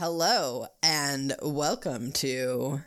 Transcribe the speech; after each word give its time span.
Hello 0.00 0.66
and 0.82 1.36
welcome 1.42 2.10
to 2.12 2.80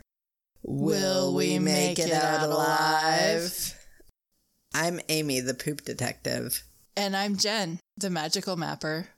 Will 0.63 1.35
We 1.35 1.59
Make 1.59 1.99
It 1.99 2.11
Out 2.11 2.41
Alive? 2.41 3.79
I'm 4.73 4.99
Amy, 5.09 5.39
the 5.39 5.53
poop 5.53 5.83
detective. 5.83 6.63
And 6.97 7.15
I'm 7.15 7.37
Jen, 7.37 7.77
the 7.97 8.09
magical 8.09 8.55
mapper. 8.55 9.09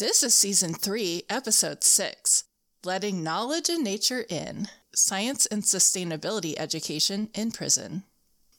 This 0.00 0.24
is 0.24 0.34
season 0.34 0.74
three, 0.74 1.22
episode 1.30 1.84
six 1.84 2.42
Letting 2.82 3.22
Knowledge 3.22 3.68
and 3.68 3.84
Nature 3.84 4.24
In 4.28 4.66
Science 4.92 5.46
and 5.46 5.62
Sustainability 5.62 6.56
Education 6.58 7.30
in 7.34 7.52
Prison. 7.52 8.02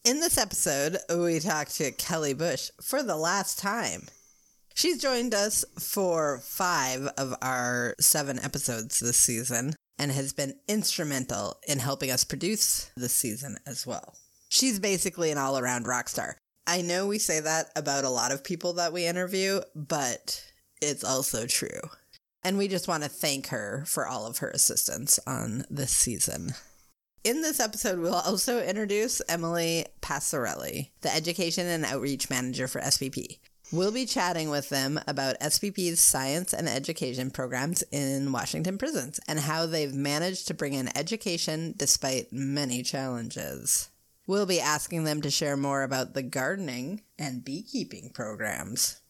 In 0.05 0.21
this 0.21 0.37
episode, 0.37 0.99
we 1.13 1.41
talk 1.41 1.67
to 1.67 1.91
Kelly 1.91 2.33
Bush 2.33 2.69
for 2.81 3.03
the 3.03 3.17
last 3.17 3.59
time. 3.59 4.03
She's 4.79 5.01
joined 5.01 5.33
us 5.33 5.65
for 5.77 6.39
five 6.41 7.05
of 7.17 7.35
our 7.41 7.95
seven 7.99 8.39
episodes 8.39 9.01
this 9.01 9.17
season 9.17 9.73
and 9.97 10.09
has 10.09 10.31
been 10.31 10.53
instrumental 10.69 11.59
in 11.67 11.79
helping 11.79 12.09
us 12.09 12.23
produce 12.23 12.89
this 12.95 13.11
season 13.11 13.57
as 13.67 13.85
well. 13.85 14.15
She's 14.47 14.79
basically 14.79 15.31
an 15.31 15.37
all 15.37 15.59
around 15.59 15.85
rock 15.85 16.07
star. 16.07 16.37
I 16.65 16.81
know 16.81 17.07
we 17.07 17.19
say 17.19 17.41
that 17.41 17.71
about 17.75 18.05
a 18.05 18.09
lot 18.09 18.31
of 18.31 18.41
people 18.41 18.71
that 18.75 18.93
we 18.93 19.05
interview, 19.05 19.59
but 19.75 20.41
it's 20.81 21.03
also 21.03 21.45
true. 21.45 21.81
And 22.45 22.57
we 22.57 22.69
just 22.69 22.87
want 22.87 23.03
to 23.03 23.09
thank 23.09 23.47
her 23.47 23.83
for 23.85 24.07
all 24.07 24.25
of 24.25 24.37
her 24.37 24.49
assistance 24.49 25.19
on 25.27 25.65
this 25.69 25.91
season. 25.91 26.51
In 27.25 27.41
this 27.41 27.59
episode, 27.59 27.99
we'll 27.99 28.13
also 28.13 28.63
introduce 28.63 29.21
Emily 29.27 29.87
Passarelli, 30.01 30.91
the 31.01 31.13
Education 31.13 31.67
and 31.67 31.83
Outreach 31.83 32.29
Manager 32.29 32.69
for 32.69 32.79
SPP. 32.79 33.39
We'll 33.71 33.91
be 33.91 34.07
chatting 34.07 34.49
with 34.49 34.69
them 34.69 34.99
about 35.05 35.39
SPP's 35.39 35.99
science 35.99 36.53
and 36.53 36.67
education 36.67 37.29
programs 37.29 37.83
in 37.91 38.31
Washington 38.31 38.79
prisons 38.79 39.19
and 39.27 39.39
how 39.39 39.67
they've 39.67 39.93
managed 39.93 40.47
to 40.47 40.55
bring 40.55 40.73
in 40.73 40.97
education 40.97 41.75
despite 41.77 42.33
many 42.33 42.81
challenges. 42.81 43.89
We'll 44.25 44.47
be 44.47 44.59
asking 44.59 45.03
them 45.03 45.21
to 45.21 45.29
share 45.29 45.55
more 45.55 45.83
about 45.83 46.15
the 46.15 46.23
gardening 46.23 47.01
and 47.19 47.45
beekeeping 47.45 48.09
programs. 48.11 49.01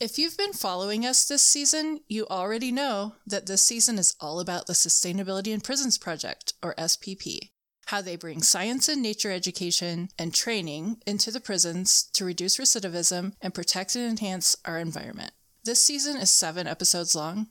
If 0.00 0.18
you've 0.18 0.36
been 0.36 0.52
following 0.52 1.06
us 1.06 1.24
this 1.24 1.42
season, 1.42 2.00
you 2.08 2.26
already 2.26 2.72
know 2.72 3.14
that 3.24 3.46
this 3.46 3.62
season 3.62 3.98
is 3.98 4.16
all 4.20 4.40
about 4.40 4.66
the 4.66 4.72
Sustainability 4.72 5.52
in 5.52 5.60
Prisons 5.60 5.96
Project, 5.96 6.54
or 6.60 6.74
SPP 6.74 7.51
how 7.86 8.00
they 8.00 8.16
bring 8.16 8.42
science 8.42 8.88
and 8.88 9.02
nature 9.02 9.30
education 9.30 10.08
and 10.18 10.34
training 10.34 11.00
into 11.06 11.30
the 11.30 11.40
prisons 11.40 12.04
to 12.12 12.24
reduce 12.24 12.58
recidivism 12.58 13.34
and 13.40 13.54
protect 13.54 13.96
and 13.96 14.08
enhance 14.08 14.56
our 14.64 14.78
environment. 14.78 15.32
This 15.64 15.84
season 15.84 16.16
is 16.16 16.30
seven 16.30 16.66
episodes 16.66 17.14
long. 17.14 17.48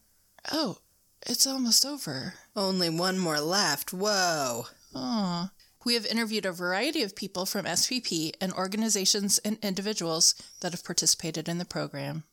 Oh, 0.51 0.79
it's 1.25 1.45
almost 1.45 1.85
over. 1.85 2.33
Only 2.55 2.89
one 2.89 3.17
more 3.17 3.39
left. 3.39 3.93
Whoa. 3.93 4.65
Aw. 4.95 5.51
We 5.83 5.93
have 5.95 6.05
interviewed 6.05 6.45
a 6.45 6.51
variety 6.51 7.01
of 7.03 7.15
people 7.15 7.45
from 7.45 7.65
SPP 7.65 8.33
and 8.39 8.53
organizations 8.53 9.39
and 9.39 9.57
individuals 9.63 10.35
that 10.61 10.73
have 10.73 10.83
participated 10.83 11.49
in 11.49 11.57
the 11.57 11.65
program. 11.65 12.23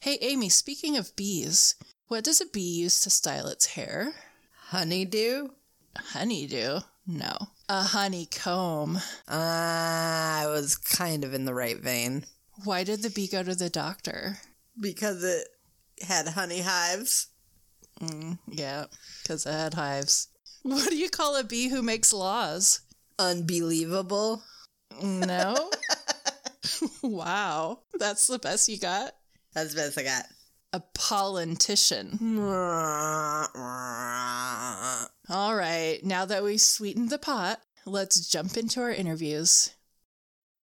Hey, 0.00 0.18
Amy, 0.20 0.48
speaking 0.48 0.96
of 0.96 1.14
bees, 1.16 1.74
what 2.08 2.24
does 2.24 2.40
a 2.40 2.46
bee 2.46 2.60
use 2.60 3.00
to 3.00 3.10
style 3.10 3.46
its 3.48 3.66
hair? 3.66 4.12
Honeydew? 4.68 5.48
Honeydew? 5.96 6.80
No. 7.06 7.36
A 7.68 7.82
honeycomb. 7.82 8.98
Ah, 9.28 10.42
I 10.42 10.46
was 10.46 10.76
kind 10.76 11.24
of 11.24 11.34
in 11.34 11.44
the 11.44 11.54
right 11.54 11.78
vein. 11.78 12.24
Why 12.64 12.84
did 12.84 13.02
the 13.02 13.10
bee 13.10 13.26
go 13.28 13.42
to 13.42 13.54
the 13.54 13.68
doctor? 13.68 14.38
Because 14.80 15.22
it 15.22 15.48
had 16.02 16.28
honey 16.28 16.60
hives. 16.60 17.28
Mm, 18.00 18.38
yeah, 18.48 18.86
because 19.22 19.46
it 19.46 19.52
had 19.52 19.74
hives. 19.74 20.28
What 20.62 20.88
do 20.88 20.96
you 20.96 21.10
call 21.10 21.36
a 21.36 21.44
bee 21.44 21.68
who 21.68 21.82
makes 21.82 22.12
laws? 22.12 22.80
Unbelievable. 23.18 24.42
No. 25.02 25.70
wow. 27.02 27.80
That's 27.98 28.26
the 28.26 28.38
best 28.38 28.68
you 28.68 28.78
got? 28.78 29.12
That's 29.52 29.74
the 29.74 29.82
best 29.82 29.98
I 29.98 30.04
got. 30.04 30.24
A 30.72 30.80
politician. 30.94 32.18
All 35.30 35.56
right, 35.56 36.04
now 36.04 36.26
that 36.26 36.44
we've 36.44 36.60
sweetened 36.60 37.08
the 37.08 37.16
pot, 37.16 37.62
let's 37.86 38.28
jump 38.28 38.58
into 38.58 38.82
our 38.82 38.92
interviews. 38.92 39.70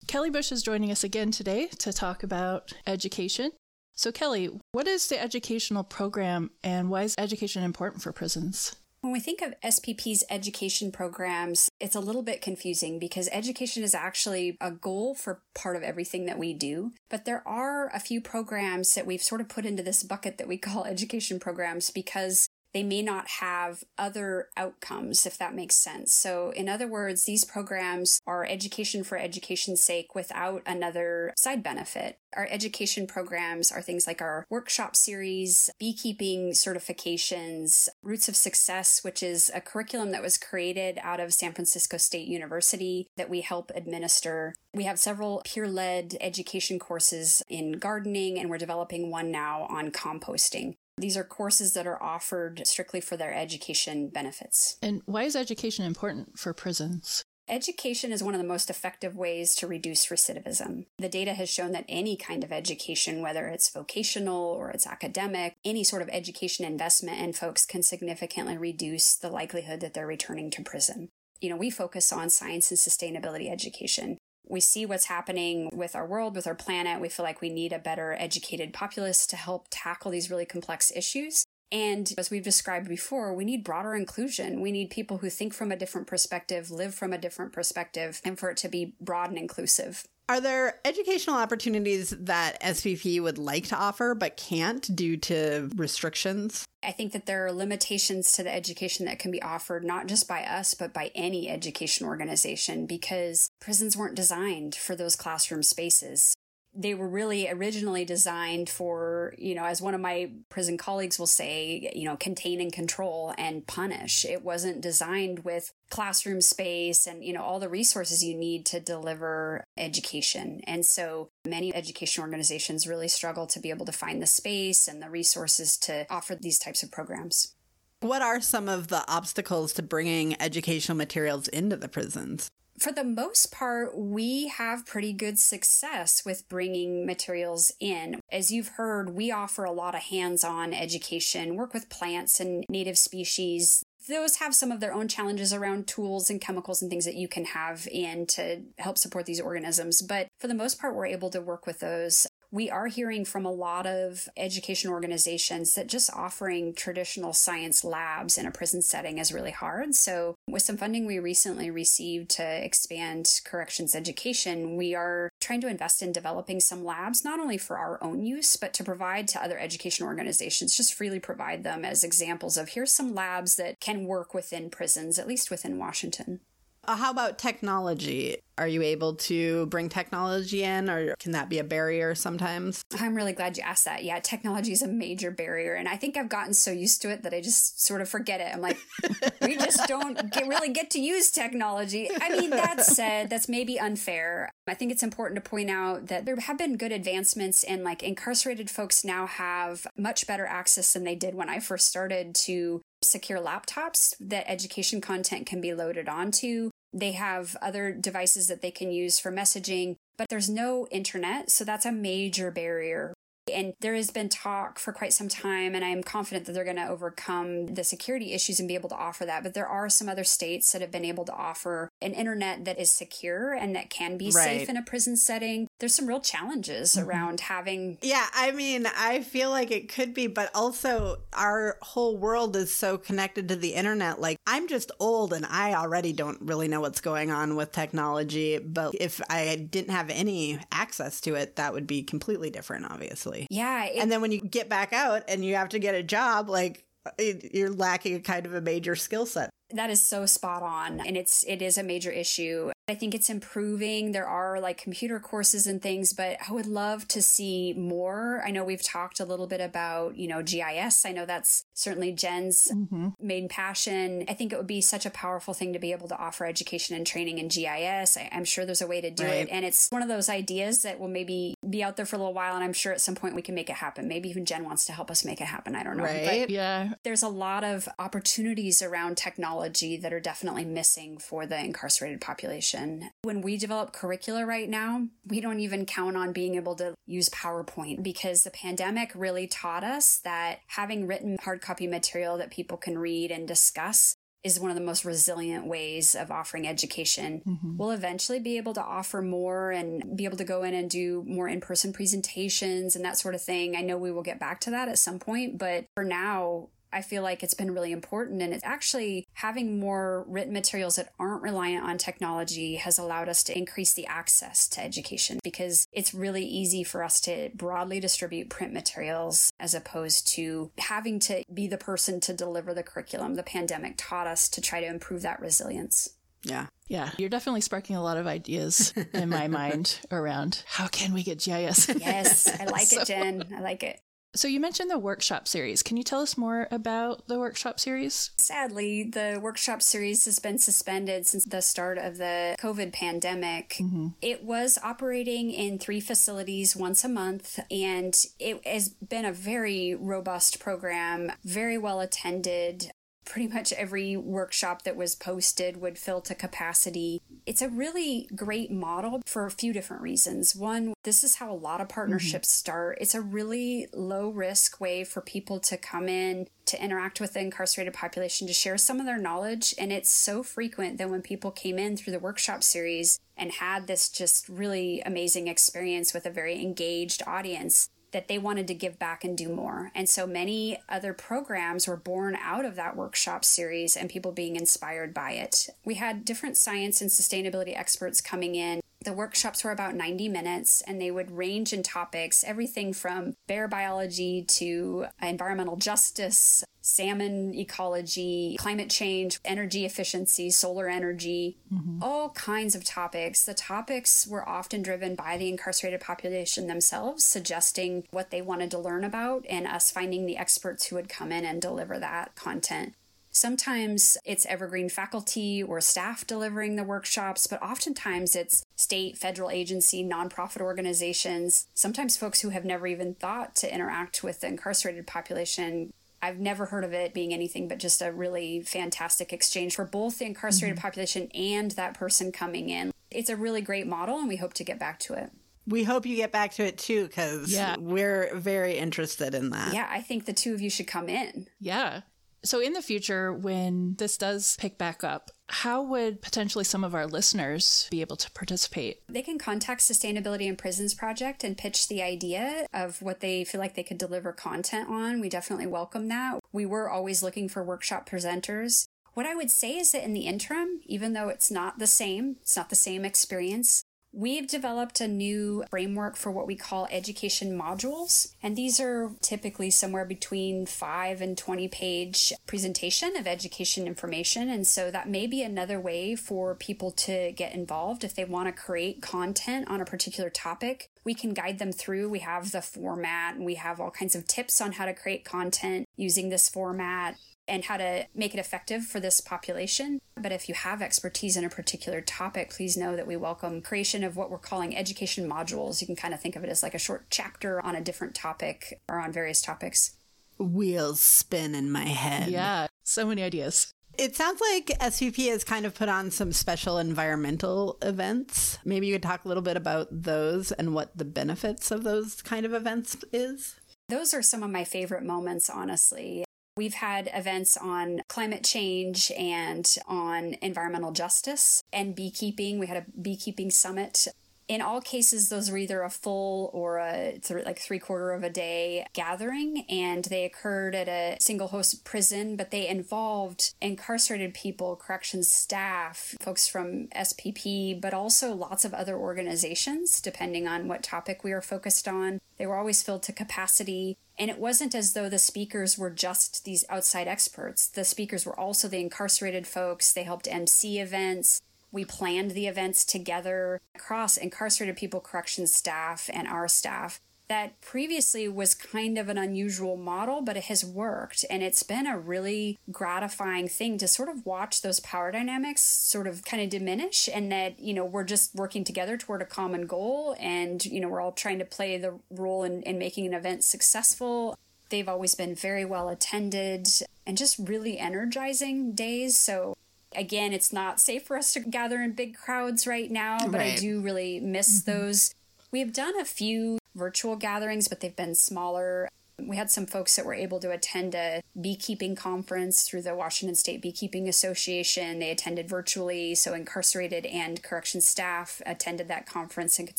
Kelly 0.08 0.30
Bush 0.30 0.50
is 0.50 0.64
joining 0.64 0.90
us 0.90 1.04
again 1.04 1.30
today 1.30 1.68
to 1.78 1.92
talk 1.92 2.24
about 2.24 2.72
education. 2.84 3.52
So, 3.94 4.10
Kelly, 4.10 4.50
what 4.72 4.88
is 4.88 5.06
the 5.06 5.22
educational 5.22 5.84
program 5.84 6.50
and 6.64 6.90
why 6.90 7.04
is 7.04 7.14
education 7.18 7.62
important 7.62 8.02
for 8.02 8.10
prisons? 8.10 8.74
When 9.00 9.12
we 9.12 9.20
think 9.20 9.42
of 9.42 9.54
SPP's 9.62 10.24
education 10.28 10.90
programs, 10.90 11.68
it's 11.78 11.94
a 11.94 12.00
little 12.00 12.24
bit 12.24 12.42
confusing 12.42 12.98
because 12.98 13.28
education 13.30 13.84
is 13.84 13.94
actually 13.94 14.56
a 14.60 14.72
goal 14.72 15.14
for 15.14 15.42
part 15.54 15.76
of 15.76 15.84
everything 15.84 16.26
that 16.26 16.36
we 16.36 16.52
do. 16.52 16.90
But 17.08 17.26
there 17.26 17.46
are 17.46 17.94
a 17.94 18.00
few 18.00 18.20
programs 18.20 18.96
that 18.96 19.06
we've 19.06 19.22
sort 19.22 19.40
of 19.40 19.48
put 19.48 19.64
into 19.64 19.84
this 19.84 20.02
bucket 20.02 20.36
that 20.38 20.48
we 20.48 20.58
call 20.58 20.84
education 20.84 21.38
programs 21.38 21.90
because 21.90 22.48
they 22.74 22.82
may 22.82 23.02
not 23.02 23.28
have 23.40 23.84
other 23.96 24.48
outcomes, 24.56 25.24
if 25.26 25.38
that 25.38 25.54
makes 25.54 25.76
sense. 25.76 26.14
So, 26.14 26.50
in 26.50 26.68
other 26.68 26.86
words, 26.86 27.24
these 27.24 27.44
programs 27.44 28.20
are 28.26 28.44
education 28.44 29.04
for 29.04 29.16
education's 29.16 29.82
sake 29.82 30.14
without 30.14 30.62
another 30.66 31.32
side 31.36 31.62
benefit. 31.62 32.18
Our 32.36 32.46
education 32.50 33.06
programs 33.06 33.72
are 33.72 33.80
things 33.80 34.06
like 34.06 34.20
our 34.20 34.44
workshop 34.50 34.96
series, 34.96 35.70
beekeeping 35.78 36.50
certifications, 36.52 37.88
Roots 38.02 38.28
of 38.28 38.36
Success, 38.36 39.02
which 39.02 39.22
is 39.22 39.50
a 39.54 39.60
curriculum 39.60 40.10
that 40.10 40.22
was 40.22 40.36
created 40.36 40.98
out 41.02 41.20
of 41.20 41.32
San 41.32 41.54
Francisco 41.54 41.96
State 41.96 42.28
University 42.28 43.08
that 43.16 43.30
we 43.30 43.40
help 43.40 43.72
administer. 43.74 44.54
We 44.74 44.84
have 44.84 44.98
several 44.98 45.42
peer 45.46 45.66
led 45.66 46.16
education 46.20 46.78
courses 46.78 47.42
in 47.48 47.72
gardening, 47.72 48.38
and 48.38 48.50
we're 48.50 48.58
developing 48.58 49.10
one 49.10 49.30
now 49.30 49.66
on 49.70 49.90
composting. 49.90 50.74
These 50.98 51.16
are 51.16 51.24
courses 51.24 51.74
that 51.74 51.86
are 51.86 52.02
offered 52.02 52.66
strictly 52.66 53.00
for 53.00 53.16
their 53.16 53.34
education 53.34 54.08
benefits. 54.08 54.76
And 54.82 55.02
why 55.06 55.22
is 55.24 55.36
education 55.36 55.84
important 55.84 56.38
for 56.38 56.52
prisons? 56.52 57.24
Education 57.48 58.12
is 58.12 58.22
one 58.22 58.34
of 58.34 58.40
the 58.40 58.46
most 58.46 58.68
effective 58.68 59.16
ways 59.16 59.54
to 59.54 59.66
reduce 59.66 60.06
recidivism. 60.08 60.84
The 60.98 61.08
data 61.08 61.32
has 61.32 61.48
shown 61.48 61.72
that 61.72 61.86
any 61.88 62.14
kind 62.14 62.44
of 62.44 62.52
education, 62.52 63.22
whether 63.22 63.46
it's 63.46 63.70
vocational 63.70 64.44
or 64.44 64.70
it's 64.70 64.86
academic, 64.86 65.56
any 65.64 65.82
sort 65.82 66.02
of 66.02 66.10
education 66.10 66.66
investment 66.66 67.20
in 67.20 67.32
folks 67.32 67.64
can 67.64 67.82
significantly 67.82 68.58
reduce 68.58 69.16
the 69.16 69.30
likelihood 69.30 69.80
that 69.80 69.94
they're 69.94 70.06
returning 70.06 70.50
to 70.50 70.62
prison. 70.62 71.08
You 71.40 71.48
know, 71.48 71.56
we 71.56 71.70
focus 71.70 72.12
on 72.12 72.28
science 72.28 72.70
and 72.70 72.78
sustainability 72.78 73.50
education 73.50 74.18
we 74.46 74.60
see 74.60 74.86
what's 74.86 75.06
happening 75.06 75.70
with 75.72 75.94
our 75.94 76.06
world, 76.06 76.34
with 76.34 76.46
our 76.46 76.54
planet. 76.54 77.00
We 77.00 77.08
feel 77.08 77.24
like 77.24 77.40
we 77.40 77.50
need 77.50 77.72
a 77.72 77.78
better 77.78 78.16
educated 78.18 78.72
populace 78.72 79.26
to 79.28 79.36
help 79.36 79.66
tackle 79.70 80.10
these 80.10 80.30
really 80.30 80.46
complex 80.46 80.92
issues. 80.94 81.44
And 81.70 82.12
as 82.16 82.30
we've 82.30 82.42
described 82.42 82.88
before, 82.88 83.34
we 83.34 83.44
need 83.44 83.62
broader 83.62 83.94
inclusion. 83.94 84.60
We 84.60 84.72
need 84.72 84.88
people 84.90 85.18
who 85.18 85.28
think 85.28 85.52
from 85.52 85.70
a 85.70 85.76
different 85.76 86.06
perspective, 86.06 86.70
live 86.70 86.94
from 86.94 87.12
a 87.12 87.18
different 87.18 87.52
perspective, 87.52 88.20
and 88.24 88.38
for 88.38 88.50
it 88.50 88.56
to 88.58 88.68
be 88.68 88.94
broad 89.00 89.28
and 89.28 89.38
inclusive. 89.38 90.06
Are 90.30 90.42
there 90.42 90.78
educational 90.84 91.36
opportunities 91.36 92.10
that 92.10 92.60
SPP 92.60 93.22
would 93.22 93.38
like 93.38 93.68
to 93.68 93.76
offer 93.76 94.14
but 94.14 94.36
can't 94.36 94.94
due 94.94 95.16
to 95.16 95.70
restrictions? 95.74 96.66
I 96.82 96.92
think 96.92 97.12
that 97.12 97.24
there 97.24 97.46
are 97.46 97.52
limitations 97.52 98.30
to 98.32 98.42
the 98.42 98.54
education 98.54 99.06
that 99.06 99.18
can 99.18 99.30
be 99.30 99.40
offered, 99.40 99.84
not 99.84 100.06
just 100.06 100.28
by 100.28 100.42
us, 100.42 100.74
but 100.74 100.92
by 100.92 101.12
any 101.14 101.48
education 101.48 102.06
organization, 102.06 102.84
because 102.84 103.48
prisons 103.58 103.96
weren't 103.96 104.16
designed 104.16 104.74
for 104.74 104.94
those 104.94 105.16
classroom 105.16 105.62
spaces 105.62 106.34
they 106.78 106.94
were 106.94 107.08
really 107.08 107.50
originally 107.50 108.04
designed 108.04 108.70
for, 108.70 109.34
you 109.36 109.52
know, 109.56 109.64
as 109.64 109.82
one 109.82 109.94
of 109.94 110.00
my 110.00 110.30
prison 110.48 110.78
colleagues 110.78 111.18
will 111.18 111.26
say, 111.26 111.90
you 111.92 112.04
know, 112.04 112.16
contain 112.16 112.60
and 112.60 112.72
control 112.72 113.34
and 113.36 113.66
punish. 113.66 114.24
It 114.24 114.44
wasn't 114.44 114.80
designed 114.80 115.40
with 115.40 115.72
classroom 115.90 116.40
space 116.40 117.08
and, 117.08 117.24
you 117.24 117.32
know, 117.32 117.42
all 117.42 117.58
the 117.58 117.68
resources 117.68 118.22
you 118.22 118.36
need 118.36 118.64
to 118.66 118.78
deliver 118.78 119.64
education. 119.76 120.60
And 120.68 120.86
so 120.86 121.30
many 121.44 121.74
education 121.74 122.22
organizations 122.22 122.86
really 122.86 123.08
struggle 123.08 123.48
to 123.48 123.58
be 123.58 123.70
able 123.70 123.86
to 123.86 123.92
find 123.92 124.22
the 124.22 124.26
space 124.26 124.86
and 124.86 125.02
the 125.02 125.10
resources 125.10 125.76
to 125.78 126.06
offer 126.08 126.36
these 126.36 126.60
types 126.60 126.84
of 126.84 126.92
programs. 126.92 127.56
What 128.00 128.22
are 128.22 128.40
some 128.40 128.68
of 128.68 128.86
the 128.86 129.02
obstacles 129.08 129.72
to 129.72 129.82
bringing 129.82 130.40
educational 130.40 130.96
materials 130.96 131.48
into 131.48 131.76
the 131.76 131.88
prisons? 131.88 132.48
For 132.78 132.92
the 132.92 133.04
most 133.04 133.52
part, 133.52 133.96
we 133.96 134.48
have 134.48 134.86
pretty 134.86 135.12
good 135.12 135.38
success 135.38 136.24
with 136.24 136.48
bringing 136.48 137.06
materials 137.06 137.72
in. 137.80 138.20
As 138.30 138.50
you've 138.50 138.68
heard, 138.68 139.10
we 139.10 139.30
offer 139.30 139.64
a 139.64 139.72
lot 139.72 139.94
of 139.94 140.02
hands 140.02 140.44
on 140.44 140.72
education, 140.72 141.56
work 141.56 141.74
with 141.74 141.90
plants 141.90 142.40
and 142.40 142.64
native 142.68 142.98
species. 142.98 143.82
Those 144.08 144.36
have 144.36 144.54
some 144.54 144.72
of 144.72 144.80
their 144.80 144.94
own 144.94 145.08
challenges 145.08 145.52
around 145.52 145.86
tools 145.86 146.30
and 146.30 146.40
chemicals 146.40 146.80
and 146.80 146.90
things 146.90 147.04
that 147.04 147.16
you 147.16 147.28
can 147.28 147.46
have 147.46 147.86
in 147.90 148.26
to 148.26 148.62
help 148.78 148.96
support 148.96 149.26
these 149.26 149.40
organisms. 149.40 150.00
But 150.00 150.28
for 150.38 150.46
the 150.48 150.54
most 150.54 150.80
part, 150.80 150.94
we're 150.94 151.06
able 151.06 151.30
to 151.30 151.40
work 151.40 151.66
with 151.66 151.80
those. 151.80 152.26
We 152.50 152.70
are 152.70 152.86
hearing 152.86 153.24
from 153.26 153.44
a 153.44 153.52
lot 153.52 153.86
of 153.86 154.26
education 154.36 154.90
organizations 154.90 155.74
that 155.74 155.86
just 155.86 156.10
offering 156.14 156.72
traditional 156.72 157.34
science 157.34 157.84
labs 157.84 158.38
in 158.38 158.46
a 158.46 158.50
prison 158.50 158.80
setting 158.80 159.18
is 159.18 159.32
really 159.32 159.50
hard. 159.50 159.94
So, 159.94 160.34
with 160.48 160.62
some 160.62 160.78
funding 160.78 161.04
we 161.04 161.18
recently 161.18 161.70
received 161.70 162.30
to 162.30 162.64
expand 162.64 163.40
corrections 163.44 163.94
education, 163.94 164.76
we 164.76 164.94
are 164.94 165.28
trying 165.40 165.60
to 165.60 165.68
invest 165.68 166.02
in 166.02 166.10
developing 166.10 166.60
some 166.60 166.84
labs, 166.84 167.22
not 167.22 167.38
only 167.38 167.58
for 167.58 167.76
our 167.76 168.02
own 168.02 168.24
use, 168.24 168.56
but 168.56 168.72
to 168.74 168.84
provide 168.84 169.28
to 169.28 169.42
other 169.42 169.58
education 169.58 170.06
organizations, 170.06 170.76
just 170.76 170.94
freely 170.94 171.20
provide 171.20 171.64
them 171.64 171.84
as 171.84 172.02
examples 172.02 172.56
of 172.56 172.70
here's 172.70 172.92
some 172.92 173.14
labs 173.14 173.56
that 173.56 173.78
can 173.80 174.06
work 174.06 174.32
within 174.32 174.70
prisons, 174.70 175.18
at 175.18 175.28
least 175.28 175.50
within 175.50 175.78
Washington. 175.78 176.40
Uh, 176.88 176.96
how 176.96 177.10
about 177.10 177.36
technology? 177.36 178.38
Are 178.56 178.66
you 178.66 178.80
able 178.80 179.14
to 179.16 179.66
bring 179.66 179.90
technology 179.90 180.64
in, 180.64 180.88
or 180.88 181.14
can 181.16 181.32
that 181.32 181.50
be 181.50 181.58
a 181.58 181.64
barrier 181.64 182.14
sometimes? 182.14 182.82
I'm 182.98 183.14
really 183.14 183.34
glad 183.34 183.58
you 183.58 183.62
asked 183.62 183.84
that. 183.84 184.04
Yeah, 184.04 184.20
technology 184.20 184.72
is 184.72 184.80
a 184.80 184.88
major 184.88 185.30
barrier. 185.30 185.74
And 185.74 185.86
I 185.86 185.96
think 185.96 186.16
I've 186.16 186.30
gotten 186.30 186.54
so 186.54 186.70
used 186.70 187.02
to 187.02 187.10
it 187.10 187.24
that 187.24 187.34
I 187.34 187.42
just 187.42 187.84
sort 187.84 188.00
of 188.00 188.08
forget 188.08 188.40
it. 188.40 188.48
I'm 188.54 188.62
like, 188.62 188.78
we 189.42 189.56
just 189.56 189.86
don't 189.86 190.32
get, 190.32 190.48
really 190.48 190.70
get 190.70 190.88
to 190.92 190.98
use 190.98 191.30
technology. 191.30 192.08
I 192.22 192.30
mean, 192.40 192.48
that 192.50 192.80
said, 192.80 193.28
that's 193.28 193.50
maybe 193.50 193.78
unfair. 193.78 194.50
I 194.66 194.72
think 194.72 194.90
it's 194.90 195.02
important 195.02 195.44
to 195.44 195.48
point 195.48 195.68
out 195.68 196.06
that 196.06 196.24
there 196.24 196.36
have 196.36 196.56
been 196.56 196.78
good 196.78 196.92
advancements, 196.92 197.64
and 197.64 197.84
like 197.84 198.02
incarcerated 198.02 198.70
folks 198.70 199.04
now 199.04 199.26
have 199.26 199.86
much 199.98 200.26
better 200.26 200.46
access 200.46 200.94
than 200.94 201.04
they 201.04 201.14
did 201.14 201.34
when 201.34 201.50
I 201.50 201.60
first 201.60 201.86
started 201.86 202.34
to 202.46 202.80
secure 203.02 203.38
laptops 203.38 204.14
that 204.20 204.50
education 204.50 205.00
content 205.00 205.46
can 205.46 205.60
be 205.60 205.74
loaded 205.74 206.08
onto. 206.08 206.70
They 206.98 207.12
have 207.12 207.56
other 207.62 207.92
devices 207.92 208.48
that 208.48 208.62
they 208.62 208.70
can 208.70 208.90
use 208.90 209.18
for 209.18 209.32
messaging, 209.32 209.96
but 210.16 210.28
there's 210.28 210.50
no 210.50 210.86
internet. 210.90 211.50
So 211.50 211.64
that's 211.64 211.86
a 211.86 211.92
major 211.92 212.50
barrier 212.50 213.14
and 213.52 213.74
there 213.80 213.94
has 213.94 214.10
been 214.10 214.28
talk 214.28 214.78
for 214.78 214.92
quite 214.92 215.12
some 215.12 215.28
time, 215.28 215.74
and 215.74 215.84
I'm 215.84 216.02
confident 216.02 216.46
that 216.46 216.52
they're 216.52 216.64
going 216.64 216.76
to 216.76 216.88
overcome 216.88 217.66
the 217.66 217.84
security 217.84 218.32
issues 218.32 218.58
and 218.58 218.68
be 218.68 218.74
able 218.74 218.88
to 218.90 218.96
offer 218.96 219.24
that. 219.26 219.42
But 219.42 219.54
there 219.54 219.66
are 219.66 219.88
some 219.88 220.08
other 220.08 220.24
states 220.24 220.70
that 220.72 220.80
have 220.80 220.90
been 220.90 221.04
able 221.04 221.24
to 221.26 221.32
offer 221.32 221.88
an 222.00 222.12
internet 222.12 222.64
that 222.64 222.78
is 222.78 222.92
secure 222.92 223.52
and 223.52 223.74
that 223.74 223.90
can 223.90 224.16
be 224.16 224.26
right. 224.26 224.60
safe 224.60 224.68
in 224.68 224.76
a 224.76 224.82
prison 224.82 225.16
setting. 225.16 225.67
There's 225.80 225.94
some 225.94 226.06
real 226.06 226.20
challenges 226.20 226.92
mm-hmm. 226.92 227.08
around 227.08 227.40
having. 227.40 227.98
Yeah, 228.02 228.26
I 228.34 228.50
mean, 228.52 228.86
I 228.86 229.22
feel 229.22 229.50
like 229.50 229.70
it 229.70 229.92
could 229.92 230.12
be, 230.12 230.26
but 230.26 230.50
also 230.54 231.18
our 231.32 231.78
whole 231.82 232.16
world 232.16 232.56
is 232.56 232.74
so 232.74 232.98
connected 232.98 233.48
to 233.48 233.56
the 233.56 233.74
internet. 233.74 234.20
Like, 234.20 234.38
I'm 234.46 234.66
just 234.66 234.90
old 234.98 235.32
and 235.32 235.46
I 235.46 235.74
already 235.74 236.12
don't 236.12 236.40
really 236.42 236.68
know 236.68 236.80
what's 236.80 237.00
going 237.00 237.30
on 237.30 237.54
with 237.54 237.72
technology. 237.72 238.58
But 238.58 238.94
if 238.98 239.20
I 239.30 239.68
didn't 239.70 239.92
have 239.92 240.10
any 240.10 240.58
access 240.72 241.20
to 241.22 241.36
it, 241.36 241.56
that 241.56 241.72
would 241.72 241.86
be 241.86 242.02
completely 242.02 242.50
different, 242.50 242.90
obviously. 242.90 243.46
Yeah. 243.50 243.84
It, 243.84 243.98
and 243.98 244.10
then 244.10 244.20
when 244.20 244.32
you 244.32 244.40
get 244.40 244.68
back 244.68 244.92
out 244.92 245.22
and 245.28 245.44
you 245.44 245.54
have 245.54 245.68
to 245.70 245.78
get 245.78 245.94
a 245.94 246.02
job, 246.02 246.48
like 246.48 246.84
you're 247.18 247.70
lacking 247.70 248.16
a 248.16 248.20
kind 248.20 248.46
of 248.46 248.54
a 248.54 248.60
major 248.60 248.96
skill 248.96 249.26
set. 249.26 249.50
That 249.70 249.90
is 249.90 250.02
so 250.02 250.26
spot 250.26 250.62
on. 250.62 251.00
And 251.00 251.16
it's 251.16 251.44
it 251.46 251.62
is 251.62 251.78
a 251.78 251.82
major 251.82 252.10
issue. 252.10 252.70
I 252.88 252.94
think 252.94 253.14
it's 253.14 253.28
improving. 253.28 254.12
There 254.12 254.26
are 254.26 254.60
like 254.60 254.78
computer 254.78 255.20
courses 255.20 255.66
and 255.66 255.82
things, 255.82 256.14
but 256.14 256.38
I 256.48 256.52
would 256.52 256.66
love 256.66 257.06
to 257.08 257.20
see 257.20 257.74
more. 257.76 258.42
I 258.46 258.50
know 258.50 258.64
we've 258.64 258.82
talked 258.82 259.20
a 259.20 259.26
little 259.26 259.46
bit 259.46 259.60
about, 259.60 260.16
you 260.16 260.26
know, 260.26 260.42
GIS. 260.42 261.04
I 261.04 261.12
know 261.12 261.26
that's 261.26 261.66
certainly 261.74 262.12
Jen's 262.12 262.68
mm-hmm. 262.72 263.08
main 263.20 263.46
passion. 263.46 264.24
I 264.26 264.32
think 264.32 264.54
it 264.54 264.56
would 264.56 264.66
be 264.66 264.80
such 264.80 265.04
a 265.04 265.10
powerful 265.10 265.52
thing 265.52 265.74
to 265.74 265.78
be 265.78 265.92
able 265.92 266.08
to 266.08 266.16
offer 266.16 266.46
education 266.46 266.96
and 266.96 267.06
training 267.06 267.36
in 267.36 267.48
GIS. 267.48 268.16
I, 268.16 268.30
am 268.32 268.46
sure 268.46 268.64
there's 268.64 268.80
a 268.80 268.86
way 268.86 269.02
to 269.02 269.10
do 269.10 269.24
right. 269.24 269.34
it. 269.34 269.48
And 269.50 269.66
it's 269.66 269.88
one 269.90 270.00
of 270.00 270.08
those 270.08 270.30
ideas 270.30 270.80
that 270.82 270.98
will 270.98 271.08
maybe 271.08 271.54
be 271.68 271.84
out 271.84 271.98
there 271.98 272.06
for 272.06 272.16
a 272.16 272.18
little 272.18 272.32
while. 272.32 272.54
And 272.54 272.64
I'm 272.64 272.72
sure 272.72 272.92
at 272.92 273.02
some 273.02 273.14
point 273.14 273.34
we 273.34 273.42
can 273.42 273.54
make 273.54 273.68
it 273.68 273.76
happen. 273.76 274.08
Maybe 274.08 274.30
even 274.30 274.46
Jen 274.46 274.64
wants 274.64 274.86
to 274.86 274.92
help 274.92 275.10
us 275.10 275.26
make 275.26 275.42
it 275.42 275.46
happen. 275.46 275.74
I 275.74 275.82
don't 275.82 275.98
know. 275.98 276.04
Right. 276.04 276.40
But 276.40 276.50
yeah. 276.50 276.94
There's 277.04 277.22
a 277.22 277.28
lot 277.28 277.64
of 277.64 277.86
opportunities 277.98 278.80
around 278.80 279.18
technology 279.18 279.57
that 279.66 280.12
are 280.12 280.20
definitely 280.20 280.64
missing 280.64 281.18
for 281.18 281.46
the 281.46 281.58
incarcerated 281.58 282.20
population. 282.20 283.10
When 283.22 283.42
we 283.42 283.56
develop 283.56 283.92
curricula 283.92 284.46
right 284.46 284.68
now, 284.68 285.08
we 285.26 285.40
don't 285.40 285.60
even 285.60 285.86
count 285.86 286.16
on 286.16 286.32
being 286.32 286.54
able 286.54 286.74
to 286.76 286.94
use 287.06 287.28
PowerPoint 287.30 288.02
because 288.02 288.42
the 288.42 288.50
pandemic 288.50 289.12
really 289.14 289.46
taught 289.46 289.84
us 289.84 290.18
that 290.24 290.60
having 290.68 291.06
written 291.06 291.36
hard 291.42 291.60
copy 291.60 291.86
material 291.86 292.38
that 292.38 292.50
people 292.50 292.76
can 292.76 292.98
read 292.98 293.30
and 293.30 293.48
discuss 293.48 294.14
is 294.44 294.60
one 294.60 294.70
of 294.70 294.76
the 294.76 294.82
most 294.82 295.04
resilient 295.04 295.66
ways 295.66 296.14
of 296.14 296.30
offering 296.30 296.66
education. 296.66 297.42
Mm-hmm. 297.46 297.76
We'll 297.76 297.90
eventually 297.90 298.38
be 298.38 298.56
able 298.56 298.72
to 298.74 298.82
offer 298.82 299.20
more 299.20 299.72
and 299.72 300.16
be 300.16 300.24
able 300.24 300.36
to 300.36 300.44
go 300.44 300.62
in 300.62 300.74
and 300.74 300.88
do 300.88 301.24
more 301.26 301.48
in 301.48 301.60
person 301.60 301.92
presentations 301.92 302.94
and 302.94 303.04
that 303.04 303.18
sort 303.18 303.34
of 303.34 303.42
thing. 303.42 303.76
I 303.76 303.80
know 303.80 303.98
we 303.98 304.12
will 304.12 304.22
get 304.22 304.38
back 304.38 304.60
to 304.60 304.70
that 304.70 304.88
at 304.88 304.98
some 304.98 305.18
point, 305.18 305.58
but 305.58 305.86
for 305.94 306.04
now, 306.04 306.68
I 306.92 307.02
feel 307.02 307.22
like 307.22 307.42
it's 307.42 307.54
been 307.54 307.72
really 307.72 307.92
important. 307.92 308.42
And 308.42 308.52
it's 308.52 308.64
actually 308.64 309.26
having 309.34 309.78
more 309.78 310.24
written 310.28 310.52
materials 310.52 310.96
that 310.96 311.12
aren't 311.18 311.42
reliant 311.42 311.84
on 311.84 311.98
technology 311.98 312.76
has 312.76 312.98
allowed 312.98 313.28
us 313.28 313.42
to 313.44 313.56
increase 313.56 313.92
the 313.92 314.06
access 314.06 314.68
to 314.68 314.82
education 314.82 315.38
because 315.42 315.86
it's 315.92 316.14
really 316.14 316.44
easy 316.44 316.84
for 316.84 317.02
us 317.02 317.20
to 317.22 317.50
broadly 317.54 318.00
distribute 318.00 318.50
print 318.50 318.72
materials 318.72 319.52
as 319.60 319.74
opposed 319.74 320.28
to 320.28 320.70
having 320.78 321.18
to 321.20 321.42
be 321.52 321.66
the 321.66 321.78
person 321.78 322.20
to 322.20 322.32
deliver 322.32 322.74
the 322.74 322.82
curriculum. 322.82 323.34
The 323.34 323.42
pandemic 323.42 323.94
taught 323.96 324.26
us 324.26 324.48
to 324.50 324.60
try 324.60 324.80
to 324.80 324.86
improve 324.86 325.22
that 325.22 325.40
resilience. 325.40 326.10
Yeah. 326.42 326.66
Yeah. 326.88 327.10
You're 327.18 327.28
definitely 327.28 327.60
sparking 327.60 327.96
a 327.96 328.02
lot 328.02 328.16
of 328.16 328.26
ideas 328.26 328.92
in 329.12 329.28
my 329.28 329.48
mind 329.48 329.98
around 330.10 330.62
how 330.66 330.86
can 330.86 331.12
we 331.12 331.22
get 331.22 331.38
GIS? 331.38 331.88
yes. 331.98 332.48
I 332.60 332.64
like 332.70 332.86
so, 332.86 333.00
it, 333.00 333.06
Jen. 333.06 333.44
I 333.56 333.60
like 333.60 333.82
it. 333.82 334.00
So 334.34 334.46
you 334.46 334.60
mentioned 334.60 334.90
the 334.90 334.98
workshop 334.98 335.48
series. 335.48 335.82
Can 335.82 335.96
you 335.96 336.02
tell 336.02 336.20
us 336.20 336.36
more 336.36 336.68
about 336.70 337.26
the 337.28 337.38
workshop 337.38 337.80
series? 337.80 338.30
Sadly, 338.36 339.02
the 339.02 339.40
workshop 339.42 339.82
series 339.82 340.26
has 340.26 340.38
been 340.38 340.58
suspended 340.58 341.26
since 341.26 341.44
the 341.44 341.62
start 341.62 341.98
of 341.98 342.18
the 342.18 342.54
COVID 342.60 342.92
pandemic. 342.92 343.76
Mm-hmm. 343.80 344.08
It 344.20 344.44
was 344.44 344.78
operating 344.82 345.50
in 345.50 345.78
three 345.78 346.00
facilities 346.00 346.76
once 346.76 347.04
a 347.04 347.08
month, 347.08 347.58
and 347.70 348.14
it 348.38 348.64
has 348.66 348.90
been 348.90 349.24
a 349.24 349.32
very 349.32 349.94
robust 349.94 350.60
program, 350.60 351.32
very 351.42 351.78
well 351.78 352.00
attended 352.00 352.92
pretty 353.28 353.48
much 353.48 353.72
every 353.74 354.16
workshop 354.16 354.82
that 354.82 354.96
was 354.96 355.14
posted 355.14 355.76
would 355.76 355.98
fill 355.98 356.20
to 356.22 356.34
capacity. 356.34 357.20
It's 357.46 357.62
a 357.62 357.68
really 357.68 358.28
great 358.34 358.70
model 358.70 359.22
for 359.26 359.44
a 359.44 359.50
few 359.50 359.72
different 359.72 360.02
reasons. 360.02 360.56
One, 360.56 360.94
this 361.04 361.22
is 361.22 361.36
how 361.36 361.52
a 361.52 361.54
lot 361.54 361.80
of 361.80 361.88
partnerships 361.88 362.48
mm-hmm. 362.48 362.58
start. 362.58 362.98
It's 363.00 363.14
a 363.14 363.20
really 363.20 363.88
low 363.92 364.30
risk 364.30 364.80
way 364.80 365.04
for 365.04 365.20
people 365.20 365.60
to 365.60 365.76
come 365.76 366.08
in 366.08 366.46
to 366.66 366.82
interact 366.82 367.20
with 367.20 367.34
the 367.34 367.40
incarcerated 367.40 367.94
population 367.94 368.46
to 368.46 368.52
share 368.52 368.78
some 368.78 368.98
of 368.98 369.06
their 369.06 369.18
knowledge. 369.18 369.74
And 369.78 369.92
it's 369.92 370.10
so 370.10 370.42
frequent 370.42 370.98
that 370.98 371.10
when 371.10 371.22
people 371.22 371.50
came 371.50 371.78
in 371.78 371.96
through 371.96 372.12
the 372.12 372.18
workshop 372.18 372.62
series 372.62 373.18
and 373.36 373.52
had 373.52 373.86
this 373.86 374.08
just 374.08 374.48
really 374.48 375.02
amazing 375.04 375.48
experience 375.48 376.12
with 376.12 376.26
a 376.26 376.30
very 376.30 376.60
engaged 376.60 377.22
audience, 377.26 377.88
that 378.12 378.28
they 378.28 378.38
wanted 378.38 378.66
to 378.68 378.74
give 378.74 378.98
back 378.98 379.24
and 379.24 379.36
do 379.36 379.48
more. 379.48 379.90
And 379.94 380.08
so 380.08 380.26
many 380.26 380.78
other 380.88 381.12
programs 381.12 381.86
were 381.86 381.96
born 381.96 382.36
out 382.40 382.64
of 382.64 382.76
that 382.76 382.96
workshop 382.96 383.44
series 383.44 383.96
and 383.96 384.08
people 384.08 384.32
being 384.32 384.56
inspired 384.56 385.12
by 385.12 385.32
it. 385.32 385.68
We 385.84 385.94
had 385.94 386.24
different 386.24 386.56
science 386.56 387.00
and 387.00 387.10
sustainability 387.10 387.76
experts 387.76 388.20
coming 388.20 388.54
in. 388.54 388.80
The 389.04 389.12
workshops 389.12 389.62
were 389.62 389.70
about 389.70 389.94
90 389.94 390.28
minutes 390.28 390.82
and 390.82 391.00
they 391.00 391.10
would 391.10 391.30
range 391.30 391.72
in 391.72 391.82
topics, 391.82 392.42
everything 392.44 392.92
from 392.92 393.34
bear 393.46 393.68
biology 393.68 394.42
to 394.42 395.06
environmental 395.22 395.76
justice, 395.76 396.64
salmon 396.88 397.54
ecology, 397.54 398.56
climate 398.58 398.90
change, 398.90 399.38
energy 399.44 399.84
efficiency, 399.84 400.50
solar 400.50 400.88
energy, 400.88 401.56
mm-hmm. 401.72 402.02
all 402.02 402.30
kinds 402.30 402.74
of 402.74 402.82
topics. 402.82 403.44
The 403.44 403.54
topics 403.54 404.26
were 404.26 404.48
often 404.48 404.82
driven 404.82 405.14
by 405.14 405.36
the 405.36 405.48
incarcerated 405.48 406.00
population 406.00 406.66
themselves, 406.66 407.24
suggesting 407.24 408.04
what 408.10 408.30
they 408.30 408.42
wanted 408.42 408.70
to 408.72 408.78
learn 408.78 409.04
about, 409.04 409.44
and 409.48 409.66
us 409.66 409.90
finding 409.90 410.24
the 410.24 410.38
experts 410.38 410.86
who 410.86 410.96
would 410.96 411.08
come 411.08 411.30
in 411.30 411.44
and 411.44 411.60
deliver 411.60 411.98
that 411.98 412.34
content. 412.34 412.94
Sometimes 413.38 414.18
it's 414.24 414.44
evergreen 414.46 414.88
faculty 414.88 415.62
or 415.62 415.80
staff 415.80 416.26
delivering 416.26 416.74
the 416.74 416.82
workshops, 416.82 417.46
but 417.46 417.62
oftentimes 417.62 418.34
it's 418.34 418.64
state, 418.74 419.16
federal 419.16 419.48
agency, 419.48 420.02
nonprofit 420.02 420.60
organizations, 420.60 421.68
sometimes 421.72 422.16
folks 422.16 422.40
who 422.40 422.48
have 422.48 422.64
never 422.64 422.88
even 422.88 423.14
thought 423.14 423.54
to 423.54 423.72
interact 423.72 424.24
with 424.24 424.40
the 424.40 424.48
incarcerated 424.48 425.06
population 425.06 425.92
I've 426.20 426.40
never 426.40 426.66
heard 426.66 426.82
of 426.82 426.92
it 426.92 427.14
being 427.14 427.32
anything 427.32 427.68
but 427.68 427.78
just 427.78 428.02
a 428.02 428.10
really 428.10 428.60
fantastic 428.62 429.32
exchange 429.32 429.76
for 429.76 429.84
both 429.84 430.18
the 430.18 430.24
incarcerated 430.24 430.76
mm-hmm. 430.76 430.82
population 430.82 431.28
and 431.32 431.70
that 431.72 431.94
person 431.94 432.32
coming 432.32 432.70
in. 432.70 432.92
It's 433.08 433.30
a 433.30 433.36
really 433.36 433.60
great 433.60 433.86
model, 433.86 434.18
and 434.18 434.26
we 434.26 434.34
hope 434.34 434.52
to 434.54 434.64
get 434.64 434.80
back 434.80 434.98
to 435.00 435.14
it. 435.14 435.30
We 435.64 435.84
hope 435.84 436.06
you 436.06 436.16
get 436.16 436.32
back 436.32 436.54
to 436.54 436.64
it 436.64 436.76
too, 436.76 437.06
because 437.06 437.52
yeah. 437.52 437.76
we're 437.78 438.34
very 438.34 438.78
interested 438.78 439.32
in 439.32 439.50
that. 439.50 439.72
Yeah, 439.72 439.86
I 439.88 440.00
think 440.00 440.24
the 440.24 440.32
two 440.32 440.54
of 440.54 440.60
you 440.60 440.70
should 440.70 440.88
come 440.88 441.08
in. 441.08 441.46
Yeah. 441.60 442.00
So, 442.44 442.60
in 442.60 442.72
the 442.72 442.82
future, 442.82 443.32
when 443.32 443.96
this 443.98 444.16
does 444.16 444.56
pick 444.58 444.78
back 444.78 445.02
up, 445.02 445.30
how 445.48 445.82
would 445.82 446.22
potentially 446.22 446.64
some 446.64 446.84
of 446.84 446.94
our 446.94 447.06
listeners 447.06 447.88
be 447.90 448.00
able 448.00 448.16
to 448.16 448.30
participate? 448.30 449.02
They 449.08 449.22
can 449.22 449.38
contact 449.38 449.80
Sustainability 449.80 450.46
in 450.46 450.56
Prisons 450.56 450.94
Project 450.94 451.42
and 451.42 451.58
pitch 451.58 451.88
the 451.88 452.02
idea 452.02 452.66
of 452.72 453.02
what 453.02 453.20
they 453.20 453.44
feel 453.44 453.60
like 453.60 453.74
they 453.74 453.82
could 453.82 453.98
deliver 453.98 454.32
content 454.32 454.88
on. 454.88 455.20
We 455.20 455.28
definitely 455.28 455.66
welcome 455.66 456.08
that. 456.08 456.38
We 456.52 456.64
were 456.64 456.88
always 456.88 457.22
looking 457.22 457.48
for 457.48 457.64
workshop 457.64 458.08
presenters. 458.08 458.86
What 459.14 459.26
I 459.26 459.34
would 459.34 459.50
say 459.50 459.76
is 459.76 459.90
that 459.92 460.04
in 460.04 460.12
the 460.12 460.26
interim, 460.26 460.80
even 460.86 461.12
though 461.12 461.28
it's 461.28 461.50
not 461.50 461.80
the 461.80 461.88
same, 461.88 462.36
it's 462.40 462.56
not 462.56 462.68
the 462.68 462.76
same 462.76 463.04
experience, 463.04 463.82
We've 464.12 464.48
developed 464.48 465.00
a 465.00 465.06
new 465.06 465.64
framework 465.70 466.16
for 466.16 466.32
what 466.32 466.46
we 466.46 466.56
call 466.56 466.88
education 466.90 467.58
modules, 467.58 468.34
and 468.42 468.56
these 468.56 468.80
are 468.80 469.12
typically 469.20 469.70
somewhere 469.70 470.06
between 470.06 470.64
5 470.64 471.20
and 471.20 471.36
20 471.36 471.68
page 471.68 472.32
presentation 472.46 473.16
of 473.16 473.26
education 473.26 473.86
information, 473.86 474.48
and 474.48 474.66
so 474.66 474.90
that 474.90 475.10
may 475.10 475.26
be 475.26 475.42
another 475.42 475.78
way 475.78 476.16
for 476.16 476.54
people 476.54 476.90
to 476.92 477.32
get 477.32 477.54
involved 477.54 478.02
if 478.02 478.14
they 478.14 478.24
want 478.24 478.48
to 478.48 478.62
create 478.62 479.02
content 479.02 479.68
on 479.68 479.80
a 479.80 479.84
particular 479.84 480.30
topic. 480.30 480.88
We 481.04 481.12
can 481.14 481.34
guide 481.34 481.58
them 481.58 481.72
through. 481.72 482.08
We 482.08 482.20
have 482.20 482.50
the 482.50 482.62
format 482.62 483.36
and 483.36 483.44
we 483.44 483.54
have 483.56 483.78
all 483.78 483.90
kinds 483.90 484.16
of 484.16 484.26
tips 484.26 484.60
on 484.60 484.72
how 484.72 484.86
to 484.86 484.94
create 484.94 485.24
content 485.24 485.86
using 485.96 486.30
this 486.30 486.48
format 486.48 487.16
and 487.48 487.64
how 487.64 487.76
to 487.76 488.06
make 488.14 488.34
it 488.34 488.38
effective 488.38 488.84
for 488.84 489.00
this 489.00 489.20
population. 489.20 489.98
But 490.16 490.32
if 490.32 490.48
you 490.48 490.54
have 490.54 490.82
expertise 490.82 491.36
in 491.36 491.44
a 491.44 491.48
particular 491.48 492.00
topic, 492.00 492.50
please 492.50 492.76
know 492.76 492.94
that 492.96 493.06
we 493.06 493.16
welcome 493.16 493.62
creation 493.62 494.04
of 494.04 494.16
what 494.16 494.30
we're 494.30 494.38
calling 494.38 494.76
education 494.76 495.28
modules. 495.28 495.80
You 495.80 495.86
can 495.86 495.96
kind 495.96 496.14
of 496.14 496.20
think 496.20 496.36
of 496.36 496.44
it 496.44 496.50
as 496.50 496.62
like 496.62 496.74
a 496.74 496.78
short 496.78 497.06
chapter 497.10 497.64
on 497.64 497.74
a 497.74 497.80
different 497.80 498.14
topic 498.14 498.80
or 498.88 498.98
on 498.98 499.12
various 499.12 499.40
topics. 499.40 499.96
Wheels 500.38 501.00
spin 501.00 501.54
in 501.54 501.70
my 501.70 501.84
head. 501.84 502.28
Yeah, 502.28 502.68
so 502.84 503.06
many 503.06 503.22
ideas. 503.22 503.72
It 503.96 504.14
sounds 504.14 504.40
like 504.40 504.66
SPP 504.78 505.28
has 505.28 505.42
kind 505.42 505.66
of 505.66 505.74
put 505.74 505.88
on 505.88 506.12
some 506.12 506.32
special 506.32 506.78
environmental 506.78 507.78
events. 507.82 508.58
Maybe 508.64 508.86
you 508.86 508.94
could 508.94 509.02
talk 509.02 509.24
a 509.24 509.28
little 509.28 509.42
bit 509.42 509.56
about 509.56 509.88
those 509.90 510.52
and 510.52 510.72
what 510.72 510.96
the 510.96 511.04
benefits 511.04 511.72
of 511.72 511.82
those 511.82 512.22
kind 512.22 512.46
of 512.46 512.54
events 512.54 512.96
is. 513.12 513.56
Those 513.88 514.14
are 514.14 514.22
some 514.22 514.44
of 514.44 514.50
my 514.50 514.62
favorite 514.62 515.02
moments, 515.02 515.50
honestly. 515.50 516.24
We've 516.58 516.74
had 516.74 517.08
events 517.14 517.56
on 517.56 518.02
climate 518.08 518.42
change 518.42 519.12
and 519.16 519.64
on 519.86 520.34
environmental 520.42 520.90
justice 520.90 521.62
and 521.72 521.94
beekeeping. 521.94 522.58
We 522.58 522.66
had 522.66 522.78
a 522.78 523.00
beekeeping 523.00 523.52
summit 523.52 524.08
in 524.48 524.62
all 524.62 524.80
cases, 524.80 525.28
those 525.28 525.50
were 525.50 525.58
either 525.58 525.82
a 525.82 525.90
full 525.90 526.50
or 526.54 526.78
a 526.78 527.18
th- 527.22 527.44
like 527.44 527.58
three 527.58 527.78
quarter 527.78 528.12
of 528.12 528.22
a 528.22 528.30
day 528.30 528.86
gathering, 528.94 529.66
and 529.68 530.04
they 530.06 530.24
occurred 530.24 530.74
at 530.74 530.88
a 530.88 531.18
single 531.20 531.48
host 531.48 531.84
prison, 531.84 532.34
but 532.34 532.50
they 532.50 532.66
involved 532.66 533.54
incarcerated 533.60 534.32
people, 534.32 534.74
corrections 534.74 535.30
staff, 535.30 536.16
folks 536.20 536.48
from 536.48 536.88
SPP, 536.88 537.78
but 537.78 537.92
also 537.92 538.34
lots 538.34 538.64
of 538.64 538.72
other 538.72 538.96
organizations, 538.96 540.00
depending 540.00 540.48
on 540.48 540.66
what 540.66 540.82
topic 540.82 541.22
we 541.22 541.32
were 541.32 541.42
focused 541.42 541.86
on. 541.86 542.18
They 542.38 542.46
were 542.46 542.56
always 542.56 542.82
filled 542.82 543.02
to 543.04 543.12
capacity. 543.12 543.98
And 544.18 544.30
it 544.30 544.38
wasn't 544.38 544.74
as 544.74 544.94
though 544.94 545.08
the 545.08 545.18
speakers 545.18 545.78
were 545.78 545.90
just 545.90 546.44
these 546.44 546.64
outside 546.68 547.06
experts. 547.06 547.68
The 547.68 547.84
speakers 547.84 548.26
were 548.26 548.38
also 548.38 548.66
the 548.66 548.80
incarcerated 548.80 549.46
folks. 549.46 549.92
They 549.92 550.02
helped 550.02 550.26
MC 550.28 550.80
events. 550.80 551.40
We 551.70 551.84
planned 551.84 552.32
the 552.32 552.46
events 552.46 552.84
together 552.84 553.60
across 553.74 554.16
incarcerated 554.16 554.76
people 554.76 555.00
corrections 555.00 555.54
staff 555.54 556.08
and 556.12 556.26
our 556.26 556.48
staff. 556.48 557.00
That 557.28 557.60
previously 557.60 558.26
was 558.26 558.54
kind 558.54 558.96
of 558.96 559.10
an 559.10 559.18
unusual 559.18 559.76
model, 559.76 560.22
but 560.22 560.38
it 560.38 560.44
has 560.44 560.64
worked. 560.64 561.26
And 561.28 561.42
it's 561.42 561.62
been 561.62 561.86
a 561.86 561.98
really 561.98 562.58
gratifying 562.72 563.48
thing 563.48 563.76
to 563.78 563.86
sort 563.86 564.08
of 564.08 564.24
watch 564.24 564.62
those 564.62 564.80
power 564.80 565.12
dynamics 565.12 565.60
sort 565.60 566.06
of 566.06 566.24
kind 566.24 566.42
of 566.42 566.48
diminish 566.48 567.06
and 567.12 567.30
that, 567.30 567.60
you 567.60 567.74
know, 567.74 567.84
we're 567.84 568.04
just 568.04 568.34
working 568.34 568.64
together 568.64 568.96
toward 568.96 569.20
a 569.20 569.26
common 569.26 569.66
goal. 569.66 570.16
And, 570.18 570.64
you 570.64 570.80
know, 570.80 570.88
we're 570.88 571.02
all 571.02 571.12
trying 571.12 571.38
to 571.38 571.44
play 571.44 571.76
the 571.76 571.98
role 572.10 572.44
in, 572.44 572.62
in 572.62 572.78
making 572.78 573.06
an 573.06 573.12
event 573.12 573.44
successful. 573.44 574.34
They've 574.70 574.88
always 574.88 575.14
been 575.14 575.34
very 575.34 575.66
well 575.66 575.90
attended 575.90 576.66
and 577.06 577.18
just 577.18 577.38
really 577.38 577.78
energizing 577.78 578.72
days. 578.72 579.18
So 579.18 579.54
Again, 579.94 580.32
it's 580.32 580.52
not 580.52 580.80
safe 580.80 581.04
for 581.04 581.16
us 581.16 581.32
to 581.32 581.40
gather 581.40 581.80
in 581.80 581.92
big 581.92 582.16
crowds 582.16 582.66
right 582.66 582.90
now, 582.90 583.18
but 583.20 583.38
right. 583.38 583.52
I 583.54 583.56
do 583.56 583.80
really 583.80 584.20
miss 584.20 584.62
mm-hmm. 584.62 584.70
those. 584.70 585.14
We've 585.50 585.72
done 585.72 585.98
a 585.98 586.04
few 586.04 586.58
virtual 586.74 587.16
gatherings, 587.16 587.68
but 587.68 587.80
they've 587.80 587.96
been 587.96 588.14
smaller. 588.14 588.88
We 589.18 589.36
had 589.36 589.50
some 589.50 589.66
folks 589.66 589.96
that 589.96 590.06
were 590.06 590.14
able 590.14 590.38
to 590.40 590.50
attend 590.50 590.94
a 590.94 591.22
beekeeping 591.40 591.96
conference 591.96 592.62
through 592.62 592.82
the 592.82 592.94
Washington 592.94 593.34
State 593.34 593.62
Beekeeping 593.62 594.08
Association. 594.08 594.98
They 594.98 595.10
attended 595.10 595.48
virtually, 595.48 596.14
so 596.14 596.34
incarcerated 596.34 597.04
and 597.06 597.42
correction 597.42 597.80
staff 597.80 598.40
attended 598.46 598.88
that 598.88 599.06
conference 599.06 599.58
and 599.58 599.66
could 599.66 599.78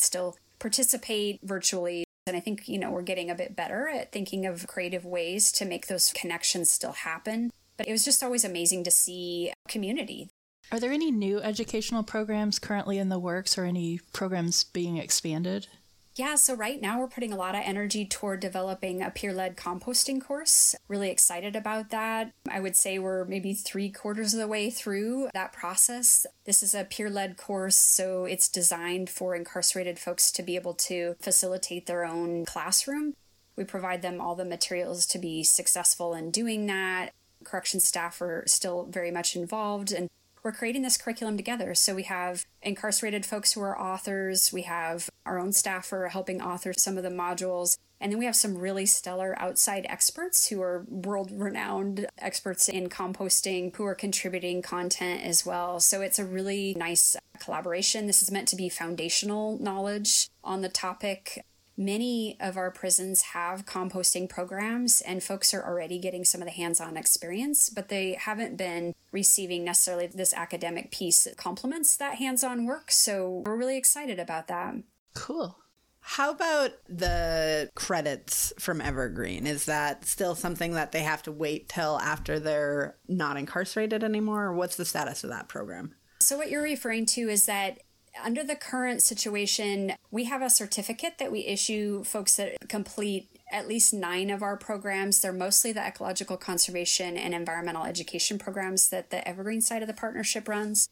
still 0.00 0.36
participate 0.58 1.40
virtually. 1.42 2.04
And 2.26 2.36
I 2.36 2.40
think, 2.40 2.68
you 2.68 2.78
know, 2.78 2.90
we're 2.90 3.02
getting 3.02 3.30
a 3.30 3.34
bit 3.34 3.56
better 3.56 3.88
at 3.88 4.12
thinking 4.12 4.44
of 4.44 4.66
creative 4.66 5.06
ways 5.06 5.50
to 5.52 5.64
make 5.64 5.86
those 5.86 6.12
connections 6.12 6.70
still 6.70 6.92
happen. 6.92 7.50
But 7.80 7.88
it 7.88 7.92
was 7.92 8.04
just 8.04 8.22
always 8.22 8.44
amazing 8.44 8.84
to 8.84 8.90
see 8.90 9.54
community. 9.66 10.28
Are 10.70 10.78
there 10.78 10.92
any 10.92 11.10
new 11.10 11.40
educational 11.40 12.02
programs 12.02 12.58
currently 12.58 12.98
in 12.98 13.08
the 13.08 13.18
works 13.18 13.56
or 13.56 13.64
any 13.64 14.00
programs 14.12 14.64
being 14.64 14.98
expanded? 14.98 15.66
Yeah, 16.14 16.34
so 16.34 16.52
right 16.52 16.78
now 16.78 17.00
we're 17.00 17.08
putting 17.08 17.32
a 17.32 17.36
lot 17.36 17.54
of 17.54 17.62
energy 17.64 18.04
toward 18.04 18.40
developing 18.40 19.00
a 19.00 19.08
peer 19.08 19.32
led 19.32 19.56
composting 19.56 20.20
course. 20.20 20.74
Really 20.88 21.08
excited 21.08 21.56
about 21.56 21.88
that. 21.88 22.32
I 22.50 22.60
would 22.60 22.76
say 22.76 22.98
we're 22.98 23.24
maybe 23.24 23.54
three 23.54 23.88
quarters 23.88 24.34
of 24.34 24.40
the 24.40 24.46
way 24.46 24.68
through 24.68 25.30
that 25.32 25.54
process. 25.54 26.26
This 26.44 26.62
is 26.62 26.74
a 26.74 26.84
peer 26.84 27.08
led 27.08 27.38
course, 27.38 27.76
so 27.76 28.26
it's 28.26 28.50
designed 28.50 29.08
for 29.08 29.34
incarcerated 29.34 29.98
folks 29.98 30.30
to 30.32 30.42
be 30.42 30.54
able 30.54 30.74
to 30.74 31.16
facilitate 31.18 31.86
their 31.86 32.04
own 32.04 32.44
classroom. 32.44 33.14
We 33.56 33.64
provide 33.64 34.02
them 34.02 34.20
all 34.20 34.34
the 34.34 34.44
materials 34.44 35.06
to 35.06 35.18
be 35.18 35.42
successful 35.44 36.12
in 36.12 36.30
doing 36.30 36.66
that 36.66 37.12
correction 37.44 37.80
staff 37.80 38.20
are 38.20 38.44
still 38.46 38.86
very 38.90 39.10
much 39.10 39.36
involved 39.36 39.92
and 39.92 40.08
we're 40.42 40.52
creating 40.52 40.82
this 40.82 40.96
curriculum 40.96 41.36
together. 41.36 41.74
So 41.74 41.94
we 41.94 42.04
have 42.04 42.46
incarcerated 42.62 43.26
folks 43.26 43.52
who 43.52 43.60
are 43.60 43.78
authors, 43.78 44.52
we 44.52 44.62
have 44.62 45.10
our 45.26 45.38
own 45.38 45.52
staff 45.52 45.90
who 45.90 45.96
are 45.96 46.08
helping 46.08 46.40
author 46.40 46.72
some 46.76 46.96
of 46.96 47.02
the 47.02 47.10
modules, 47.10 47.76
and 48.00 48.10
then 48.10 48.18
we 48.18 48.24
have 48.24 48.36
some 48.36 48.56
really 48.56 48.86
stellar 48.86 49.34
outside 49.38 49.84
experts 49.88 50.48
who 50.48 50.62
are 50.62 50.86
world 50.88 51.30
renowned 51.30 52.06
experts 52.18 52.68
in 52.68 52.88
composting 52.88 53.74
who 53.76 53.84
are 53.84 53.94
contributing 53.94 54.62
content 54.62 55.22
as 55.22 55.44
well. 55.44 55.78
So 55.80 56.00
it's 56.00 56.18
a 56.18 56.24
really 56.24 56.74
nice 56.78 57.16
collaboration. 57.38 58.06
This 58.06 58.22
is 58.22 58.30
meant 58.30 58.48
to 58.48 58.56
be 58.56 58.70
foundational 58.70 59.58
knowledge 59.58 60.28
on 60.42 60.62
the 60.62 60.70
topic 60.70 61.44
Many 61.80 62.36
of 62.40 62.58
our 62.58 62.70
prisons 62.70 63.22
have 63.22 63.64
composting 63.64 64.28
programs, 64.28 65.00
and 65.00 65.22
folks 65.22 65.54
are 65.54 65.66
already 65.66 65.98
getting 65.98 66.26
some 66.26 66.42
of 66.42 66.46
the 66.46 66.52
hands 66.52 66.78
on 66.78 66.94
experience, 66.94 67.70
but 67.70 67.88
they 67.88 68.18
haven't 68.20 68.58
been 68.58 68.92
receiving 69.12 69.64
necessarily 69.64 70.06
this 70.06 70.34
academic 70.34 70.90
piece 70.90 71.24
that 71.24 71.38
complements 71.38 71.96
that 71.96 72.16
hands 72.16 72.44
on 72.44 72.66
work. 72.66 72.90
So 72.90 73.44
we're 73.46 73.56
really 73.56 73.78
excited 73.78 74.18
about 74.18 74.46
that. 74.48 74.74
Cool. 75.14 75.56
How 76.00 76.32
about 76.32 76.72
the 76.86 77.70
credits 77.74 78.52
from 78.58 78.82
Evergreen? 78.82 79.46
Is 79.46 79.64
that 79.64 80.04
still 80.04 80.34
something 80.34 80.72
that 80.72 80.92
they 80.92 81.00
have 81.00 81.22
to 81.22 81.32
wait 81.32 81.70
till 81.70 81.98
after 82.00 82.38
they're 82.38 82.98
not 83.08 83.38
incarcerated 83.38 84.04
anymore? 84.04 84.48
Or 84.48 84.54
what's 84.54 84.76
the 84.76 84.84
status 84.84 85.24
of 85.24 85.30
that 85.30 85.48
program? 85.48 85.94
So, 86.20 86.36
what 86.36 86.50
you're 86.50 86.62
referring 86.62 87.06
to 87.06 87.22
is 87.22 87.46
that 87.46 87.78
under 88.22 88.42
the 88.42 88.56
current 88.56 89.02
situation, 89.02 89.92
we 90.10 90.24
have 90.24 90.42
a 90.42 90.50
certificate 90.50 91.18
that 91.18 91.32
we 91.32 91.46
issue 91.46 92.04
folks 92.04 92.36
that 92.36 92.56
complete 92.68 93.28
at 93.52 93.68
least 93.68 93.92
nine 93.92 94.30
of 94.30 94.42
our 94.42 94.56
programs. 94.56 95.20
They're 95.20 95.32
mostly 95.32 95.72
the 95.72 95.86
ecological 95.86 96.36
conservation 96.36 97.16
and 97.16 97.34
environmental 97.34 97.84
education 97.84 98.38
programs 98.38 98.88
that 98.90 99.10
the 99.10 99.26
Evergreen 99.26 99.60
side 99.60 99.82
of 99.82 99.88
the 99.88 99.94
partnership 99.94 100.48
runs. 100.48 100.88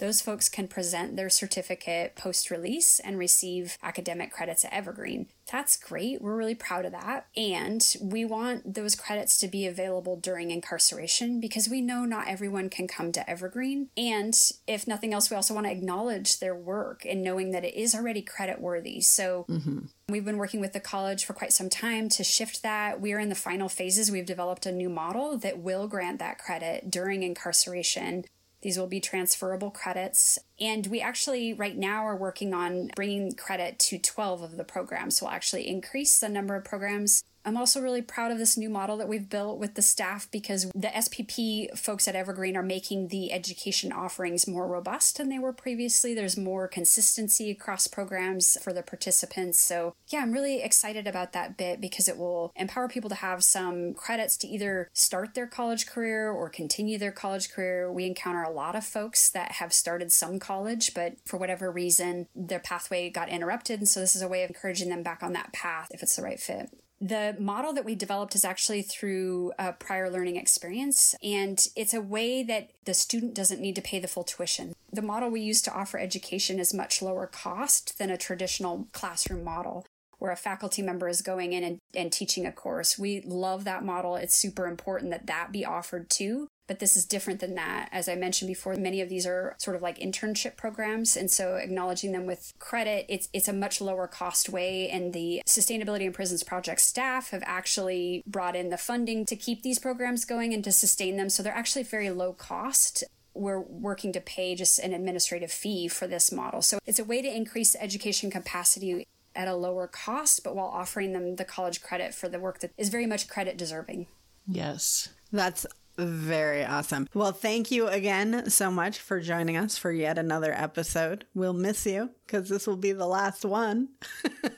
Those 0.00 0.22
folks 0.22 0.48
can 0.48 0.66
present 0.66 1.16
their 1.16 1.28
certificate 1.28 2.16
post 2.16 2.50
release 2.50 3.00
and 3.00 3.18
receive 3.18 3.76
academic 3.82 4.32
credits 4.32 4.64
at 4.64 4.72
Evergreen. 4.72 5.28
That's 5.52 5.76
great. 5.76 6.22
We're 6.22 6.36
really 6.36 6.54
proud 6.54 6.86
of 6.86 6.92
that. 6.92 7.26
And 7.36 7.84
we 8.00 8.24
want 8.24 8.74
those 8.74 8.94
credits 8.94 9.38
to 9.40 9.48
be 9.48 9.66
available 9.66 10.16
during 10.16 10.50
incarceration 10.50 11.38
because 11.38 11.68
we 11.68 11.82
know 11.82 12.06
not 12.06 12.28
everyone 12.28 12.70
can 12.70 12.88
come 12.88 13.12
to 13.12 13.28
Evergreen. 13.28 13.90
And 13.94 14.34
if 14.66 14.88
nothing 14.88 15.12
else, 15.12 15.30
we 15.30 15.36
also 15.36 15.52
want 15.52 15.66
to 15.66 15.72
acknowledge 15.72 16.38
their 16.38 16.54
work 16.54 17.04
and 17.04 17.22
knowing 17.22 17.50
that 17.50 17.66
it 17.66 17.74
is 17.74 17.94
already 17.94 18.22
credit 18.22 18.58
worthy. 18.58 19.02
So 19.02 19.44
mm-hmm. 19.48 19.80
We've 20.10 20.24
been 20.24 20.38
working 20.38 20.60
with 20.60 20.72
the 20.72 20.80
college 20.80 21.24
for 21.24 21.34
quite 21.34 21.52
some 21.52 21.70
time 21.70 22.08
to 22.10 22.24
shift 22.24 22.64
that. 22.64 23.00
We 23.00 23.12
are 23.12 23.20
in 23.20 23.28
the 23.28 23.36
final 23.36 23.68
phases. 23.68 24.10
We've 24.10 24.26
developed 24.26 24.66
a 24.66 24.72
new 24.72 24.88
model 24.88 25.38
that 25.38 25.60
will 25.60 25.86
grant 25.86 26.18
that 26.18 26.38
credit 26.38 26.90
during 26.90 27.22
incarceration. 27.22 28.24
These 28.62 28.78
will 28.78 28.86
be 28.86 29.00
transferable 29.00 29.70
credits. 29.70 30.38
And 30.60 30.86
we 30.86 31.00
actually, 31.00 31.54
right 31.54 31.76
now, 31.76 32.06
are 32.06 32.16
working 32.16 32.52
on 32.52 32.90
bringing 32.94 33.32
credit 33.32 33.78
to 33.80 33.98
12 33.98 34.42
of 34.42 34.56
the 34.56 34.64
programs. 34.64 35.18
So 35.18 35.26
we'll 35.26 35.34
actually 35.34 35.66
increase 35.66 36.20
the 36.20 36.28
number 36.28 36.56
of 36.56 36.64
programs 36.64 37.24
I'm 37.44 37.56
also 37.56 37.80
really 37.80 38.02
proud 38.02 38.30
of 38.30 38.38
this 38.38 38.56
new 38.56 38.68
model 38.68 38.98
that 38.98 39.08
we've 39.08 39.28
built 39.28 39.58
with 39.58 39.74
the 39.74 39.82
staff 39.82 40.30
because 40.30 40.70
the 40.74 40.88
SPP 40.88 41.76
folks 41.76 42.06
at 42.06 42.14
Evergreen 42.14 42.56
are 42.56 42.62
making 42.62 43.08
the 43.08 43.32
education 43.32 43.92
offerings 43.92 44.46
more 44.46 44.66
robust 44.66 45.16
than 45.16 45.30
they 45.30 45.38
were 45.38 45.52
previously. 45.52 46.14
There's 46.14 46.36
more 46.36 46.68
consistency 46.68 47.50
across 47.50 47.86
programs 47.86 48.58
for 48.62 48.74
the 48.74 48.82
participants. 48.82 49.58
So, 49.58 49.94
yeah, 50.08 50.20
I'm 50.20 50.32
really 50.32 50.62
excited 50.62 51.06
about 51.06 51.32
that 51.32 51.56
bit 51.56 51.80
because 51.80 52.08
it 52.08 52.18
will 52.18 52.52
empower 52.56 52.88
people 52.88 53.08
to 53.10 53.16
have 53.16 53.42
some 53.42 53.94
credits 53.94 54.36
to 54.38 54.48
either 54.48 54.88
start 54.92 55.34
their 55.34 55.46
college 55.46 55.86
career 55.86 56.30
or 56.30 56.50
continue 56.50 56.98
their 56.98 57.12
college 57.12 57.50
career. 57.50 57.90
We 57.90 58.04
encounter 58.04 58.42
a 58.42 58.50
lot 58.50 58.76
of 58.76 58.84
folks 58.84 59.30
that 59.30 59.52
have 59.52 59.72
started 59.72 60.12
some 60.12 60.38
college, 60.38 60.92
but 60.94 61.14
for 61.24 61.38
whatever 61.38 61.70
reason, 61.70 62.26
their 62.34 62.60
pathway 62.60 63.08
got 63.08 63.30
interrupted. 63.30 63.80
And 63.80 63.88
so, 63.88 64.00
this 64.00 64.14
is 64.14 64.22
a 64.22 64.28
way 64.28 64.44
of 64.44 64.50
encouraging 64.50 64.90
them 64.90 65.02
back 65.02 65.22
on 65.22 65.32
that 65.32 65.54
path 65.54 65.88
if 65.92 66.02
it's 66.02 66.16
the 66.16 66.22
right 66.22 66.38
fit. 66.38 66.70
The 67.00 67.34
model 67.38 67.72
that 67.72 67.84
we 67.86 67.94
developed 67.94 68.34
is 68.34 68.44
actually 68.44 68.82
through 68.82 69.52
a 69.58 69.72
prior 69.72 70.10
learning 70.10 70.36
experience, 70.36 71.14
and 71.22 71.66
it's 71.74 71.94
a 71.94 72.00
way 72.00 72.42
that 72.42 72.72
the 72.84 72.92
student 72.92 73.32
doesn't 73.32 73.60
need 73.60 73.74
to 73.76 73.82
pay 73.82 73.98
the 73.98 74.08
full 74.08 74.24
tuition. 74.24 74.74
The 74.92 75.00
model 75.00 75.30
we 75.30 75.40
use 75.40 75.62
to 75.62 75.72
offer 75.72 75.98
education 75.98 76.58
is 76.58 76.74
much 76.74 77.00
lower 77.00 77.26
cost 77.26 77.98
than 77.98 78.10
a 78.10 78.18
traditional 78.18 78.88
classroom 78.92 79.44
model 79.44 79.86
where 80.20 80.30
a 80.30 80.36
faculty 80.36 80.82
member 80.82 81.08
is 81.08 81.22
going 81.22 81.52
in 81.52 81.64
and, 81.64 81.78
and 81.94 82.12
teaching 82.12 82.46
a 82.46 82.52
course. 82.52 82.98
We 82.98 83.20
love 83.22 83.64
that 83.64 83.84
model. 83.84 84.14
It's 84.14 84.36
super 84.36 84.66
important 84.66 85.10
that 85.10 85.26
that 85.26 85.50
be 85.50 85.64
offered 85.64 86.08
too 86.08 86.46
but 86.70 86.78
this 86.78 86.96
is 86.96 87.04
different 87.04 87.40
than 87.40 87.56
that. 87.56 87.88
As 87.90 88.08
I 88.08 88.14
mentioned 88.14 88.46
before, 88.46 88.76
many 88.76 89.00
of 89.00 89.08
these 89.08 89.26
are 89.26 89.56
sort 89.58 89.74
of 89.74 89.82
like 89.82 89.98
internship 89.98 90.56
programs. 90.56 91.16
And 91.16 91.28
so 91.28 91.56
acknowledging 91.56 92.12
them 92.12 92.26
with 92.26 92.52
credit, 92.60 93.06
it's, 93.08 93.28
it's 93.32 93.48
a 93.48 93.52
much 93.52 93.80
lower 93.80 94.06
cost 94.06 94.48
way. 94.48 94.88
And 94.88 95.12
the 95.12 95.42
Sustainability 95.48 96.02
in 96.02 96.12
Prisons 96.12 96.44
Project 96.44 96.80
staff 96.80 97.30
have 97.30 97.42
actually 97.44 98.22
brought 98.24 98.54
in 98.54 98.70
the 98.70 98.76
funding 98.76 99.26
to 99.26 99.34
keep 99.34 99.64
these 99.64 99.80
programs 99.80 100.24
going 100.24 100.54
and 100.54 100.62
to 100.62 100.70
sustain 100.70 101.16
them. 101.16 101.28
So 101.28 101.42
they're 101.42 101.52
actually 101.52 101.82
very 101.82 102.10
low 102.10 102.32
cost 102.32 103.02
we're 103.32 103.60
working 103.60 104.12
to 104.12 104.20
pay 104.20 104.56
just 104.56 104.80
an 104.80 104.92
administrative 104.92 105.52
fee 105.52 105.86
for 105.88 106.06
this 106.06 106.32
model. 106.32 106.62
So 106.62 106.78
it's 106.84 106.98
a 106.98 107.04
way 107.04 107.22
to 107.22 107.28
increase 107.28 107.76
education 107.78 108.30
capacity 108.30 109.06
at 109.34 109.48
a 109.48 109.54
lower 109.54 109.86
cost, 109.86 110.42
but 110.44 110.54
while 110.54 110.66
offering 110.66 111.12
them 111.12 111.36
the 111.36 111.44
college 111.44 111.82
credit 111.82 112.14
for 112.14 112.28
the 112.28 112.40
work 112.40 112.60
that 112.60 112.72
is 112.76 112.88
very 112.88 113.06
much 113.06 113.28
credit 113.28 113.56
deserving. 113.56 114.06
Yes. 114.46 115.08
That's 115.32 115.66
very 115.96 116.64
awesome. 116.64 117.08
Well, 117.14 117.32
thank 117.32 117.70
you 117.70 117.88
again 117.88 118.48
so 118.50 118.70
much 118.70 118.98
for 118.98 119.20
joining 119.20 119.56
us 119.56 119.76
for 119.76 119.92
yet 119.92 120.18
another 120.18 120.52
episode. 120.52 121.26
We'll 121.34 121.52
miss 121.52 121.86
you 121.86 122.10
because 122.26 122.48
this 122.48 122.66
will 122.66 122.76
be 122.76 122.92
the 122.92 123.06
last 123.06 123.44
one. 123.44 123.88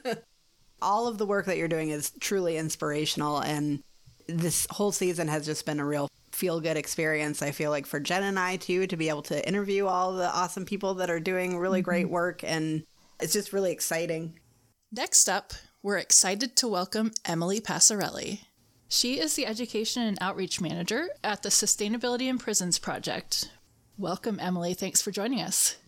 All 0.83 1.07
of 1.07 1.19
the 1.19 1.27
work 1.27 1.47
that 1.47 1.57
you're 1.57 1.69
doing 1.69 1.91
is 1.91 2.13
truly 2.21 2.57
inspirational, 2.57 3.39
and 3.39 3.83
this 4.27 4.67
whole 4.71 4.93
season 4.93 5.29
has 5.29 5.47
just 5.47 5.65
been 5.65 5.79
a 5.79 5.87
real 5.87 6.09
feel 6.33 6.61
good 6.61 6.77
experience. 6.77 7.43
I 7.43 7.53
feel 7.53 7.71
like 7.71 7.87
for 7.87 8.01
Jen 8.01 8.25
and 8.25 8.39
I 8.39 8.57
too 8.57 8.87
to 8.89 8.97
be 8.97 9.09
able 9.09 9.23
to 9.23 9.47
interview 9.47 9.87
all 9.87 10.13
the 10.13 10.29
awesome 10.29 10.65
people 10.65 10.95
that 10.95 11.11
are 11.11 11.21
doing 11.21 11.59
really 11.59 11.81
mm-hmm. 11.81 11.85
great 11.85 12.11
work, 12.11 12.43
and 12.43 12.85
it's 13.21 13.33
just 13.33 13.53
really 13.53 13.71
exciting. 13.71 14.39
Next 14.95 15.27
up, 15.27 15.55
we're 15.83 15.97
excited 15.97 16.55
to 16.57 16.69
welcome 16.69 17.13
Emily 17.25 17.63
Passarelli. 17.63 18.41
She 18.91 19.19
is 19.19 19.37
the 19.37 19.47
Education 19.47 20.03
and 20.03 20.19
Outreach 20.21 20.61
Manager 20.61 21.09
at 21.25 21.43
the 21.43 21.49
Sustainability 21.49 22.29
in 22.29 22.37
Prisons 22.37 22.79
Project. 22.79 23.49
Welcome, 23.97 24.39
Emily. 24.39 24.75
Thanks 24.75 25.01
for 25.01 25.11
joining 25.11 25.41
us. 25.41 25.79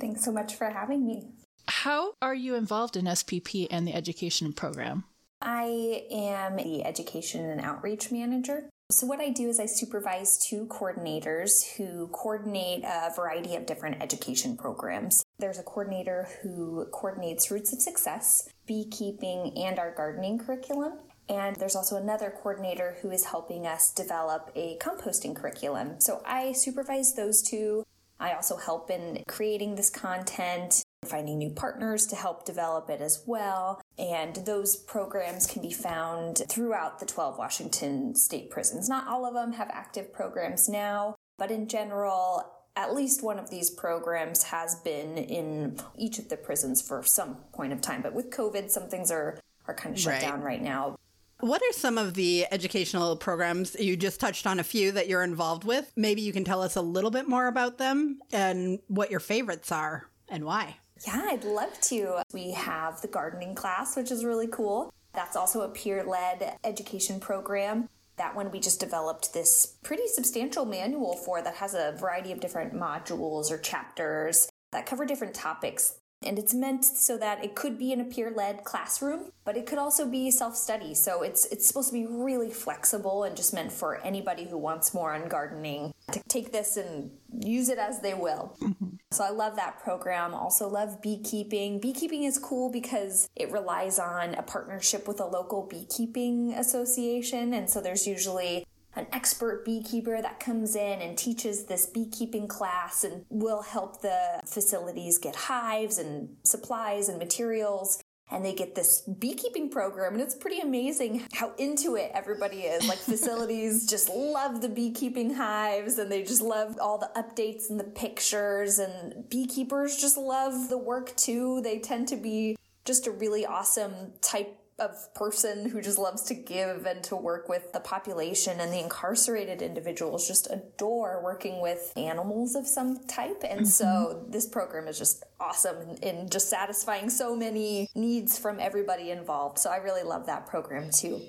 Thanks 0.00 0.24
so 0.24 0.32
much 0.32 0.54
for 0.54 0.70
having 0.70 1.06
me. 1.06 1.26
How 1.68 2.14
are 2.22 2.34
you 2.34 2.54
involved 2.54 2.96
in 2.96 3.04
SPP 3.04 3.66
and 3.70 3.86
the 3.86 3.92
education 3.92 4.54
program? 4.54 5.04
I 5.42 6.06
am 6.10 6.56
the 6.56 6.82
Education 6.82 7.44
and 7.44 7.60
Outreach 7.60 8.10
Manager. 8.10 8.70
So, 8.88 9.04
what 9.04 9.18
I 9.18 9.30
do 9.30 9.48
is 9.48 9.58
I 9.58 9.66
supervise 9.66 10.38
two 10.38 10.66
coordinators 10.66 11.76
who 11.76 12.06
coordinate 12.08 12.84
a 12.84 13.12
variety 13.16 13.56
of 13.56 13.66
different 13.66 14.00
education 14.00 14.56
programs. 14.56 15.24
There's 15.40 15.58
a 15.58 15.64
coordinator 15.64 16.28
who 16.40 16.86
coordinates 16.92 17.50
Roots 17.50 17.72
of 17.72 17.82
Success, 17.82 18.48
beekeeping, 18.64 19.58
and 19.58 19.80
our 19.80 19.92
gardening 19.92 20.38
curriculum. 20.38 21.00
And 21.28 21.56
there's 21.56 21.74
also 21.74 21.96
another 21.96 22.30
coordinator 22.30 22.96
who 23.02 23.10
is 23.10 23.24
helping 23.24 23.66
us 23.66 23.92
develop 23.92 24.52
a 24.54 24.78
composting 24.78 25.34
curriculum. 25.34 26.00
So 26.00 26.22
I 26.24 26.52
supervise 26.52 27.14
those 27.14 27.42
two. 27.42 27.84
I 28.20 28.34
also 28.34 28.56
help 28.56 28.88
in 28.88 29.24
creating 29.26 29.74
this 29.74 29.90
content, 29.90 30.84
finding 31.04 31.38
new 31.38 31.50
partners 31.50 32.06
to 32.06 32.16
help 32.16 32.44
develop 32.44 32.88
it 32.88 33.00
as 33.00 33.24
well. 33.26 33.82
And 33.98 34.36
those 34.36 34.76
programs 34.76 35.46
can 35.46 35.62
be 35.62 35.72
found 35.72 36.42
throughout 36.48 36.98
the 36.98 37.06
12 37.06 37.38
Washington 37.38 38.14
state 38.14 38.50
prisons. 38.50 38.88
Not 38.88 39.08
all 39.08 39.24
of 39.24 39.34
them 39.34 39.52
have 39.52 39.70
active 39.70 40.12
programs 40.12 40.68
now, 40.68 41.14
but 41.38 41.50
in 41.50 41.66
general, 41.66 42.52
at 42.76 42.94
least 42.94 43.22
one 43.22 43.38
of 43.38 43.48
these 43.48 43.70
programs 43.70 44.44
has 44.44 44.74
been 44.76 45.16
in 45.16 45.78
each 45.96 46.18
of 46.18 46.28
the 46.28 46.36
prisons 46.36 46.82
for 46.82 47.02
some 47.02 47.36
point 47.52 47.72
of 47.72 47.80
time. 47.80 48.02
But 48.02 48.12
with 48.12 48.30
COVID, 48.30 48.70
some 48.70 48.88
things 48.88 49.10
are, 49.10 49.38
are 49.66 49.74
kind 49.74 49.94
of 49.94 50.00
shut 50.00 50.14
right. 50.14 50.20
down 50.20 50.42
right 50.42 50.62
now. 50.62 50.96
What 51.40 51.62
are 51.62 51.72
some 51.72 51.98
of 51.98 52.14
the 52.14 52.46
educational 52.50 53.16
programs 53.16 53.76
you 53.78 53.96
just 53.96 54.20
touched 54.20 54.46
on 54.46 54.58
a 54.58 54.64
few 54.64 54.92
that 54.92 55.06
you're 55.08 55.22
involved 55.22 55.64
with? 55.64 55.90
Maybe 55.96 56.22
you 56.22 56.32
can 56.32 56.44
tell 56.44 56.62
us 56.62 56.76
a 56.76 56.82
little 56.82 57.10
bit 57.10 57.28
more 57.28 57.46
about 57.46 57.76
them 57.78 58.20
and 58.32 58.78
what 58.88 59.10
your 59.10 59.20
favorites 59.20 59.70
are 59.70 60.08
and 60.28 60.44
why. 60.44 60.76
Yeah, 61.04 61.22
I'd 61.26 61.44
love 61.44 61.78
to. 61.82 62.22
We 62.32 62.52
have 62.52 63.00
the 63.00 63.08
gardening 63.08 63.54
class, 63.54 63.96
which 63.96 64.10
is 64.10 64.24
really 64.24 64.46
cool. 64.46 64.92
That's 65.12 65.36
also 65.36 65.62
a 65.62 65.68
peer 65.68 66.04
led 66.04 66.56
education 66.64 67.20
program. 67.20 67.88
That 68.16 68.34
one 68.34 68.50
we 68.50 68.60
just 68.60 68.80
developed 68.80 69.34
this 69.34 69.76
pretty 69.82 70.06
substantial 70.06 70.64
manual 70.64 71.16
for 71.16 71.42
that 71.42 71.56
has 71.56 71.74
a 71.74 71.96
variety 71.98 72.32
of 72.32 72.40
different 72.40 72.72
modules 72.72 73.50
or 73.50 73.58
chapters 73.58 74.48
that 74.72 74.86
cover 74.86 75.04
different 75.04 75.34
topics 75.34 75.94
and 76.22 76.38
it's 76.38 76.54
meant 76.54 76.84
so 76.84 77.16
that 77.18 77.44
it 77.44 77.54
could 77.54 77.78
be 77.78 77.92
in 77.92 78.00
a 78.00 78.04
peer-led 78.04 78.64
classroom 78.64 79.30
but 79.46 79.56
it 79.56 79.64
could 79.64 79.78
also 79.78 80.06
be 80.06 80.28
self-study. 80.30 80.92
So 80.94 81.22
it's 81.22 81.46
it's 81.46 81.66
supposed 81.66 81.88
to 81.90 81.92
be 81.94 82.04
really 82.04 82.50
flexible 82.50 83.22
and 83.22 83.36
just 83.36 83.54
meant 83.54 83.70
for 83.70 83.96
anybody 83.98 84.44
who 84.44 84.58
wants 84.58 84.92
more 84.92 85.14
on 85.14 85.28
gardening 85.28 85.94
to 86.10 86.20
take 86.28 86.50
this 86.52 86.76
and 86.76 87.12
use 87.40 87.68
it 87.68 87.78
as 87.78 88.00
they 88.00 88.12
will. 88.12 88.56
Mm-hmm. 88.60 88.96
so 89.12 89.22
i 89.22 89.30
love 89.30 89.54
that 89.56 89.78
program. 89.78 90.34
Also 90.34 90.68
love 90.68 91.00
beekeeping. 91.00 91.80
Beekeeping 91.80 92.24
is 92.24 92.38
cool 92.38 92.70
because 92.70 93.28
it 93.36 93.52
relies 93.52 94.00
on 94.00 94.34
a 94.34 94.42
partnership 94.42 95.06
with 95.06 95.20
a 95.20 95.26
local 95.26 95.62
beekeeping 95.62 96.52
association. 96.54 97.54
And 97.54 97.70
so 97.70 97.80
there's 97.80 98.04
usually 98.04 98.66
an 98.96 99.06
expert 99.12 99.64
beekeeper 99.64 100.20
that 100.22 100.40
comes 100.40 100.74
in 100.74 101.00
and 101.00 101.16
teaches 101.16 101.64
this 101.66 101.86
beekeeping 101.86 102.48
class 102.48 103.04
and 103.04 103.24
will 103.28 103.62
help 103.62 104.00
the 104.00 104.40
facilities 104.44 105.18
get 105.18 105.36
hives 105.36 105.98
and 105.98 106.36
supplies 106.44 107.08
and 107.08 107.18
materials. 107.18 108.02
And 108.28 108.44
they 108.44 108.54
get 108.54 108.74
this 108.74 109.02
beekeeping 109.02 109.70
program 109.70 110.14
and 110.14 110.20
it's 110.20 110.34
pretty 110.34 110.58
amazing 110.58 111.28
how 111.32 111.52
into 111.58 111.94
it 111.94 112.10
everybody 112.12 112.62
is. 112.62 112.88
Like 112.88 112.98
facilities 113.14 113.86
just 113.86 114.08
love 114.08 114.62
the 114.62 114.68
beekeeping 114.68 115.34
hives 115.34 115.96
and 115.98 116.10
they 116.10 116.24
just 116.24 116.42
love 116.42 116.76
all 116.80 116.98
the 116.98 117.10
updates 117.14 117.70
and 117.70 117.78
the 117.78 117.84
pictures 117.84 118.80
and 118.80 119.28
beekeepers 119.30 119.96
just 119.96 120.16
love 120.16 120.68
the 120.70 120.78
work 120.78 121.14
too. 121.16 121.60
They 121.60 121.78
tend 121.78 122.08
to 122.08 122.16
be 122.16 122.56
just 122.84 123.06
a 123.06 123.12
really 123.12 123.46
awesome 123.46 124.14
type 124.20 124.58
of 124.78 125.14
person 125.14 125.70
who 125.70 125.80
just 125.80 125.98
loves 125.98 126.22
to 126.22 126.34
give 126.34 126.84
and 126.84 127.02
to 127.02 127.16
work 127.16 127.48
with 127.48 127.72
the 127.72 127.80
population 127.80 128.60
and 128.60 128.72
the 128.72 128.78
incarcerated 128.78 129.62
individuals 129.62 130.28
just 130.28 130.50
adore 130.50 131.22
working 131.24 131.62
with 131.62 131.92
animals 131.96 132.54
of 132.54 132.66
some 132.66 132.98
type 133.06 133.42
and 133.48 133.60
mm-hmm. 133.60 133.64
so 133.64 134.26
this 134.28 134.46
program 134.46 134.86
is 134.86 134.98
just 134.98 135.24
awesome 135.40 135.76
in, 135.80 135.96
in 135.98 136.28
just 136.28 136.50
satisfying 136.50 137.08
so 137.08 137.34
many 137.34 137.88
needs 137.94 138.38
from 138.38 138.60
everybody 138.60 139.10
involved 139.10 139.58
so 139.58 139.70
i 139.70 139.76
really 139.76 140.02
love 140.02 140.26
that 140.26 140.46
program 140.46 140.90
too 140.90 141.20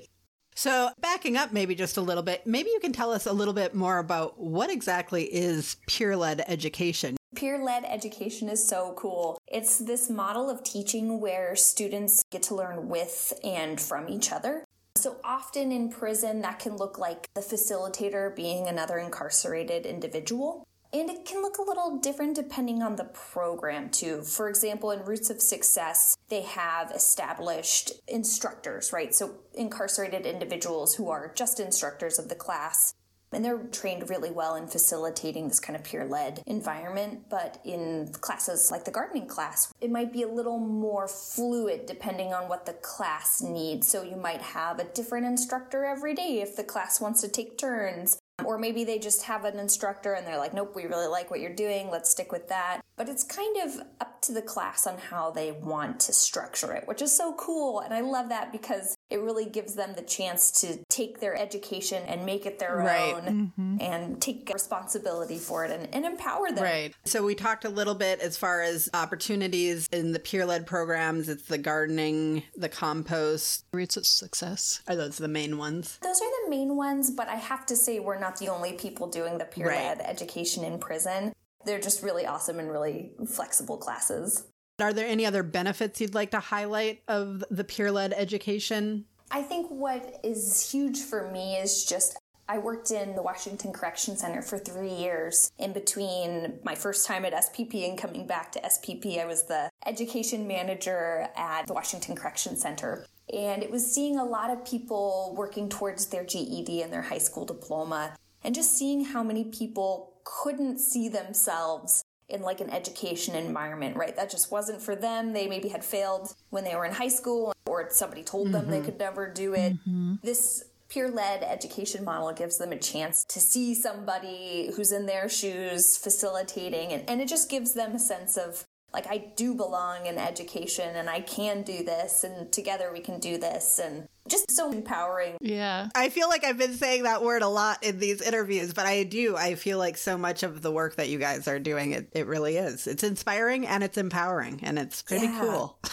so, 0.56 0.90
backing 1.00 1.38
up 1.38 1.54
maybe 1.54 1.76
just 1.76 1.98
a 1.98 2.02
little 2.02 2.24
bit, 2.24 2.48
maybe 2.48 2.72
you 2.72 2.80
can 2.80 2.92
tell 2.92 3.12
us 3.12 3.28
a 3.28 3.32
little 3.32 3.54
bit 3.54 3.76
more 3.76 4.00
about 4.00 4.40
what 4.40 4.72
exactly 4.72 5.26
is 5.26 5.78
peer 5.86 6.18
led 6.18 6.44
education. 6.48 7.17
Peer 7.36 7.64
led 7.64 7.84
education 7.86 8.50
is 8.50 8.68
so 8.68 8.94
cool. 8.98 9.38
It's 9.48 9.78
this 9.78 10.10
model 10.10 10.50
of 10.50 10.64
teaching 10.64 11.20
where 11.20 11.56
students 11.56 12.24
get 12.32 12.42
to 12.44 12.56
learn 12.56 12.90
with 12.90 13.32
and 13.44 13.80
from 13.80 14.10
each 14.10 14.32
other. 14.32 14.64
So 14.96 15.18
often 15.24 15.72
in 15.72 15.90
prison, 15.90 16.42
that 16.42 16.58
can 16.58 16.78
look 16.78 16.98
like 16.98 17.28
the 17.36 17.42
facilitator 17.42 18.36
being 18.36 18.68
another 18.68 18.98
incarcerated 18.98 19.86
individual. 19.86 20.66
And 20.94 21.10
it 21.10 21.26
can 21.26 21.42
look 21.42 21.58
a 21.58 21.64
little 21.64 21.98
different 21.98 22.36
depending 22.36 22.82
on 22.82 22.96
the 22.96 23.04
program, 23.04 23.90
too. 23.90 24.22
For 24.22 24.50
example, 24.50 24.90
in 24.92 25.04
Roots 25.04 25.30
of 25.30 25.42
Success, 25.42 26.18
they 26.30 26.42
have 26.42 26.92
established 26.92 27.92
instructors, 28.08 28.92
right? 28.92 29.14
So 29.14 29.36
incarcerated 29.54 30.26
individuals 30.26 30.96
who 30.96 31.10
are 31.10 31.34
just 31.36 31.60
instructors 31.60 32.18
of 32.18 32.30
the 32.30 32.36
class 32.36 32.96
And 33.32 33.44
they're 33.44 33.58
trained 33.58 34.10
really 34.10 34.32
well 34.32 34.56
in 34.56 34.68
facilitating 34.68 35.48
this 35.48 35.60
kind 35.60 35.76
of 35.76 35.84
peer 35.84 36.06
led 36.06 36.42
environment. 36.48 37.30
But 37.30 37.60
in 37.66 38.10
classes 38.22 38.72
like 38.72 38.86
the 38.86 38.92
gardening 38.92 39.28
class, 39.28 39.72
it 39.82 39.92
might 39.92 40.14
be 40.14 40.24
a 40.24 40.28
little 40.28 40.60
more 40.60 41.08
fluid 41.08 41.86
depending 41.86 42.34
on 42.34 42.48
what 42.48 42.66
the 42.66 42.74
class 42.74 43.42
needs. 43.42 43.88
So 43.88 44.02
you 44.04 44.16
might 44.16 44.42
have 44.42 44.80
a 44.80 44.86
different 44.86 45.26
instructor 45.26 45.86
every 45.86 46.14
day 46.14 46.40
if 46.42 46.56
the 46.56 46.64
class 46.64 47.02
wants 47.02 47.22
to 47.22 47.28
take 47.28 47.58
turns. 47.58 48.18
Or 48.46 48.58
maybe 48.58 48.84
they 48.84 49.00
just 49.00 49.24
have 49.24 49.46
an 49.46 49.60
instructor 49.60 50.14
and 50.14 50.26
they're 50.26 50.38
like, 50.38 50.54
nope, 50.54 50.76
we 50.76 50.86
really 50.86 51.08
like 51.08 51.32
what 51.32 51.40
you're 51.40 51.54
doing, 51.54 51.90
let's 51.90 52.10
stick 52.10 52.32
with 52.32 52.48
that. 52.50 52.82
But 52.96 53.10
it's 53.10 53.24
kind 53.24 53.58
of 53.58 53.82
up 54.02 54.22
to 54.24 54.32
the 54.32 54.42
class 54.42 54.88
on 54.88 54.98
how 54.98 55.30
they 55.32 55.52
want 55.52 56.00
to 56.02 56.14
structure 56.14 56.74
it, 56.74 56.88
which 56.88 57.02
is 57.02 57.16
so 57.16 57.34
cool. 57.36 57.82
And 57.82 57.94
I 57.94 58.02
love 58.02 58.30
that 58.30 58.52
because 58.52 58.98
it 59.10 59.22
really 59.22 59.46
gives 59.46 59.76
them 59.76 59.94
the 59.96 60.02
chance 60.02 60.52
to 60.62 60.80
take 60.90 61.20
their 61.20 61.36
education 61.36 62.04
and 62.08 62.26
make 62.26 62.46
it 62.46 62.60
their 62.60 62.78
Right. 62.78 63.14
own 63.14 63.52
mm-hmm. 63.58 63.78
and 63.82 64.22
take 64.22 64.50
responsibility 64.54 65.38
for 65.38 65.66
it 65.66 65.72
and, 65.72 65.94
and 65.94 66.06
empower 66.06 66.52
them. 66.52 66.64
Right. 66.64 66.94
So 67.06 67.24
we 67.24 67.36
talked 67.36 67.66
a 67.66 67.70
little 67.70 67.96
bit 67.96 68.20
as 68.20 68.38
far 68.38 68.62
as 68.62 68.90
opportunities 68.94 69.88
in 69.92 70.12
the 70.12 70.20
peer 70.20 70.46
led 70.46 70.66
programs. 70.66 71.30
It's 71.30 71.44
the 71.44 71.58
gardening, 71.58 72.44
the 72.56 72.70
compost. 72.70 73.66
Roots 73.72 73.98
of 73.98 74.06
success. 74.06 74.82
Are 74.88 74.96
those 74.96 75.18
the 75.18 75.28
main 75.28 75.58
ones? 75.58 76.00
Those 76.02 76.22
are 76.22 76.30
the 76.30 76.37
main 76.50 76.76
ones, 76.76 77.12
but 77.12 77.28
I 77.28 77.36
have 77.36 77.66
to 77.68 77.76
say 77.76 78.00
we're 78.00 78.20
not 78.20 78.38
the 78.38 78.50
only 78.50 78.74
people 78.74 79.08
doing 79.08 79.38
the 79.38 79.46
peer 79.46 79.68
led 79.68 80.00
Right. 80.00 80.08
education 80.08 80.64
in 80.64 80.80
prison. 80.80 81.34
They're 81.66 81.80
just 81.80 82.02
really 82.04 82.26
awesome 82.26 82.60
and 82.60 82.72
really 82.72 83.12
flexible 83.28 83.78
classes. 83.78 84.46
Are 84.80 84.94
there 84.94 85.08
any 85.08 85.26
other 85.26 85.44
benefits 85.44 86.00
you'd 86.00 86.14
like 86.16 86.32
to 86.32 86.40
highlight 86.40 87.02
of 87.08 87.44
the 87.50 87.64
peer 87.64 87.92
led 87.92 88.14
education? 88.14 89.06
I 89.32 89.42
think 89.42 89.68
what 89.70 90.20
is 90.24 90.72
huge 90.72 91.02
for 91.02 91.30
me 91.32 91.56
is 91.58 91.84
just 91.86 92.18
I 92.50 92.58
worked 92.60 92.92
in 92.92 93.16
the 93.16 93.22
Washington 93.22 93.74
Correction 93.74 94.16
Center 94.16 94.42
for 94.42 94.58
three 94.58 94.94
years. 94.94 95.52
In 95.58 95.74
between 95.74 96.60
my 96.64 96.76
first 96.76 97.06
time 97.06 97.26
at 97.26 97.34
SPP 97.34 97.88
and 97.88 97.98
coming 97.98 98.26
back 98.26 98.52
to 98.54 98.62
SPP, 98.62 99.20
I 99.20 99.26
was 99.26 99.44
the 99.44 99.70
education 99.86 100.48
manager 100.48 101.28
at 101.36 101.68
the 101.68 101.74
Washington 101.74 102.16
Correction 102.16 102.56
Center. 102.56 103.06
And 103.34 103.62
it 103.62 103.70
was 103.70 103.94
seeing 103.94 104.18
a 104.18 104.24
lot 104.24 104.50
of 104.50 104.66
people 104.66 105.34
working 105.38 105.68
towards 105.68 106.06
their 106.08 106.24
GED 106.24 106.82
and 106.82 106.94
their 106.94 107.02
high 107.02 107.18
school 107.18 107.44
diploma, 107.46 108.16
and 108.44 108.56
just 108.56 108.78
seeing 108.78 109.04
how 109.04 109.24
many 109.24 109.44
people 109.46 110.14
couldn't 110.24 110.80
see 110.80 111.10
themselves 111.10 112.04
in 112.30 112.42
like 112.42 112.62
an 112.62 112.70
education 112.70 113.36
environment, 113.36 113.96
right? 113.96 114.16
That 114.16 114.30
just 114.30 114.52
wasn't 114.52 114.82
for 114.82 114.96
them. 114.96 115.34
They 115.34 115.48
maybe 115.48 115.70
had 115.70 115.84
failed 115.84 116.34
when 116.50 116.64
they 116.64 116.76
were 116.76 116.86
in 116.86 116.94
high 116.94 117.08
school 117.08 117.54
or 117.66 117.88
somebody 117.90 118.24
told 118.24 118.52
them 118.52 118.70
they 118.70 118.78
mm-hmm. 118.78 118.86
could 118.86 119.00
never 119.00 119.32
do 119.32 119.54
it. 119.54 119.74
Mm-hmm. 119.74 120.16
This 120.24 120.64
peer 120.90 121.10
led 121.10 121.44
education 121.44 122.04
model 122.04 122.32
gives 122.34 122.58
them 122.58 122.72
a 122.72 122.78
chance 122.78 123.26
to 123.26 123.40
see 123.40 123.74
somebody 123.76 124.72
who's 124.76 124.92
in 124.92 125.06
their 125.06 125.28
shoes 125.30 125.98
facilitating, 125.98 126.92
and, 126.94 127.10
and 127.10 127.22
it 127.22 127.28
just 127.28 127.50
gives 127.50 127.74
them 127.74 127.94
a 127.96 128.00
sense 128.00 128.38
of 128.38 128.66
like, 128.94 129.06
I 129.08 129.18
do 129.36 129.54
belong 129.54 130.06
in 130.06 130.18
education 130.18 130.96
and 130.96 131.10
I 131.10 131.20
can 131.20 131.62
do 131.64 131.84
this, 131.84 132.24
and 132.24 132.52
together 132.52 132.90
we 132.92 133.02
can 133.02 133.20
do 133.20 133.38
this, 133.38 133.80
and 133.84 134.08
just 134.30 134.50
so 134.52 134.72
empowering. 134.72 135.38
Yeah. 135.42 135.90
I 135.96 136.10
feel 136.10 136.28
like 136.30 136.44
I've 136.44 136.58
been 136.58 136.74
saying 136.74 137.04
that 137.04 137.22
word 137.24 137.42
a 137.44 137.48
lot 137.48 137.84
in 137.84 138.00
these 138.00 138.22
interviews, 138.22 138.74
but 138.74 138.86
I 138.86 139.04
do. 139.04 139.36
I 139.38 139.56
feel 139.56 139.78
like 139.78 139.98
so 139.98 140.18
much 140.18 140.44
of 140.44 140.62
the 140.62 140.72
work 140.72 140.96
that 140.96 141.10
you 141.10 141.18
guys 141.20 141.48
are 141.48 141.60
doing, 141.60 141.92
it, 141.92 142.10
it 142.14 142.28
really 142.28 142.58
is. 142.58 142.88
It's 142.88 143.04
inspiring 143.04 143.68
and 143.68 143.84
it's 143.84 143.98
empowering, 143.98 144.62
and 144.64 144.80
it's 144.80 145.02
pretty 145.02 145.26
Yeah. 145.28 145.40
cool. 145.42 145.80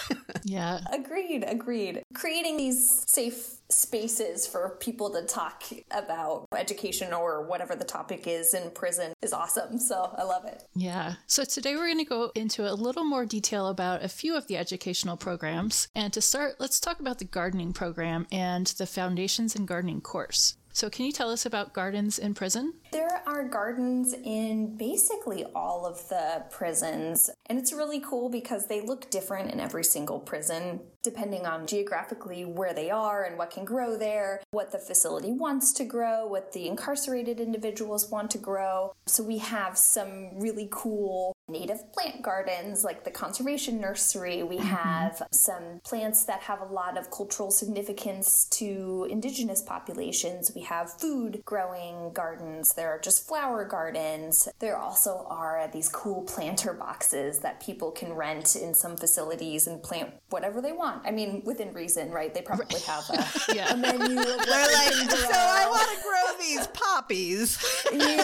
Yeah. 0.46 0.80
Agreed, 0.92 1.42
agreed. 1.46 2.02
Creating 2.14 2.58
these 2.58 3.02
safe 3.06 3.60
spaces 3.70 4.46
for 4.46 4.76
people 4.80 5.10
to 5.10 5.22
talk 5.22 5.64
about 5.90 6.46
education 6.56 7.12
or 7.12 7.46
whatever 7.46 7.74
the 7.74 7.84
topic 7.84 8.26
is 8.26 8.54
in 8.54 8.70
prison 8.70 9.12
is 9.22 9.32
awesome. 9.32 9.78
So 9.78 10.14
I 10.16 10.22
love 10.22 10.44
it. 10.44 10.64
Yeah. 10.74 11.14
So 11.26 11.44
today 11.44 11.74
we're 11.74 11.86
going 11.86 11.98
to 11.98 12.04
go 12.04 12.30
into 12.34 12.70
a 12.70 12.74
little 12.74 13.04
more 13.04 13.26
detail 13.26 13.68
about 13.68 14.04
a 14.04 14.08
few 14.08 14.36
of 14.36 14.46
the 14.46 14.56
educational 14.56 15.16
programs. 15.16 15.88
And 15.94 16.12
to 16.12 16.20
start, 16.20 16.56
let's 16.58 16.80
talk 16.80 17.00
about 17.00 17.18
the 17.18 17.24
gardening 17.24 17.72
program 17.72 18.26
and 18.30 18.66
the 18.66 18.86
Foundations 18.86 19.56
in 19.56 19.66
Gardening 19.66 20.00
course. 20.00 20.56
So, 20.74 20.90
can 20.90 21.06
you 21.06 21.12
tell 21.12 21.30
us 21.30 21.46
about 21.46 21.72
gardens 21.72 22.18
in 22.18 22.34
prison? 22.34 22.74
There 22.90 23.22
are 23.28 23.48
gardens 23.48 24.12
in 24.12 24.76
basically 24.76 25.44
all 25.54 25.86
of 25.86 26.08
the 26.08 26.46
prisons, 26.50 27.30
and 27.46 27.60
it's 27.60 27.72
really 27.72 28.00
cool 28.00 28.28
because 28.28 28.66
they 28.66 28.80
look 28.80 29.08
different 29.08 29.52
in 29.52 29.60
every 29.60 29.84
single 29.84 30.18
prison, 30.18 30.80
depending 31.04 31.46
on 31.46 31.68
geographically 31.68 32.44
where 32.44 32.74
they 32.74 32.90
are 32.90 33.22
and 33.22 33.38
what 33.38 33.52
can 33.52 33.64
grow 33.64 33.96
there, 33.96 34.42
what 34.50 34.72
the 34.72 34.78
facility 34.80 35.30
wants 35.30 35.72
to 35.74 35.84
grow, 35.84 36.26
what 36.26 36.50
the 36.50 36.66
incarcerated 36.66 37.38
individuals 37.38 38.10
want 38.10 38.28
to 38.32 38.38
grow. 38.38 38.92
So 39.06 39.22
we 39.22 39.38
have 39.38 39.78
some 39.78 40.40
really 40.40 40.68
cool 40.72 41.33
native 41.48 41.92
plant 41.92 42.22
gardens 42.22 42.84
like 42.84 43.04
the 43.04 43.10
conservation 43.10 43.80
nursery. 43.80 44.42
We 44.42 44.56
mm-hmm. 44.56 44.66
have 44.66 45.22
some 45.30 45.80
plants 45.84 46.24
that 46.24 46.40
have 46.40 46.60
a 46.60 46.64
lot 46.64 46.96
of 46.96 47.10
cultural 47.10 47.50
significance 47.50 48.46
to 48.52 49.06
indigenous 49.10 49.60
populations. 49.60 50.52
We 50.54 50.62
have 50.62 50.90
food 50.90 51.42
growing 51.44 52.12
gardens. 52.14 52.74
There 52.74 52.90
are 52.90 52.98
just 52.98 53.28
flower 53.28 53.64
gardens. 53.64 54.48
There 54.58 54.78
also 54.78 55.26
are 55.28 55.68
these 55.72 55.88
cool 55.88 56.22
planter 56.22 56.72
boxes 56.72 57.40
that 57.40 57.60
people 57.60 57.90
can 57.90 58.14
rent 58.14 58.56
in 58.56 58.72
some 58.72 58.96
facilities 58.96 59.66
and 59.66 59.82
plant 59.82 60.10
whatever 60.30 60.62
they 60.62 60.72
want. 60.72 61.02
I 61.06 61.10
mean, 61.10 61.42
within 61.44 61.74
reason, 61.74 62.10
right? 62.10 62.32
They 62.32 62.42
probably 62.42 62.80
have 62.80 63.04
a, 63.10 63.24
Yeah. 63.54 63.74
a 63.74 63.76
menu 63.76 64.18
Of 64.18 64.26
They're 64.26 64.72
like, 64.72 65.10
so. 65.10 65.28
I 65.30 65.66
want 65.68 65.88
to 65.90 66.02
grow 66.02 66.38
these 66.40 66.66
poppies. 66.68 67.84
Yeah, 67.92 68.16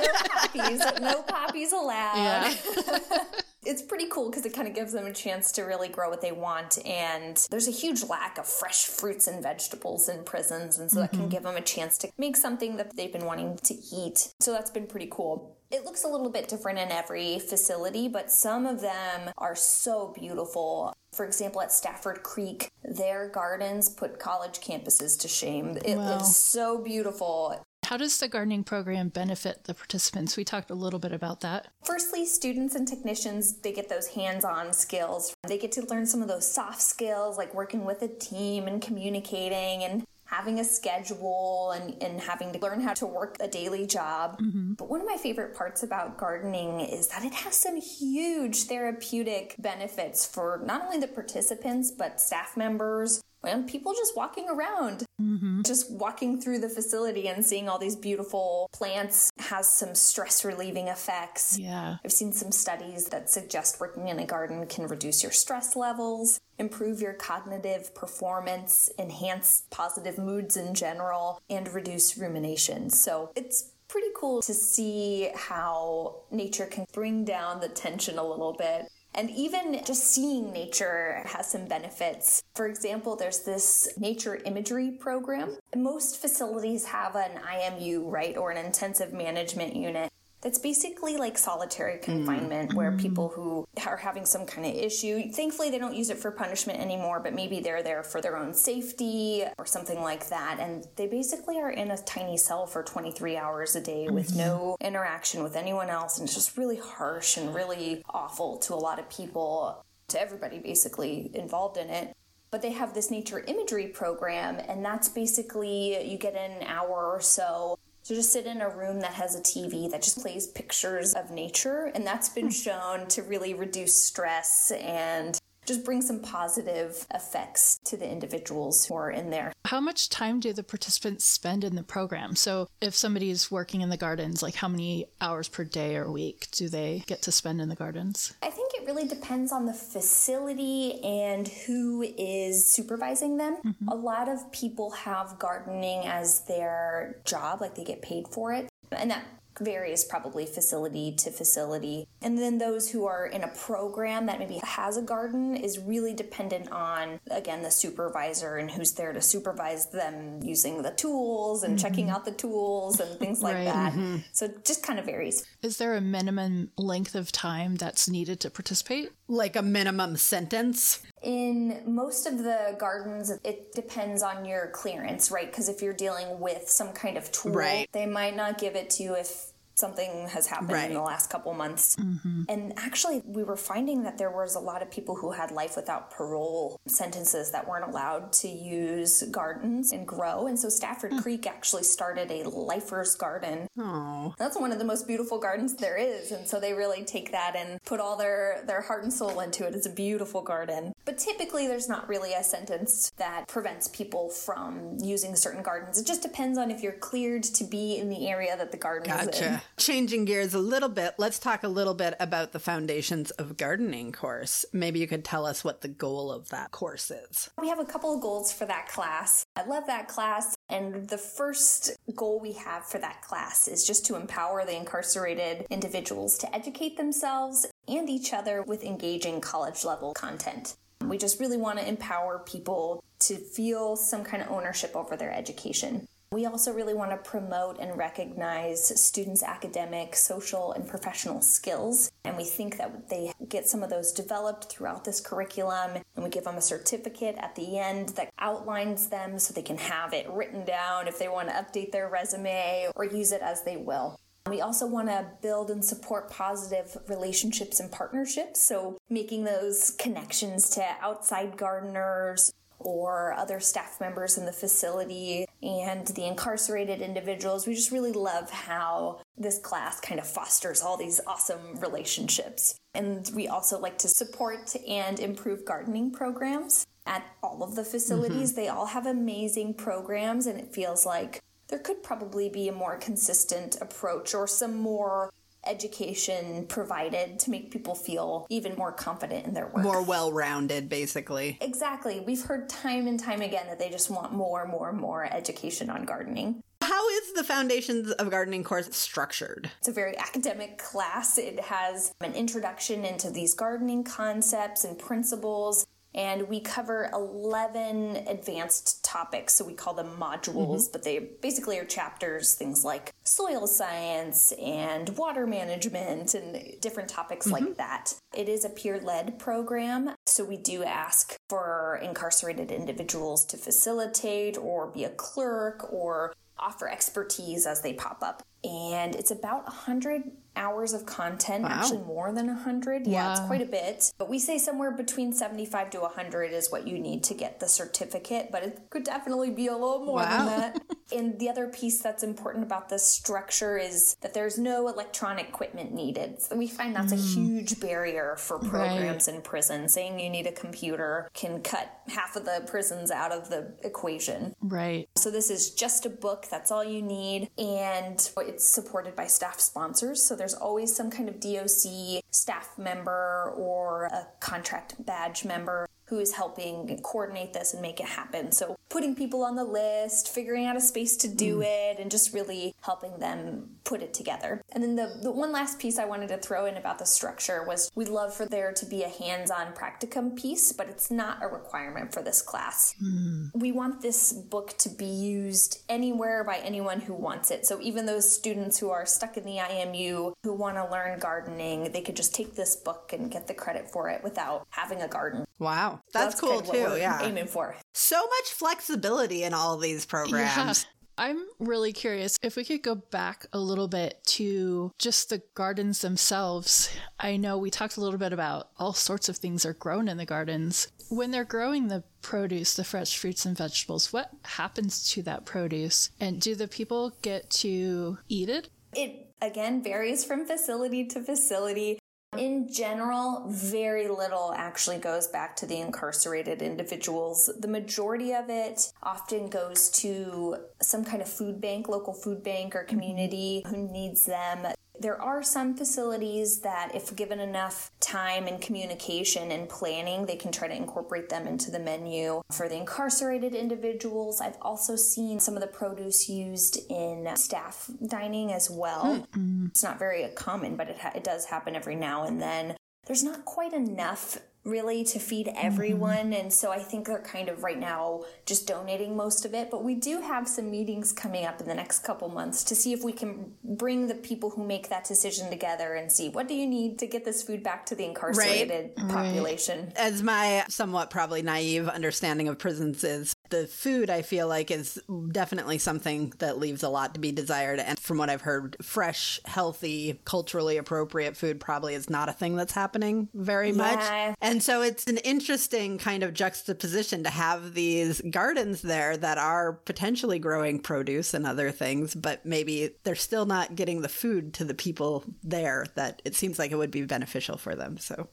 no 0.00 0.08
poppies. 0.28 1.00
No 1.00 1.22
poppies 1.22 1.72
allowed. 1.72 2.16
Yeah. 2.16 2.54
It's 3.64 3.80
pretty 3.80 4.06
cool 4.10 4.28
because 4.28 4.44
it 4.44 4.52
kind 4.52 4.66
of 4.66 4.74
gives 4.74 4.92
them 4.92 5.06
a 5.06 5.12
chance 5.12 5.52
to 5.52 5.62
really 5.62 5.88
grow 5.88 6.10
what 6.10 6.20
they 6.20 6.32
want. 6.32 6.84
And 6.84 7.36
there's 7.48 7.68
a 7.68 7.72
huge 7.72 8.02
lack 8.02 8.36
of 8.36 8.46
fresh 8.46 8.86
fruits 8.86 9.28
and 9.28 9.40
vegetables 9.40 10.08
in 10.08 10.24
prisons. 10.24 10.80
And 10.80 10.90
so 10.90 11.00
that 11.00 11.10
can 11.10 11.20
mm-hmm. 11.20 11.28
give 11.28 11.44
them 11.44 11.56
a 11.56 11.60
chance 11.60 11.96
to 11.98 12.10
make 12.18 12.36
something 12.36 12.76
that 12.76 12.96
they've 12.96 13.12
been 13.12 13.24
wanting 13.24 13.58
to 13.62 13.74
eat. 13.94 14.34
So 14.40 14.50
that's 14.52 14.70
been 14.70 14.88
pretty 14.88 15.08
cool. 15.10 15.56
It 15.70 15.84
looks 15.84 16.02
a 16.02 16.08
little 16.08 16.28
bit 16.28 16.48
different 16.48 16.80
in 16.80 16.90
every 16.90 17.38
facility, 17.38 18.08
but 18.08 18.32
some 18.32 18.66
of 18.66 18.80
them 18.80 19.30
are 19.38 19.54
so 19.54 20.12
beautiful. 20.18 20.92
For 21.12 21.24
example, 21.24 21.62
at 21.62 21.70
Stafford 21.70 22.24
Creek, 22.24 22.68
their 22.82 23.28
gardens 23.28 23.88
put 23.88 24.18
college 24.18 24.60
campuses 24.60 25.18
to 25.20 25.28
shame. 25.28 25.76
It 25.76 25.86
is 25.86 25.96
Wow. 25.96 26.18
so 26.18 26.78
beautiful. 26.78 27.64
How 27.92 27.98
does 27.98 28.16
the 28.18 28.26
gardening 28.26 28.64
program 28.64 29.10
benefit 29.10 29.64
the 29.64 29.74
participants? 29.74 30.34
We 30.38 30.44
talked 30.44 30.70
a 30.70 30.74
little 30.74 30.98
bit 30.98 31.12
about 31.12 31.40
that. 31.40 31.68
Firstly, 31.84 32.24
students 32.24 32.74
and 32.74 32.88
technicians, 32.88 33.58
they 33.58 33.70
get 33.70 33.90
those 33.90 34.06
hands 34.06 34.46
on 34.46 34.72
skills. 34.72 35.34
They 35.46 35.58
get 35.58 35.72
to 35.72 35.82
learn 35.82 36.06
some 36.06 36.22
of 36.22 36.28
those 36.28 36.50
soft 36.50 36.80
skills 36.80 37.36
like 37.36 37.52
working 37.52 37.84
with 37.84 38.00
a 38.00 38.08
team 38.08 38.66
and 38.66 38.80
communicating 38.80 39.84
and 39.84 40.06
having 40.24 40.58
a 40.58 40.64
schedule 40.64 41.72
and, 41.72 42.02
and 42.02 42.18
having 42.18 42.50
to 42.54 42.58
learn 42.60 42.80
how 42.80 42.94
to 42.94 43.06
work 43.06 43.36
a 43.40 43.46
daily 43.46 43.86
job. 43.86 44.40
Mm-hmm. 44.40 44.72
But 44.74 44.88
one 44.88 45.02
of 45.02 45.06
my 45.06 45.18
favorite 45.18 45.54
parts 45.54 45.82
about 45.82 46.16
gardening 46.16 46.80
is 46.80 47.08
that 47.08 47.22
it 47.22 47.34
has 47.34 47.54
some 47.54 47.76
huge 47.76 48.62
therapeutic 48.62 49.54
benefits 49.58 50.24
for 50.24 50.62
not 50.64 50.82
only 50.82 50.98
the 50.98 51.08
participants, 51.08 51.90
but 51.90 52.22
staff 52.22 52.56
members 52.56 53.20
and 53.44 53.66
people 53.66 53.92
just 53.92 54.16
walking 54.16 54.48
around 54.48 55.04
mm-hmm. 55.22 55.62
just 55.62 55.90
walking 55.90 56.40
through 56.40 56.58
the 56.58 56.68
facility 56.68 57.28
and 57.28 57.44
seeing 57.44 57.68
all 57.68 57.78
these 57.78 57.96
beautiful 57.96 58.68
plants 58.72 59.30
has 59.38 59.72
some 59.72 59.94
stress 59.94 60.44
relieving 60.44 60.88
effects. 60.88 61.58
Yeah. 61.58 61.96
I've 62.04 62.12
seen 62.12 62.32
some 62.32 62.52
studies 62.52 63.06
that 63.06 63.30
suggest 63.30 63.80
working 63.80 64.08
in 64.08 64.18
a 64.18 64.26
garden 64.26 64.66
can 64.66 64.86
reduce 64.86 65.22
your 65.22 65.32
stress 65.32 65.76
levels, 65.76 66.40
improve 66.58 67.00
your 67.00 67.14
cognitive 67.14 67.94
performance, 67.94 68.90
enhance 68.98 69.64
positive 69.70 70.18
moods 70.18 70.56
in 70.56 70.74
general, 70.74 71.40
and 71.48 71.72
reduce 71.72 72.18
rumination. 72.18 72.90
So 72.90 73.30
it's 73.36 73.72
pretty 73.88 74.08
cool 74.16 74.40
to 74.42 74.54
see 74.54 75.30
how 75.34 76.22
nature 76.30 76.66
can 76.66 76.86
bring 76.92 77.24
down 77.24 77.60
the 77.60 77.68
tension 77.68 78.18
a 78.18 78.24
little 78.24 78.54
bit. 78.54 78.86
And 79.14 79.30
even 79.30 79.80
just 79.84 80.04
seeing 80.04 80.52
nature 80.52 81.22
has 81.26 81.50
some 81.50 81.66
benefits. 81.66 82.42
For 82.54 82.66
example, 82.66 83.14
there's 83.14 83.40
this 83.40 83.88
nature 83.98 84.36
imagery 84.36 84.90
program. 84.92 85.58
Most 85.76 86.20
facilities 86.20 86.86
have 86.86 87.14
an 87.14 87.32
IMU, 87.36 88.10
right, 88.10 88.36
or 88.36 88.50
an 88.50 88.64
intensive 88.64 89.12
management 89.12 89.76
unit. 89.76 90.10
That's 90.42 90.58
basically 90.58 91.16
like 91.16 91.38
solitary 91.38 91.94
mm-hmm. 91.94 92.12
confinement 92.12 92.74
where 92.74 92.90
mm-hmm. 92.90 93.00
people 93.00 93.28
who 93.28 93.66
are 93.86 93.96
having 93.96 94.26
some 94.26 94.44
kind 94.44 94.66
of 94.66 94.74
issue, 94.74 95.30
thankfully 95.30 95.70
they 95.70 95.78
don't 95.78 95.94
use 95.94 96.10
it 96.10 96.18
for 96.18 96.32
punishment 96.32 96.80
anymore, 96.80 97.20
but 97.20 97.32
maybe 97.32 97.60
they're 97.60 97.82
there 97.82 98.02
for 98.02 98.20
their 98.20 98.36
own 98.36 98.52
safety 98.52 99.44
or 99.56 99.64
something 99.64 100.02
like 100.02 100.28
that. 100.28 100.58
And 100.60 100.84
they 100.96 101.06
basically 101.06 101.58
are 101.60 101.70
in 101.70 101.92
a 101.92 101.98
tiny 101.98 102.36
cell 102.36 102.66
for 102.66 102.82
23 102.82 103.36
hours 103.36 103.76
a 103.76 103.80
day 103.80 104.08
with 104.10 104.30
mm-hmm. 104.30 104.38
no 104.38 104.76
interaction 104.80 105.42
with 105.42 105.56
anyone 105.56 105.88
else. 105.88 106.18
And 106.18 106.26
it's 106.26 106.34
just 106.34 106.56
really 106.56 106.78
harsh 106.78 107.36
and 107.36 107.54
really 107.54 108.02
awful 108.10 108.58
to 108.58 108.74
a 108.74 108.76
lot 108.76 108.98
of 108.98 109.08
people, 109.08 109.84
to 110.08 110.20
everybody 110.20 110.58
basically 110.58 111.30
involved 111.34 111.76
in 111.76 111.88
it 111.88 112.16
but 112.50 112.60
they 112.60 112.70
have 112.70 112.92
this 112.92 113.10
nature 113.10 113.40
imagery 113.48 113.88
program 113.88 114.60
and 114.68 114.84
that's 114.84 115.08
basically 115.08 116.06
you 116.06 116.18
get 116.18 116.36
an 116.36 116.62
hour 116.64 117.10
or 117.10 117.20
so 117.20 117.78
to 118.12 118.16
just 118.16 118.32
sit 118.32 118.46
in 118.46 118.60
a 118.60 118.68
room 118.68 119.00
that 119.00 119.14
has 119.14 119.34
a 119.34 119.40
TV 119.40 119.90
that 119.90 120.02
just 120.02 120.20
plays 120.20 120.46
pictures 120.46 121.14
of 121.14 121.30
nature. 121.30 121.90
And 121.94 122.06
that's 122.06 122.28
been 122.28 122.46
hmm. 122.46 122.50
shown 122.50 123.06
to 123.08 123.22
really 123.22 123.54
reduce 123.54 123.94
stress 123.94 124.70
and 124.70 125.38
just 125.64 125.84
bring 125.84 126.02
some 126.02 126.20
positive 126.20 127.06
effects 127.14 127.78
to 127.84 127.96
the 127.96 128.10
individuals 128.10 128.84
who 128.84 128.96
are 128.96 129.10
in 129.10 129.30
there. 129.30 129.52
How 129.64 129.80
much 129.80 130.08
time 130.08 130.40
do 130.40 130.52
the 130.52 130.64
participants 130.64 131.24
spend 131.24 131.64
in 131.64 131.76
the 131.76 131.82
program? 131.82 132.36
So, 132.36 132.68
if 132.80 132.94
somebody's 132.94 133.50
working 133.50 133.80
in 133.80 133.88
the 133.88 133.96
gardens, 133.96 134.42
like 134.42 134.56
how 134.56 134.68
many 134.68 135.06
hours 135.20 135.48
per 135.48 135.64
day 135.64 135.96
or 135.96 136.10
week 136.10 136.48
do 136.50 136.68
they 136.68 137.04
get 137.06 137.22
to 137.22 137.32
spend 137.32 137.60
in 137.60 137.68
the 137.68 137.76
gardens? 137.76 138.34
I 138.42 138.50
think 138.50 138.61
it 138.82 138.86
really 138.86 139.06
depends 139.06 139.52
on 139.52 139.66
the 139.66 139.72
facility 139.72 141.02
and 141.04 141.46
who 141.46 142.02
is 142.02 142.68
supervising 142.68 143.36
them. 143.36 143.58
Mm-hmm. 143.64 143.88
A 143.88 143.94
lot 143.94 144.28
of 144.28 144.50
people 144.50 144.90
have 144.90 145.38
gardening 145.38 146.04
as 146.06 146.44
their 146.46 147.20
job, 147.24 147.60
like 147.60 147.76
they 147.76 147.84
get 147.84 148.02
paid 148.02 148.26
for 148.28 148.52
it. 148.52 148.68
And 148.90 149.10
that 149.12 149.24
varies 149.60 150.04
probably 150.04 150.46
facility 150.46 151.12
to 151.12 151.30
facility. 151.30 152.06
And 152.20 152.38
then 152.38 152.58
those 152.58 152.90
who 152.90 153.06
are 153.06 153.26
in 153.26 153.42
a 153.42 153.48
program 153.48 154.26
that 154.26 154.38
maybe 154.38 154.60
has 154.62 154.96
a 154.96 155.02
garden 155.02 155.56
is 155.56 155.78
really 155.78 156.14
dependent 156.14 156.70
on, 156.70 157.20
again, 157.30 157.62
the 157.62 157.70
supervisor 157.70 158.56
and 158.56 158.70
who's 158.70 158.92
there 158.92 159.12
to 159.12 159.20
supervise 159.20 159.86
them 159.86 160.40
using 160.42 160.82
the 160.82 160.90
tools 160.90 161.62
and 161.62 161.76
mm-hmm. 161.76 161.86
checking 161.86 162.10
out 162.10 162.24
the 162.24 162.32
tools 162.32 163.00
and 163.00 163.18
things 163.18 163.42
like 163.42 163.54
right. 163.54 163.64
that. 163.64 163.92
Mm-hmm. 163.92 164.18
So 164.32 164.46
it 164.46 164.64
just 164.64 164.82
kind 164.82 164.98
of 164.98 165.06
varies. 165.06 165.44
Is 165.62 165.78
there 165.78 165.94
a 165.94 166.00
minimum 166.00 166.70
length 166.76 167.14
of 167.14 167.32
time 167.32 167.76
that's 167.76 168.08
needed 168.08 168.40
to 168.40 168.50
participate? 168.50 169.10
Like 169.28 169.56
a 169.56 169.62
minimum 169.62 170.16
sentence? 170.16 171.00
In 171.22 171.82
most 171.86 172.26
of 172.26 172.38
the 172.38 172.76
gardens, 172.78 173.30
it 173.30 173.72
depends 173.72 174.22
on 174.22 174.44
your 174.44 174.68
clearance, 174.72 175.30
right? 175.30 175.50
Because 175.50 175.68
if 175.68 175.80
you're 175.80 175.92
dealing 175.92 176.40
with 176.40 176.68
some 176.68 176.92
kind 176.92 177.16
of 177.16 177.30
tool, 177.30 177.52
right. 177.52 177.88
they 177.92 178.06
might 178.06 178.36
not 178.36 178.58
give 178.58 178.74
it 178.74 178.90
to 178.90 179.02
you 179.02 179.14
if 179.14 179.51
something 179.74 180.28
has 180.28 180.46
happened 180.46 180.72
right. 180.72 180.88
in 180.88 180.94
the 180.94 181.02
last 181.02 181.30
couple 181.30 181.52
months. 181.54 181.96
Mm-hmm. 181.96 182.44
And 182.48 182.72
actually, 182.76 183.22
we 183.24 183.42
were 183.44 183.56
finding 183.56 184.02
that 184.04 184.18
there 184.18 184.30
was 184.30 184.54
a 184.54 184.60
lot 184.60 184.82
of 184.82 184.90
people 184.90 185.16
who 185.16 185.32
had 185.32 185.50
life 185.50 185.76
without 185.76 186.10
parole 186.10 186.80
sentences 186.86 187.50
that 187.52 187.66
weren't 187.68 187.88
allowed 187.88 188.32
to 188.32 188.48
use 188.48 189.22
gardens 189.30 189.92
and 189.92 190.06
grow. 190.06 190.46
And 190.46 190.58
so 190.58 190.68
Stafford 190.68 191.12
mm. 191.12 191.22
Creek 191.22 191.46
actually 191.46 191.84
started 191.84 192.30
a 192.30 192.48
lifer's 192.48 193.14
garden. 193.14 193.66
Oh, 193.78 194.34
that's 194.38 194.58
one 194.58 194.72
of 194.72 194.78
the 194.78 194.84
most 194.84 195.06
beautiful 195.06 195.38
gardens 195.38 195.74
there 195.74 195.96
is. 195.96 196.32
And 196.32 196.46
so 196.46 196.60
they 196.60 196.72
really 196.72 197.04
take 197.04 197.32
that 197.32 197.54
and 197.56 197.82
put 197.84 198.00
all 198.00 198.16
their 198.16 198.62
their 198.66 198.82
heart 198.82 199.02
and 199.02 199.12
soul 199.12 199.40
into 199.40 199.66
it. 199.66 199.74
It's 199.74 199.86
a 199.86 199.92
beautiful 199.92 200.42
garden. 200.42 200.92
But 201.04 201.18
typically, 201.18 201.66
there's 201.66 201.88
not 201.88 202.08
really 202.08 202.32
a 202.32 202.42
sentence 202.42 203.10
that 203.16 203.48
prevents 203.48 203.88
people 203.88 204.28
from 204.28 204.98
using 205.00 205.34
certain 205.34 205.62
gardens. 205.62 206.00
It 206.00 206.06
just 206.06 206.22
depends 206.22 206.58
on 206.58 206.70
if 206.70 206.82
you're 206.82 206.92
cleared 206.92 207.42
to 207.42 207.64
be 207.64 207.96
in 207.96 208.08
the 208.08 208.28
area 208.28 208.56
that 208.56 208.70
the 208.70 208.76
garden 208.76 209.10
gotcha. 209.10 209.30
is 209.30 209.40
in. 209.40 209.60
Changing 209.78 210.26
gears 210.26 210.52
a 210.54 210.58
little 210.58 210.88
bit, 210.88 211.14
let's 211.16 211.38
talk 211.38 211.62
a 211.62 211.68
little 211.68 211.94
bit 211.94 212.14
about 212.20 212.52
the 212.52 212.58
Foundations 212.58 213.30
of 213.32 213.56
Gardening 213.56 214.12
course. 214.12 214.66
Maybe 214.72 214.98
you 215.00 215.06
could 215.06 215.24
tell 215.24 215.46
us 215.46 215.64
what 215.64 215.80
the 215.80 215.88
goal 215.88 216.30
of 216.30 216.50
that 216.50 216.70
course 216.70 217.10
is. 217.10 217.50
We 217.58 217.68
have 217.68 217.80
a 217.80 217.84
couple 217.84 218.14
of 218.14 218.20
goals 218.20 218.52
for 218.52 218.66
that 218.66 218.88
class. 218.88 219.46
I 219.56 219.64
love 219.64 219.86
that 219.86 220.08
class. 220.08 220.54
And 220.68 221.08
the 221.08 221.18
first 221.18 221.96
goal 222.14 222.38
we 222.38 222.52
have 222.52 222.84
for 222.84 222.98
that 222.98 223.22
class 223.22 223.66
is 223.66 223.86
just 223.86 224.04
to 224.06 224.16
empower 224.16 224.64
the 224.64 224.76
incarcerated 224.76 225.66
individuals 225.70 226.36
to 226.38 226.54
educate 226.54 226.96
themselves 226.96 227.66
and 227.88 228.10
each 228.10 228.34
other 228.34 228.62
with 228.62 228.84
engaging 228.84 229.40
college 229.40 229.84
level 229.84 230.12
content. 230.12 230.76
We 231.00 231.18
just 231.18 231.40
really 231.40 231.56
want 231.56 231.78
to 231.78 231.88
empower 231.88 232.38
people 232.38 233.02
to 233.20 233.36
feel 233.36 233.96
some 233.96 234.22
kind 234.22 234.42
of 234.42 234.50
ownership 234.50 234.94
over 234.94 235.16
their 235.16 235.32
education. 235.32 236.06
We 236.32 236.46
also 236.46 236.72
really 236.72 236.94
want 236.94 237.10
to 237.10 237.18
promote 237.18 237.78
and 237.78 237.98
recognize 237.98 238.98
students' 238.98 239.42
academic, 239.42 240.16
social, 240.16 240.72
and 240.72 240.88
professional 240.88 241.42
skills. 241.42 242.10
And 242.24 242.38
we 242.38 242.44
think 242.44 242.78
that 242.78 243.10
they 243.10 243.34
get 243.50 243.68
some 243.68 243.82
of 243.82 243.90
those 243.90 244.12
developed 244.12 244.64
throughout 244.72 245.04
this 245.04 245.20
curriculum. 245.20 246.02
And 246.14 246.24
we 246.24 246.30
give 246.30 246.44
them 246.44 246.56
a 246.56 246.62
certificate 246.62 247.36
at 247.38 247.54
the 247.54 247.78
end 247.78 248.10
that 248.10 248.32
outlines 248.38 249.08
them 249.08 249.38
so 249.38 249.52
they 249.52 249.60
can 249.60 249.76
have 249.76 250.14
it 250.14 250.26
written 250.30 250.64
down 250.64 251.06
if 251.06 251.18
they 251.18 251.28
want 251.28 251.50
to 251.50 251.54
update 251.54 251.92
their 251.92 252.08
resume 252.08 252.88
or 252.96 253.04
use 253.04 253.30
it 253.32 253.42
as 253.42 253.62
they 253.64 253.76
will. 253.76 254.18
We 254.48 254.62
also 254.62 254.86
want 254.86 255.08
to 255.08 255.26
build 255.42 255.70
and 255.70 255.84
support 255.84 256.30
positive 256.30 256.96
relationships 257.08 257.78
and 257.78 257.92
partnerships. 257.92 258.60
So, 258.60 258.98
making 259.08 259.44
those 259.44 259.90
connections 259.90 260.68
to 260.70 260.84
outside 261.00 261.56
gardeners, 261.56 262.52
or 262.84 263.32
other 263.34 263.60
staff 263.60 264.00
members 264.00 264.38
in 264.38 264.44
the 264.44 264.52
facility 264.52 265.46
and 265.62 266.06
the 266.08 266.26
incarcerated 266.26 267.00
individuals. 267.00 267.66
We 267.66 267.74
just 267.74 267.92
really 267.92 268.12
love 268.12 268.50
how 268.50 269.20
this 269.36 269.58
class 269.58 270.00
kind 270.00 270.20
of 270.20 270.26
fosters 270.26 270.82
all 270.82 270.96
these 270.96 271.20
awesome 271.26 271.78
relationships. 271.80 272.76
And 272.94 273.30
we 273.34 273.48
also 273.48 273.78
like 273.78 273.98
to 273.98 274.08
support 274.08 274.74
and 274.88 275.18
improve 275.18 275.64
gardening 275.64 276.10
programs 276.10 276.86
at 277.06 277.24
all 277.42 277.62
of 277.62 277.74
the 277.74 277.84
facilities. 277.84 278.52
Mm-hmm. 278.52 278.60
They 278.60 278.68
all 278.68 278.86
have 278.86 279.06
amazing 279.06 279.74
programs, 279.74 280.46
and 280.46 280.58
it 280.58 280.72
feels 280.72 281.04
like 281.06 281.40
there 281.68 281.78
could 281.78 282.02
probably 282.02 282.48
be 282.48 282.68
a 282.68 282.72
more 282.72 282.96
consistent 282.98 283.76
approach 283.80 284.34
or 284.34 284.46
some 284.46 284.76
more 284.76 285.30
education 285.66 286.66
provided 286.66 287.38
to 287.40 287.50
make 287.50 287.70
people 287.70 287.94
feel 287.94 288.46
even 288.50 288.74
more 288.76 288.92
confident 288.92 289.46
in 289.46 289.54
their 289.54 289.66
work. 289.66 289.82
More 289.82 290.02
well 290.02 290.32
rounded, 290.32 290.88
basically. 290.88 291.58
Exactly. 291.60 292.20
We've 292.20 292.42
heard 292.42 292.68
time 292.68 293.06
and 293.06 293.18
time 293.18 293.42
again 293.42 293.66
that 293.68 293.78
they 293.78 293.90
just 293.90 294.10
want 294.10 294.32
more, 294.32 294.66
more, 294.66 294.92
more 294.92 295.24
education 295.24 295.90
on 295.90 296.04
gardening. 296.04 296.62
How 296.82 297.08
is 297.10 297.32
the 297.34 297.44
Foundations 297.44 298.10
of 298.10 298.28
Gardening 298.30 298.64
course 298.64 298.94
structured? 298.96 299.70
It's 299.78 299.88
a 299.88 299.92
very 299.92 300.18
academic 300.18 300.78
class. 300.78 301.38
It 301.38 301.60
has 301.60 302.12
an 302.20 302.34
introduction 302.34 303.04
into 303.04 303.30
these 303.30 303.54
gardening 303.54 304.02
concepts 304.02 304.84
and 304.84 304.98
principles 304.98 305.86
and 306.14 306.48
we 306.48 306.60
cover 306.60 307.10
11 307.12 308.16
advanced 308.28 309.04
topics 309.04 309.54
so 309.54 309.64
we 309.64 309.74
call 309.74 309.94
them 309.94 310.16
modules 310.18 310.54
mm-hmm. 310.54 310.92
but 310.92 311.02
they 311.02 311.18
basically 311.40 311.78
are 311.78 311.84
chapters 311.84 312.54
things 312.54 312.84
like 312.84 313.12
soil 313.24 313.66
science 313.66 314.52
and 314.52 315.16
water 315.16 315.46
management 315.46 316.34
and 316.34 316.80
different 316.80 317.08
topics 317.08 317.46
mm-hmm. 317.46 317.66
like 317.66 317.76
that 317.76 318.14
it 318.34 318.48
is 318.48 318.64
a 318.64 318.70
peer-led 318.70 319.38
program 319.38 320.10
so 320.26 320.44
we 320.44 320.56
do 320.56 320.82
ask 320.84 321.36
for 321.48 321.98
incarcerated 322.02 322.70
individuals 322.70 323.44
to 323.44 323.56
facilitate 323.56 324.56
or 324.58 324.88
be 324.88 325.04
a 325.04 325.10
clerk 325.10 325.92
or 325.92 326.32
offer 326.58 326.88
expertise 326.88 327.66
as 327.66 327.82
they 327.82 327.92
pop 327.92 328.22
up 328.22 328.42
and 328.64 329.14
it's 329.14 329.30
about 329.30 329.64
100 329.64 330.30
hours 330.56 330.92
of 330.92 331.06
content, 331.06 331.64
wow. 331.64 331.70
actually 331.70 332.02
more 332.02 332.32
than 332.32 332.46
100. 332.46 333.06
Wow. 333.06 333.12
Yeah, 333.12 333.32
it's 333.32 333.40
quite 333.46 333.62
a 333.62 333.66
bit. 333.66 334.12
But 334.18 334.28
we 334.28 334.38
say 334.38 334.58
somewhere 334.58 334.90
between 334.90 335.32
75 335.32 335.90
to 335.90 336.00
100 336.00 336.52
is 336.52 336.70
what 336.70 336.86
you 336.86 336.98
need 336.98 337.24
to 337.24 337.34
get 337.34 337.60
the 337.60 337.68
certificate, 337.68 338.48
but 338.50 338.62
it 338.62 338.80
could 338.90 339.04
definitely 339.04 339.50
be 339.50 339.68
a 339.68 339.72
little 339.72 340.04
more 340.04 340.16
wow. 340.16 340.44
than 340.44 340.46
that. 340.46 340.82
and 341.12 341.38
the 341.38 341.48
other 341.48 341.68
piece 341.68 342.00
that's 342.00 342.22
important 342.22 342.64
about 342.64 342.88
this 342.88 343.02
structure 343.02 343.76
is 343.76 344.16
that 344.20 344.34
there's 344.34 344.58
no 344.58 344.88
electronic 344.88 345.48
equipment 345.48 345.92
needed. 345.92 346.40
So 346.40 346.56
we 346.56 346.68
find 346.68 346.94
that's 346.94 347.12
mm. 347.12 347.18
a 347.18 347.40
huge 347.40 347.80
barrier 347.80 348.36
for 348.36 348.58
programs 348.58 349.28
right. 349.28 349.36
in 349.36 349.42
prison. 349.42 349.88
Saying 349.88 350.20
you 350.20 350.30
need 350.30 350.46
a 350.46 350.52
computer 350.52 351.30
can 351.34 351.60
cut 351.62 352.00
half 352.08 352.36
of 352.36 352.44
the 352.44 352.64
prisons 352.66 353.10
out 353.10 353.32
of 353.32 353.50
the 353.50 353.74
equation. 353.82 354.54
Right. 354.60 355.08
So 355.16 355.30
this 355.30 355.50
is 355.50 355.70
just 355.70 356.06
a 356.06 356.10
book, 356.10 356.46
that's 356.50 356.70
all 356.70 356.84
you 356.84 357.02
need. 357.02 357.50
And 357.58 358.30
it's 358.38 358.68
supported 358.68 359.14
by 359.14 359.26
staff 359.26 359.60
sponsors. 359.60 360.22
So 360.22 360.36
there's 360.42 360.54
always 360.54 360.92
some 360.92 361.08
kind 361.08 361.28
of 361.28 361.38
DOC 361.38 362.20
staff 362.32 362.76
member 362.76 363.54
or 363.56 364.06
a 364.06 364.26
contract 364.40 365.06
badge 365.06 365.44
member 365.44 365.86
who 366.12 366.18
is 366.18 366.34
helping 366.34 367.00
coordinate 367.02 367.54
this 367.54 367.72
and 367.72 367.80
make 367.80 367.98
it 367.98 368.04
happen. 368.04 368.52
So 368.52 368.76
putting 368.90 369.14
people 369.14 369.42
on 369.42 369.56
the 369.56 369.64
list, 369.64 370.28
figuring 370.28 370.66
out 370.66 370.76
a 370.76 370.80
space 370.80 371.16
to 371.16 371.26
do 371.26 371.60
mm. 371.60 371.64
it, 371.64 371.98
and 371.98 372.10
just 372.10 372.34
really 372.34 372.74
helping 372.82 373.18
them 373.18 373.70
put 373.84 374.02
it 374.02 374.12
together. 374.12 374.60
And 374.72 374.84
then 374.84 374.94
the, 374.94 375.20
the 375.22 375.30
one 375.30 375.52
last 375.52 375.78
piece 375.78 375.98
I 375.98 376.04
wanted 376.04 376.28
to 376.28 376.36
throw 376.36 376.66
in 376.66 376.76
about 376.76 376.98
the 376.98 377.06
structure 377.06 377.64
was 377.66 377.90
we'd 377.94 378.08
love 378.08 378.34
for 378.34 378.44
there 378.44 378.72
to 378.72 378.84
be 378.84 379.02
a 379.02 379.08
hands-on 379.08 379.72
practicum 379.72 380.36
piece, 380.36 380.70
but 380.72 380.90
it's 380.90 381.10
not 381.10 381.42
a 381.42 381.48
requirement 381.48 382.12
for 382.12 382.20
this 382.20 382.42
class. 382.42 382.94
Mm. 383.02 383.52
We 383.54 383.72
want 383.72 384.02
this 384.02 384.34
book 384.34 384.76
to 384.80 384.90
be 384.90 385.06
used 385.06 385.82
anywhere 385.88 386.44
by 386.44 386.58
anyone 386.58 387.00
who 387.00 387.14
wants 387.14 387.50
it. 387.50 387.64
So 387.64 387.80
even 387.80 388.04
those 388.04 388.30
students 388.30 388.78
who 388.78 388.90
are 388.90 389.06
stuck 389.06 389.38
in 389.38 389.44
the 389.44 389.56
IMU 389.56 390.34
who 390.42 390.52
want 390.52 390.76
to 390.76 390.86
learn 390.90 391.18
gardening, 391.18 391.90
they 391.92 392.02
could 392.02 392.16
just 392.16 392.34
take 392.34 392.54
this 392.54 392.76
book 392.76 393.14
and 393.14 393.30
get 393.30 393.46
the 393.46 393.54
credit 393.54 393.90
for 393.90 394.10
it 394.10 394.22
without 394.22 394.66
having 394.68 395.00
a 395.00 395.08
garden. 395.08 395.46
Wow. 395.58 396.00
That's, 396.12 396.34
That's 396.34 396.40
cool 396.40 396.60
too. 396.60 396.96
Yeah. 396.98 397.22
Aiming 397.22 397.46
for. 397.46 397.76
So 397.94 398.16
much 398.16 398.52
flexibility 398.52 399.44
in 399.44 399.54
all 399.54 399.76
these 399.78 400.04
programs. 400.04 400.82
Yeah. 400.82 400.88
I'm 401.18 401.44
really 401.58 401.92
curious 401.92 402.38
if 402.42 402.56
we 402.56 402.64
could 402.64 402.82
go 402.82 402.94
back 402.94 403.46
a 403.52 403.58
little 403.58 403.86
bit 403.86 404.18
to 404.28 404.90
just 404.98 405.28
the 405.28 405.42
gardens 405.54 406.00
themselves. 406.00 406.90
I 407.20 407.36
know 407.36 407.58
we 407.58 407.70
talked 407.70 407.98
a 407.98 408.00
little 408.00 408.18
bit 408.18 408.32
about 408.32 408.70
all 408.78 408.94
sorts 408.94 409.28
of 409.28 409.36
things 409.36 409.66
are 409.66 409.74
grown 409.74 410.08
in 410.08 410.16
the 410.16 410.24
gardens. 410.24 410.88
When 411.10 411.30
they're 411.30 411.44
growing 411.44 411.88
the 411.88 412.02
produce, 412.22 412.74
the 412.74 412.84
fresh 412.84 413.16
fruits 413.16 413.44
and 413.44 413.56
vegetables, 413.56 414.12
what 414.12 414.30
happens 414.42 415.08
to 415.10 415.22
that 415.24 415.44
produce? 415.44 416.10
And 416.18 416.40
do 416.40 416.54
the 416.54 416.68
people 416.68 417.12
get 417.20 417.50
to 417.50 418.18
eat 418.28 418.48
it? 418.48 418.70
It 418.94 419.28
again 419.42 419.82
varies 419.82 420.24
from 420.24 420.46
facility 420.46 421.04
to 421.08 421.22
facility. 421.22 421.98
In 422.38 422.72
general, 422.72 423.44
very 423.46 424.08
little 424.08 424.54
actually 424.56 424.96
goes 424.96 425.28
back 425.28 425.54
to 425.56 425.66
the 425.66 425.78
incarcerated 425.78 426.62
individuals. 426.62 427.50
The 427.58 427.68
majority 427.68 428.32
of 428.32 428.48
it 428.48 428.90
often 429.02 429.48
goes 429.48 429.90
to 430.00 430.56
some 430.80 431.04
kind 431.04 431.20
of 431.20 431.28
food 431.28 431.60
bank, 431.60 431.90
local 431.90 432.14
food 432.14 432.42
bank 432.42 432.74
or 432.74 432.84
community 432.84 433.62
who 433.66 433.76
needs 433.76 434.24
them. 434.24 434.66
There 434.98 435.20
are 435.20 435.42
some 435.42 435.74
facilities 435.74 436.60
that, 436.60 436.92
if 436.94 437.16
given 437.16 437.40
enough 437.40 437.90
time 438.00 438.46
and 438.46 438.60
communication 438.60 439.50
and 439.50 439.68
planning, 439.68 440.26
they 440.26 440.36
can 440.36 440.52
try 440.52 440.68
to 440.68 440.76
incorporate 440.76 441.28
them 441.28 441.46
into 441.46 441.70
the 441.70 441.78
menu. 441.78 442.42
For 442.52 442.68
the 442.68 442.76
incarcerated 442.76 443.54
individuals, 443.54 444.40
I've 444.40 444.58
also 444.60 444.94
seen 444.96 445.40
some 445.40 445.54
of 445.54 445.60
the 445.60 445.66
produce 445.66 446.28
used 446.28 446.78
in 446.90 447.34
staff 447.36 447.90
dining 448.06 448.52
as 448.52 448.70
well. 448.70 449.26
Mm-hmm. 449.34 449.66
It's 449.66 449.82
not 449.82 449.98
very 449.98 450.28
common, 450.34 450.76
but 450.76 450.88
it, 450.88 450.98
ha- 450.98 451.12
it 451.14 451.24
does 451.24 451.46
happen 451.46 451.74
every 451.74 451.96
now 451.96 452.24
and 452.24 452.40
then. 452.40 452.76
There's 453.06 453.24
not 453.24 453.44
quite 453.44 453.72
enough 453.72 454.38
really 454.64 455.04
to 455.04 455.18
feed 455.18 455.46
mm-hmm. 455.46 455.66
everyone. 455.66 456.30
Mm-hmm. 456.30 456.32
And 456.40 456.52
so 456.52 456.70
I 456.70 456.78
think 456.78 457.06
they're 457.06 457.20
kind 457.20 457.48
of 457.48 457.62
right 457.62 457.78
now 457.78 458.22
just 458.46 458.66
donating 458.66 459.16
most 459.16 459.44
of 459.44 459.54
it. 459.54 459.70
But 459.70 459.84
we 459.84 459.94
do 459.94 460.20
have 460.20 460.46
some 460.46 460.70
meetings 460.70 461.12
coming 461.12 461.44
up 461.44 461.60
in 461.60 461.66
the 461.66 461.74
next 461.74 462.00
couple 462.00 462.28
months 462.28 462.64
to 462.64 462.74
see 462.74 462.92
if 462.92 463.02
we 463.02 463.12
can 463.12 463.52
bring 463.64 464.06
the 464.06 464.14
people 464.14 464.50
who 464.50 464.64
make 464.64 464.88
that 464.88 465.04
decision 465.04 465.50
together 465.50 465.94
and 465.94 466.10
see 466.10 466.28
what 466.28 466.48
do 466.48 466.54
you 466.54 466.66
need 466.66 466.98
to 466.98 467.06
get 467.06 467.24
this 467.24 467.42
food 467.42 467.62
back 467.62 467.86
to 467.86 467.94
the 467.94 468.04
incarcerated 468.04 468.92
right. 468.96 469.08
population. 469.08 469.86
Right. 469.86 469.96
As 469.96 470.22
my 470.22 470.64
somewhat 470.68 471.10
probably 471.10 471.42
naive 471.42 471.88
understanding 471.88 472.48
of 472.48 472.58
prisons 472.58 473.04
is, 473.04 473.34
the 473.50 473.66
food 473.66 474.08
I 474.08 474.22
feel 474.22 474.48
like 474.48 474.70
is 474.70 475.00
definitely 475.30 475.76
something 475.76 476.32
that 476.38 476.58
leaves 476.58 476.82
a 476.82 476.88
lot 476.88 477.14
to 477.14 477.20
be 477.20 477.32
desired. 477.32 477.80
And 477.80 477.98
from 477.98 478.16
what 478.16 478.30
I've 478.30 478.40
heard, 478.40 478.76
fresh, 478.80 479.40
healthy, 479.44 480.20
culturally 480.24 480.78
appropriate 480.78 481.36
food 481.36 481.60
probably 481.60 481.94
is 481.94 482.08
not 482.08 482.30
a 482.30 482.32
thing 482.32 482.56
that's 482.56 482.72
happening 482.72 483.28
very 483.34 483.70
yeah. 483.70 483.76
much. 483.76 484.36
And 484.40 484.51
so 484.60 484.82
it's 484.82 485.06
an 485.06 485.18
interesting 485.18 485.98
kind 485.98 486.24
of 486.24 486.34
juxtaposition 486.34 487.22
to 487.22 487.30
have 487.30 487.74
these 487.74 488.20
gardens 488.22 488.82
there 488.82 489.16
that 489.16 489.38
are 489.38 489.74
potentially 489.74 490.40
growing 490.40 490.80
produce 490.80 491.32
and 491.32 491.46
other 491.46 491.70
things, 491.70 492.16
but 492.16 492.44
maybe 492.44 492.96
they're 493.04 493.14
still 493.14 493.46
not 493.46 493.76
getting 493.76 494.02
the 494.02 494.08
food 494.08 494.52
to 494.54 494.64
the 494.64 494.74
people 494.74 495.22
there 495.44 495.86
that 495.94 496.20
it 496.24 496.34
seems 496.34 496.58
like 496.58 496.72
it 496.72 496.76
would 496.76 496.90
be 496.90 497.04
beneficial 497.04 497.56
for 497.56 497.76
them. 497.76 497.98
So 497.98 498.28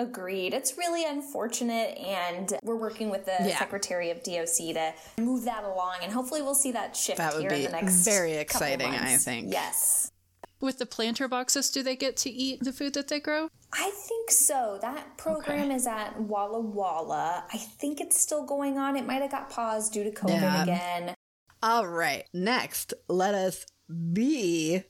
Agreed. 0.00 0.54
It's 0.54 0.78
really 0.78 1.04
unfortunate, 1.04 1.98
and 1.98 2.56
we're 2.62 2.76
working 2.76 3.10
with 3.10 3.24
the 3.24 3.36
yeah. 3.40 3.58
Secretary 3.58 4.10
of 4.10 4.22
DOC 4.22 4.74
to 4.74 4.92
move 5.18 5.44
that 5.44 5.64
along, 5.64 5.96
and 6.02 6.12
hopefully 6.12 6.40
we'll 6.40 6.54
see 6.54 6.70
that 6.70 6.94
shift 6.94 7.18
that 7.18 7.34
here 7.34 7.50
in 7.50 7.64
the 7.64 7.70
next. 7.70 8.04
Very 8.04 8.34
exciting, 8.34 8.94
I 8.94 9.16
think. 9.16 9.52
Yes. 9.52 10.12
With 10.60 10.78
the 10.78 10.86
planter 10.86 11.28
boxes, 11.28 11.70
do 11.70 11.82
they 11.82 11.94
get 11.94 12.16
to 12.18 12.30
eat 12.30 12.64
the 12.64 12.72
food 12.72 12.94
that 12.94 13.08
they 13.08 13.20
grow? 13.20 13.48
I 13.72 13.90
think 13.94 14.30
so. 14.30 14.78
That 14.80 15.16
program 15.16 15.66
okay. 15.66 15.74
is 15.74 15.86
at 15.86 16.20
Walla 16.20 16.60
Walla. 16.60 17.44
I 17.52 17.58
think 17.58 18.00
it's 18.00 18.18
still 18.18 18.44
going 18.44 18.76
on. 18.76 18.96
It 18.96 19.06
might 19.06 19.22
have 19.22 19.30
got 19.30 19.50
paused 19.50 19.92
due 19.92 20.04
to 20.04 20.10
COVID 20.10 20.40
yeah. 20.40 20.62
again. 20.62 21.14
All 21.62 21.86
right. 21.86 22.24
Next, 22.32 22.94
let 23.08 23.34
us 23.34 23.66
be 24.12 24.82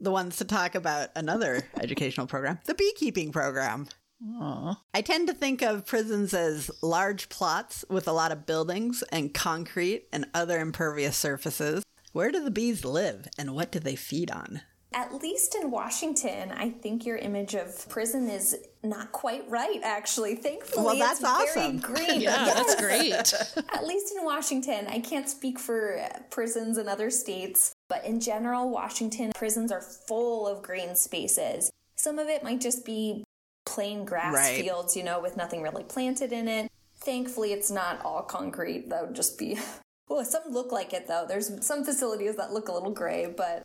the 0.00 0.10
ones 0.10 0.36
to 0.36 0.44
talk 0.44 0.74
about 0.74 1.10
another 1.14 1.62
educational 1.80 2.26
program, 2.26 2.58
the 2.66 2.74
beekeeping 2.74 3.30
program. 3.30 3.86
Aww. 4.24 4.76
I 4.92 5.00
tend 5.02 5.28
to 5.28 5.34
think 5.34 5.62
of 5.62 5.86
prisons 5.86 6.34
as 6.34 6.70
large 6.82 7.28
plots 7.28 7.84
with 7.90 8.08
a 8.08 8.12
lot 8.12 8.32
of 8.32 8.46
buildings 8.46 9.04
and 9.12 9.34
concrete 9.34 10.06
and 10.12 10.26
other 10.34 10.58
impervious 10.60 11.16
surfaces. 11.16 11.84
Where 12.12 12.30
do 12.30 12.42
the 12.42 12.50
bees 12.50 12.84
live 12.84 13.28
and 13.36 13.54
what 13.54 13.72
do 13.72 13.80
they 13.80 13.96
feed 13.96 14.30
on? 14.30 14.62
At 14.94 15.12
least 15.12 15.56
in 15.56 15.72
Washington, 15.72 16.52
I 16.52 16.70
think 16.70 17.04
your 17.04 17.16
image 17.16 17.54
of 17.54 17.88
prison 17.88 18.30
is 18.30 18.56
not 18.84 19.10
quite 19.10 19.42
right, 19.50 19.80
actually. 19.82 20.36
Thankfully, 20.36 20.84
well, 20.84 20.96
that's 20.96 21.20
it's 21.20 21.28
awesome. 21.28 21.80
very 21.80 21.94
green. 21.94 22.20
yeah, 22.20 22.46
yes. 22.46 22.54
that's 22.54 22.80
great. 22.80 23.66
At 23.74 23.86
least 23.86 24.14
in 24.16 24.24
Washington. 24.24 24.86
I 24.86 25.00
can't 25.00 25.28
speak 25.28 25.58
for 25.58 26.00
prisons 26.30 26.78
in 26.78 26.86
other 26.86 27.10
states, 27.10 27.74
but 27.88 28.04
in 28.04 28.20
general, 28.20 28.70
Washington 28.70 29.32
prisons 29.34 29.72
are 29.72 29.80
full 29.80 30.46
of 30.46 30.62
green 30.62 30.94
spaces. 30.94 31.72
Some 31.96 32.20
of 32.20 32.28
it 32.28 32.44
might 32.44 32.60
just 32.60 32.86
be 32.86 33.24
plain 33.66 34.04
grass 34.04 34.34
right. 34.34 34.62
fields, 34.62 34.96
you 34.96 35.02
know, 35.02 35.20
with 35.20 35.36
nothing 35.36 35.60
really 35.60 35.84
planted 35.84 36.32
in 36.32 36.46
it. 36.46 36.70
Thankfully, 36.98 37.52
it's 37.52 37.70
not 37.70 38.04
all 38.04 38.22
concrete. 38.22 38.88
That 38.90 39.06
would 39.06 39.16
just 39.16 39.38
be. 39.38 39.58
Well, 40.06 40.22
some 40.22 40.42
look 40.50 40.70
like 40.70 40.92
it 40.92 41.08
though. 41.08 41.24
There's 41.26 41.64
some 41.66 41.82
facilities 41.82 42.36
that 42.36 42.52
look 42.52 42.68
a 42.68 42.72
little 42.72 42.90
gray, 42.90 43.24
but 43.34 43.64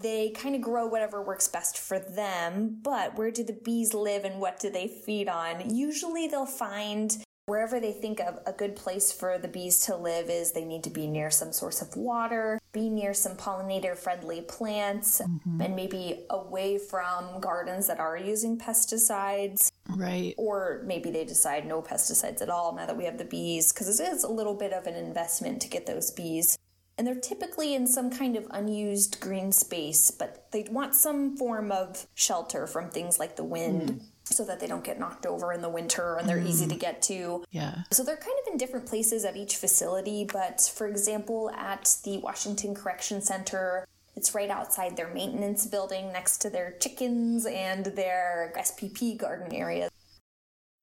they 0.00 0.30
kind 0.30 0.54
of 0.54 0.60
grow 0.60 0.86
whatever 0.86 1.22
works 1.22 1.48
best 1.48 1.78
for 1.78 1.98
them. 1.98 2.78
But 2.82 3.16
where 3.16 3.30
do 3.30 3.44
the 3.44 3.52
bees 3.52 3.94
live 3.94 4.24
and 4.24 4.40
what 4.40 4.58
do 4.58 4.70
they 4.70 4.88
feed 4.88 5.28
on? 5.28 5.74
Usually 5.74 6.26
they'll 6.26 6.46
find 6.46 7.16
Wherever 7.46 7.78
they 7.78 7.92
think 7.92 8.20
of 8.20 8.38
a 8.46 8.52
good 8.52 8.74
place 8.74 9.12
for 9.12 9.36
the 9.36 9.48
bees 9.48 9.80
to 9.80 9.96
live 9.96 10.30
is 10.30 10.52
they 10.52 10.64
need 10.64 10.82
to 10.84 10.90
be 10.90 11.06
near 11.06 11.30
some 11.30 11.52
source 11.52 11.82
of 11.82 11.94
water, 11.94 12.58
be 12.72 12.88
near 12.88 13.12
some 13.12 13.36
pollinator 13.36 13.94
friendly 13.94 14.40
plants, 14.40 15.20
mm-hmm. 15.20 15.60
and 15.60 15.76
maybe 15.76 16.24
away 16.30 16.78
from 16.78 17.40
gardens 17.40 17.86
that 17.88 18.00
are 18.00 18.16
using 18.16 18.58
pesticides. 18.58 19.70
Right. 19.90 20.34
Or 20.38 20.84
maybe 20.86 21.10
they 21.10 21.26
decide 21.26 21.66
no 21.66 21.82
pesticides 21.82 22.40
at 22.40 22.48
all 22.48 22.74
now 22.74 22.86
that 22.86 22.96
we 22.96 23.04
have 23.04 23.18
the 23.18 23.26
bees, 23.26 23.74
because 23.74 24.00
it 24.00 24.08
is 24.08 24.24
a 24.24 24.32
little 24.32 24.54
bit 24.54 24.72
of 24.72 24.86
an 24.86 24.94
investment 24.94 25.60
to 25.60 25.68
get 25.68 25.84
those 25.84 26.10
bees. 26.10 26.56
And 26.96 27.06
they're 27.06 27.14
typically 27.16 27.74
in 27.74 27.86
some 27.86 28.10
kind 28.10 28.36
of 28.36 28.46
unused 28.50 29.20
green 29.20 29.50
space, 29.50 30.10
but 30.10 30.46
they 30.52 30.64
want 30.70 30.94
some 30.94 31.36
form 31.36 31.72
of 31.72 32.06
shelter 32.14 32.66
from 32.66 32.88
things 32.88 33.18
like 33.18 33.36
the 33.36 33.44
wind. 33.44 33.82
Mm 33.82 34.00
so 34.24 34.44
that 34.44 34.58
they 34.60 34.66
don't 34.66 34.84
get 34.84 34.98
knocked 34.98 35.26
over 35.26 35.52
in 35.52 35.60
the 35.60 35.68
winter 35.68 36.16
and 36.16 36.28
they're 36.28 36.38
mm. 36.38 36.48
easy 36.48 36.66
to 36.66 36.74
get 36.74 37.02
to. 37.02 37.44
Yeah. 37.50 37.82
So 37.90 38.02
they're 38.02 38.16
kind 38.16 38.36
of 38.42 38.52
in 38.52 38.58
different 38.58 38.86
places 38.86 39.24
at 39.24 39.36
each 39.36 39.56
facility, 39.56 40.26
but 40.32 40.70
for 40.74 40.86
example, 40.86 41.50
at 41.50 41.96
the 42.04 42.18
Washington 42.18 42.74
Correction 42.74 43.20
Center, 43.20 43.86
it's 44.16 44.34
right 44.34 44.50
outside 44.50 44.96
their 44.96 45.12
maintenance 45.12 45.66
building 45.66 46.12
next 46.12 46.38
to 46.38 46.50
their 46.50 46.72
chickens 46.80 47.46
and 47.46 47.86
their 47.86 48.52
SPP 48.56 49.18
garden 49.18 49.52
area. 49.52 49.88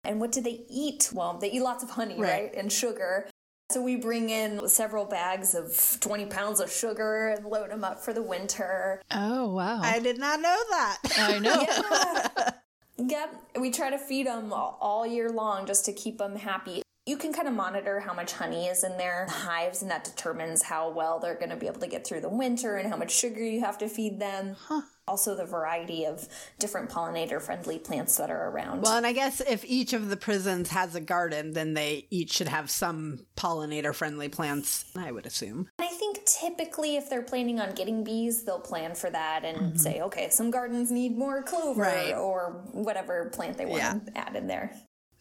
And 0.03 0.19
what 0.19 0.31
do 0.31 0.41
they 0.41 0.65
eat? 0.69 1.09
Well, 1.13 1.37
they 1.37 1.51
eat 1.51 1.61
lots 1.61 1.83
of 1.83 1.91
honey, 1.91 2.19
right? 2.19 2.43
right? 2.43 2.55
And 2.55 2.71
sugar. 2.71 3.29
So 3.71 3.81
we 3.81 3.95
bring 3.95 4.29
in 4.29 4.67
several 4.67 5.05
bags 5.05 5.55
of 5.55 5.97
20 6.01 6.25
pounds 6.25 6.59
of 6.59 6.69
sugar 6.69 7.29
and 7.29 7.45
load 7.45 7.69
them 7.69 7.85
up 7.85 8.03
for 8.03 8.11
the 8.11 8.21
winter. 8.21 9.01
Oh, 9.09 9.53
wow. 9.53 9.79
I 9.81 9.99
did 9.99 10.17
not 10.17 10.41
know 10.41 10.57
that. 10.71 10.97
I 11.17 11.39
know. 11.39 11.65
yeah. 12.37 12.51
Yep, 12.97 13.35
we 13.61 13.71
try 13.71 13.89
to 13.89 13.97
feed 13.97 14.27
them 14.27 14.51
all 14.51 15.07
year 15.07 15.29
long 15.29 15.65
just 15.65 15.85
to 15.85 15.93
keep 15.93 16.17
them 16.17 16.35
happy. 16.35 16.81
You 17.05 17.15
can 17.15 17.31
kind 17.31 17.47
of 17.47 17.53
monitor 17.53 18.01
how 18.01 18.13
much 18.13 18.33
honey 18.33 18.67
is 18.67 18.83
in 18.83 18.97
their 18.97 19.25
hives, 19.29 19.81
and 19.81 19.89
that 19.89 20.03
determines 20.03 20.63
how 20.63 20.89
well 20.91 21.19
they're 21.19 21.35
going 21.35 21.49
to 21.49 21.55
be 21.55 21.67
able 21.67 21.79
to 21.79 21.87
get 21.87 22.05
through 22.05 22.21
the 22.21 22.29
winter 22.29 22.75
and 22.75 22.89
how 22.89 22.97
much 22.97 23.11
sugar 23.11 23.41
you 23.41 23.61
have 23.61 23.77
to 23.77 23.87
feed 23.87 24.19
them. 24.19 24.57
Huh 24.67 24.81
also 25.07 25.35
the 25.35 25.45
variety 25.45 26.05
of 26.05 26.27
different 26.59 26.89
pollinator 26.89 27.41
friendly 27.41 27.79
plants 27.79 28.17
that 28.17 28.29
are 28.29 28.49
around. 28.49 28.81
Well, 28.81 28.97
and 28.97 29.05
I 29.05 29.13
guess 29.13 29.41
if 29.41 29.65
each 29.65 29.93
of 29.93 30.09
the 30.09 30.17
prisons 30.17 30.69
has 30.69 30.95
a 30.95 31.01
garden, 31.01 31.53
then 31.53 31.73
they 31.73 32.07
each 32.09 32.33
should 32.33 32.47
have 32.47 32.69
some 32.69 33.25
pollinator 33.35 33.93
friendly 33.93 34.29
plants, 34.29 34.85
I 34.95 35.11
would 35.11 35.25
assume. 35.25 35.69
I 35.79 35.87
think 35.87 36.25
typically 36.25 36.95
if 36.95 37.09
they're 37.09 37.21
planning 37.21 37.59
on 37.59 37.73
getting 37.73 38.03
bees, 38.03 38.43
they'll 38.43 38.59
plan 38.59 38.95
for 38.95 39.09
that 39.09 39.43
and 39.43 39.57
mm-hmm. 39.57 39.77
say, 39.77 40.01
okay, 40.01 40.29
some 40.29 40.51
gardens 40.51 40.91
need 40.91 41.17
more 41.17 41.43
clover 41.43 41.81
right. 41.81 42.13
or 42.13 42.63
whatever 42.71 43.29
plant 43.29 43.57
they 43.57 43.65
want 43.65 43.81
yeah. 43.81 43.93
to 43.93 44.17
add 44.17 44.35
in 44.35 44.47
there. 44.47 44.73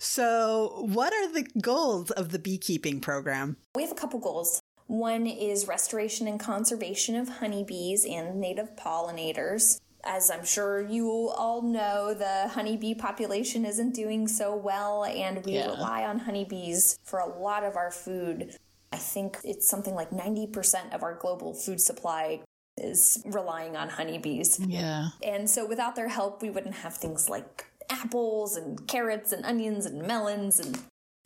So, 0.03 0.87
what 0.89 1.13
are 1.13 1.31
the 1.31 1.47
goals 1.61 2.11
of 2.13 2.31
the 2.31 2.39
beekeeping 2.39 3.01
program? 3.01 3.59
We 3.75 3.83
have 3.83 3.93
a 3.93 3.95
couple 3.95 4.19
goals. 4.19 4.63
One 4.91 5.29
is 5.29 5.69
restoration 5.69 6.27
and 6.27 6.41
conservation 6.41 7.15
of 7.15 7.29
honeybees 7.29 8.05
and 8.05 8.41
native 8.41 8.75
pollinators. 8.75 9.81
As 10.03 10.33
I'm 10.33 10.45
sure 10.45 10.81
you 10.81 11.29
all 11.29 11.63
know, 11.63 12.13
the 12.13 12.49
honeybee 12.49 12.95
population 12.95 13.65
isn't 13.65 13.95
doing 13.95 14.27
so 14.27 14.57
well, 14.57 15.05
and 15.05 15.47
we 15.47 15.53
yeah. 15.53 15.67
rely 15.67 16.03
on 16.03 16.19
honeybees 16.19 16.99
for 17.05 17.21
a 17.21 17.29
lot 17.29 17.63
of 17.63 17.77
our 17.77 17.93
food. 17.93 18.57
I 18.91 18.97
think 18.97 19.39
it's 19.45 19.71
something 19.71 19.95
like 19.95 20.11
90% 20.11 20.93
of 20.93 21.05
our 21.05 21.15
global 21.15 21.55
food 21.55 21.81
supply 21.81 22.41
is 22.77 23.23
relying 23.27 23.77
on 23.77 23.91
honeybees. 23.91 24.59
Yeah. 24.59 25.11
And 25.23 25.49
so 25.49 25.69
without 25.69 25.95
their 25.95 26.09
help, 26.09 26.43
we 26.43 26.51
wouldn't 26.51 26.75
have 26.75 26.97
things 26.97 27.29
like 27.29 27.67
apples 27.89 28.57
and 28.57 28.89
carrots 28.89 29.31
and 29.31 29.45
onions 29.45 29.87
and 29.87 30.03
melons 30.03 30.59
and 30.59 30.81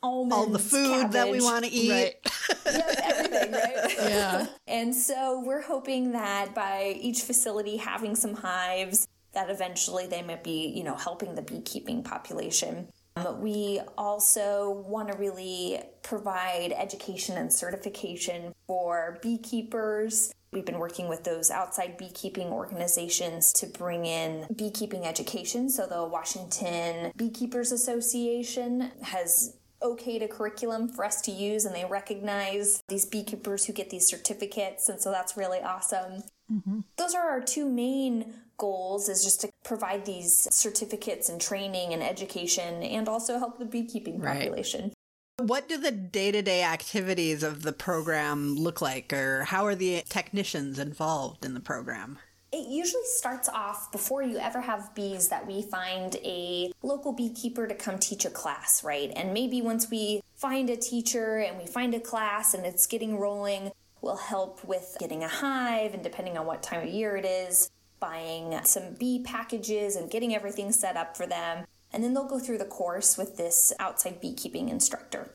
almonds, 0.05 0.35
all 0.35 0.46
the 0.46 0.59
food 0.59 0.90
cabbage. 0.90 1.12
that 1.12 1.31
we 1.31 1.40
want 1.40 1.65
to 1.65 1.71
eat. 1.71 1.90
Right. 1.90 2.15
yep. 2.67 3.23
Thing, 3.45 3.53
right? 3.53 3.95
Yeah. 4.09 4.47
And 4.67 4.95
so 4.95 5.42
we're 5.45 5.63
hoping 5.63 6.13
that 6.13 6.55
by 6.55 6.97
each 7.01 7.23
facility 7.23 7.77
having 7.77 8.15
some 8.15 8.35
hives, 8.35 9.09
that 9.33 9.51
eventually 9.51 10.07
they 10.07 10.23
might 10.23 10.45
be, 10.45 10.69
you 10.69 10.85
know, 10.85 10.95
helping 10.95 11.35
the 11.35 11.42
beekeeping 11.42 12.03
population. 12.03 12.88
Um, 13.17 13.40
we 13.40 13.81
also 13.97 14.85
want 14.88 15.11
to 15.11 15.19
really 15.19 15.81
provide 16.03 16.73
education 16.73 17.37
and 17.37 17.53
certification 17.53 18.53
for 18.67 19.19
beekeepers. 19.23 20.33
We've 20.53 20.65
been 20.65 20.79
working 20.79 21.09
with 21.09 21.25
those 21.25 21.51
outside 21.51 21.97
beekeeping 21.97 22.49
organizations 22.49 23.53
to 23.55 23.67
bring 23.67 24.07
in 24.07 24.47
beekeeping 24.57 25.05
education. 25.05 25.69
So 25.69 25.87
the 25.87 26.05
Washington 26.05 27.13
Beekeepers 27.17 27.73
Association 27.73 28.92
has 29.03 29.57
okayed 29.85 30.22
a 30.22 30.28
curriculum 30.28 30.88
for 30.88 31.04
us 31.04 31.20
to 31.20 31.30
use 31.30 31.64
and 31.64 31.74
they 31.74 31.85
recognize 31.85 32.82
these 32.88 33.04
beekeepers 33.04 33.66
who 33.66 33.72
get 33.72 33.90
these 33.90 34.06
certificates 34.06 34.88
and 34.88 35.00
so 35.00 35.10
that's 35.10 35.37
really 35.37 35.60
awesome 35.60 36.22
mm-hmm. 36.50 36.80
those 36.96 37.14
are 37.14 37.28
our 37.28 37.40
two 37.40 37.68
main 37.68 38.35
goals 38.56 39.08
is 39.08 39.22
just 39.22 39.40
to 39.40 39.50
provide 39.64 40.04
these 40.06 40.48
certificates 40.50 41.28
and 41.28 41.40
training 41.40 41.92
and 41.92 42.02
education 42.02 42.82
and 42.82 43.08
also 43.08 43.38
help 43.38 43.58
the 43.58 43.64
beekeeping 43.64 44.18
Right. 44.18 44.38
population 44.38 44.92
What 45.38 45.68
do 45.68 45.76
the 45.76 45.90
day 45.90 46.30
to 46.30 46.42
day 46.42 46.62
activities 46.62 47.42
of 47.42 47.62
the 47.62 47.72
program 47.72 48.54
look 48.54 48.80
like, 48.80 49.12
or 49.12 49.42
how 49.42 49.66
are 49.66 49.74
the 49.74 50.02
technicians 50.08 50.78
involved 50.78 51.44
in 51.44 51.54
the 51.54 51.60
program? 51.60 52.18
It 52.55 52.69
usually 52.69 53.02
starts 53.07 53.48
off 53.48 53.90
before 53.90 54.23
you 54.23 54.38
ever 54.38 54.61
have 54.61 54.94
bees 54.94 55.27
that 55.27 55.44
we 55.44 55.61
find 55.61 56.15
a 56.23 56.71
local 56.85 57.13
beekeeper 57.13 57.67
to 57.67 57.75
come 57.75 57.98
teach 57.98 58.25
a 58.25 58.31
class, 58.31 58.85
right? 58.85 59.11
And 59.17 59.35
maybe 59.35 59.61
once 59.61 59.90
we 59.90 60.23
find 60.37 60.71
a 60.71 60.77
teacher 60.77 61.38
and 61.38 61.59
we 61.59 61.67
find 61.67 61.94
a 61.94 61.98
class 61.98 62.55
and 62.55 62.65
it's 62.65 62.87
getting 62.87 63.19
rolling, 63.19 63.73
we'll 64.02 64.15
help 64.15 64.65
with 64.65 64.96
getting 65.00 65.25
a 65.25 65.29
hive 65.29 65.94
and 65.94 66.05
depending 66.05 66.38
on 66.38 66.46
what 66.46 66.63
time 66.63 66.87
of 66.87 66.94
year 66.94 67.17
it 67.17 67.25
is, 67.25 67.73
buying 67.98 68.57
some 68.63 68.94
bee 69.00 69.21
packages 69.25 69.96
and 69.96 70.09
getting 70.09 70.33
everything 70.33 70.71
set 70.71 70.96
up 70.96 71.17
for 71.17 71.27
them. 71.27 71.67
And 71.92 72.05
then 72.05 72.15
they'll 72.15 72.29
go 72.29 72.38
through 72.38 72.59
the 72.59 72.67
course 72.67 73.19
with 73.19 73.37
this 73.37 73.73
outside 73.81 74.21
beekeeping 74.21 74.69
instructor. 74.69 75.31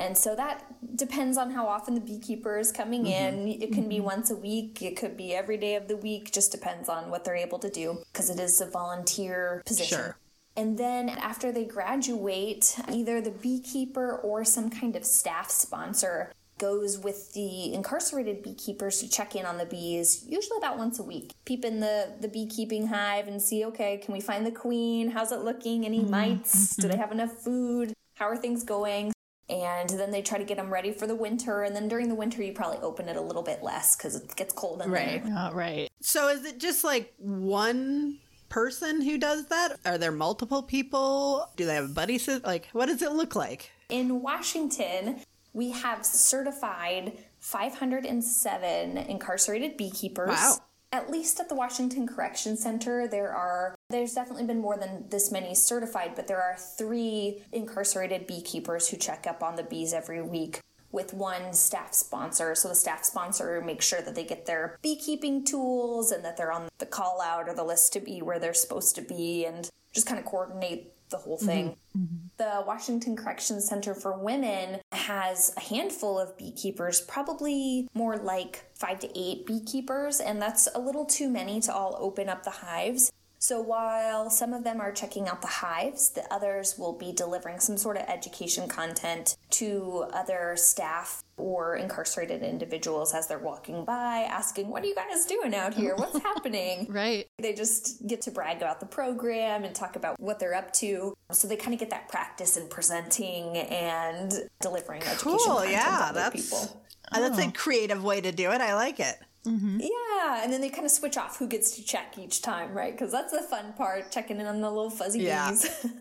And 0.00 0.16
so 0.16 0.34
that 0.34 0.64
depends 0.96 1.36
on 1.36 1.50
how 1.50 1.66
often 1.66 1.94
the 1.94 2.00
beekeeper 2.00 2.58
is 2.58 2.72
coming 2.72 3.04
mm-hmm. 3.04 3.38
in. 3.38 3.62
It 3.62 3.72
can 3.72 3.88
be 3.88 3.96
mm-hmm. 3.96 4.04
once 4.04 4.30
a 4.30 4.36
week, 4.36 4.82
it 4.82 4.96
could 4.96 5.16
be 5.16 5.34
every 5.34 5.58
day 5.58 5.74
of 5.74 5.88
the 5.88 5.96
week, 5.96 6.32
just 6.32 6.50
depends 6.50 6.88
on 6.88 7.10
what 7.10 7.24
they're 7.24 7.36
able 7.36 7.58
to 7.58 7.70
do 7.70 7.98
because 8.12 8.30
it 8.30 8.40
is 8.40 8.60
a 8.60 8.66
volunteer 8.66 9.62
position. 9.66 9.98
Sure. 9.98 10.16
And 10.56 10.78
then 10.78 11.08
after 11.10 11.52
they 11.52 11.64
graduate, 11.64 12.76
either 12.88 13.20
the 13.20 13.30
beekeeper 13.30 14.16
or 14.16 14.44
some 14.44 14.70
kind 14.70 14.96
of 14.96 15.04
staff 15.04 15.50
sponsor 15.50 16.32
goes 16.58 16.98
with 16.98 17.32
the 17.32 17.72
incarcerated 17.72 18.42
beekeepers 18.42 19.00
to 19.00 19.08
check 19.08 19.34
in 19.34 19.46
on 19.46 19.58
the 19.58 19.64
bees, 19.64 20.24
usually 20.28 20.58
about 20.58 20.76
once 20.76 20.98
a 20.98 21.02
week. 21.02 21.32
Peep 21.44 21.64
in 21.64 21.80
the, 21.80 22.12
the 22.20 22.28
beekeeping 22.28 22.86
hive 22.88 23.28
and 23.28 23.40
see, 23.40 23.64
okay, 23.64 23.98
can 23.98 24.12
we 24.12 24.20
find 24.20 24.44
the 24.44 24.50
queen? 24.50 25.10
How's 25.10 25.32
it 25.32 25.40
looking? 25.40 25.86
Any 25.86 26.00
mm-hmm. 26.00 26.10
mites? 26.10 26.76
Do 26.76 26.88
they 26.88 26.96
have 26.96 27.12
enough 27.12 27.32
food? 27.32 27.94
How 28.14 28.26
are 28.28 28.36
things 28.36 28.64
going? 28.64 29.12
And 29.50 29.90
then 29.90 30.10
they 30.12 30.22
try 30.22 30.38
to 30.38 30.44
get 30.44 30.56
them 30.58 30.72
ready 30.72 30.92
for 30.92 31.06
the 31.08 31.14
winter. 31.16 31.62
And 31.64 31.74
then 31.74 31.88
during 31.88 32.08
the 32.08 32.14
winter, 32.14 32.42
you 32.42 32.52
probably 32.52 32.78
open 32.78 33.08
it 33.08 33.16
a 33.16 33.20
little 33.20 33.42
bit 33.42 33.62
less 33.62 33.96
because 33.96 34.14
it 34.14 34.36
gets 34.36 34.54
cold 34.54 34.80
in 34.80 34.90
Right. 34.90 35.24
there. 35.24 35.36
All 35.36 35.52
right. 35.52 35.90
So 36.00 36.28
is 36.28 36.44
it 36.44 36.58
just 36.58 36.84
like 36.84 37.12
one 37.18 38.18
person 38.48 39.00
who 39.02 39.18
does 39.18 39.46
that? 39.48 39.78
Are 39.84 39.98
there 39.98 40.12
multiple 40.12 40.62
people? 40.62 41.48
Do 41.56 41.66
they 41.66 41.74
have 41.74 41.86
a 41.86 41.94
buddy 41.94 42.18
system? 42.18 42.42
Like, 42.48 42.68
what 42.72 42.86
does 42.86 43.02
it 43.02 43.12
look 43.12 43.34
like? 43.34 43.70
In 43.88 44.22
Washington, 44.22 45.20
we 45.52 45.72
have 45.72 46.06
certified 46.06 47.18
507 47.40 48.96
incarcerated 48.98 49.76
beekeepers. 49.76 50.28
Wow. 50.28 50.56
At 50.92 51.10
least 51.10 51.38
at 51.40 51.48
the 51.48 51.54
Washington 51.54 52.06
Correction 52.06 52.56
Center, 52.56 53.06
there 53.06 53.32
are, 53.32 53.74
there's 53.90 54.14
definitely 54.14 54.46
been 54.46 54.60
more 54.60 54.76
than 54.76 55.04
this 55.08 55.30
many 55.30 55.54
certified, 55.54 56.12
but 56.16 56.26
there 56.26 56.40
are 56.40 56.56
three 56.56 57.42
incarcerated 57.52 58.26
beekeepers 58.26 58.88
who 58.88 58.96
check 58.96 59.26
up 59.26 59.42
on 59.42 59.56
the 59.56 59.62
bees 59.62 59.92
every 59.92 60.22
week 60.22 60.60
with 60.92 61.14
one 61.14 61.52
staff 61.52 61.92
sponsor. 61.92 62.54
So 62.54 62.68
the 62.68 62.74
staff 62.74 63.04
sponsor 63.04 63.60
makes 63.60 63.86
sure 63.86 64.02
that 64.02 64.14
they 64.14 64.24
get 64.24 64.46
their 64.46 64.78
beekeeping 64.82 65.44
tools 65.44 66.10
and 66.10 66.24
that 66.24 66.36
they're 66.36 66.52
on 66.52 66.68
the 66.78 66.86
call 66.86 67.20
out 67.20 67.48
or 67.48 67.54
the 67.54 67.64
list 67.64 67.92
to 67.94 68.00
be 68.00 68.22
where 68.22 68.38
they're 68.38 68.54
supposed 68.54 68.94
to 68.96 69.02
be 69.02 69.44
and 69.46 69.68
just 69.92 70.06
kind 70.06 70.18
of 70.18 70.24
coordinate 70.24 70.92
the 71.10 71.16
whole 71.16 71.36
mm-hmm. 71.36 71.46
thing. 71.46 71.76
Mm-hmm. 71.96 72.16
The 72.38 72.64
Washington 72.66 73.16
Correction 73.16 73.60
Center 73.60 73.94
for 73.94 74.16
Women 74.16 74.80
has 74.92 75.52
a 75.56 75.60
handful 75.60 76.18
of 76.18 76.36
beekeepers, 76.38 77.00
probably 77.00 77.88
more 77.94 78.16
like 78.16 78.64
five 78.74 79.00
to 79.00 79.18
eight 79.18 79.46
beekeepers, 79.46 80.20
and 80.20 80.40
that's 80.40 80.68
a 80.74 80.78
little 80.78 81.04
too 81.04 81.28
many 81.28 81.60
to 81.62 81.74
all 81.74 81.96
open 81.98 82.28
up 82.28 82.44
the 82.44 82.50
hives. 82.50 83.12
So 83.42 83.58
while 83.58 84.28
some 84.28 84.52
of 84.52 84.64
them 84.64 84.82
are 84.82 84.92
checking 84.92 85.26
out 85.26 85.40
the 85.40 85.48
hives, 85.48 86.10
the 86.10 86.22
others 86.32 86.78
will 86.78 86.92
be 86.92 87.10
delivering 87.10 87.58
some 87.58 87.78
sort 87.78 87.96
of 87.96 88.02
education 88.06 88.68
content 88.68 89.34
to 89.52 90.04
other 90.12 90.52
staff 90.56 91.24
or 91.38 91.74
incarcerated 91.76 92.42
individuals 92.42 93.14
as 93.14 93.28
they're 93.28 93.38
walking 93.38 93.86
by, 93.86 94.26
asking, 94.30 94.68
What 94.68 94.82
are 94.82 94.86
you 94.88 94.94
guys 94.94 95.24
doing 95.24 95.54
out 95.54 95.72
here? 95.72 95.96
What's 95.96 96.18
happening? 96.22 96.86
Right. 96.90 97.28
They 97.38 97.54
just 97.54 98.06
get 98.06 98.20
to 98.22 98.30
brag 98.30 98.58
about 98.58 98.78
the 98.78 98.84
program 98.86 99.64
and 99.64 99.74
talk 99.74 99.96
about 99.96 100.20
what 100.20 100.38
they're 100.38 100.54
up 100.54 100.70
to. 100.74 101.14
So 101.32 101.48
they 101.48 101.56
kind 101.56 101.72
of 101.72 101.80
get 101.80 101.88
that 101.90 102.10
practice 102.10 102.58
in 102.58 102.68
presenting 102.68 103.56
and 103.56 104.50
delivering 104.60 105.00
education 105.02 105.38
Cool, 105.38 105.38
content 105.56 105.72
yeah, 105.72 105.86
to 105.86 106.04
other 106.04 106.20
that's- 106.20 106.42
people. 106.50 106.82
Uh, 107.12 107.18
That's 107.28 107.40
a 107.44 107.50
creative 107.50 108.04
way 108.04 108.20
to 108.20 108.30
do 108.30 108.52
it. 108.52 108.60
I 108.60 108.74
like 108.76 109.00
it. 109.00 109.16
Mm-hmm. 109.46 109.80
Yeah, 109.80 110.42
and 110.44 110.52
then 110.52 110.60
they 110.60 110.68
kind 110.68 110.84
of 110.84 110.90
switch 110.90 111.16
off 111.16 111.38
who 111.38 111.46
gets 111.48 111.76
to 111.76 111.82
check 111.84 112.18
each 112.18 112.42
time, 112.42 112.72
right? 112.74 112.92
Because 112.92 113.10
that's 113.10 113.32
the 113.32 113.42
fun 113.42 113.72
part, 113.72 114.10
checking 114.12 114.38
in 114.38 114.46
on 114.46 114.60
the 114.60 114.68
little 114.70 114.90
fuzzy 114.90 115.20
Yeah. 115.20 115.50
bees. 115.50 115.86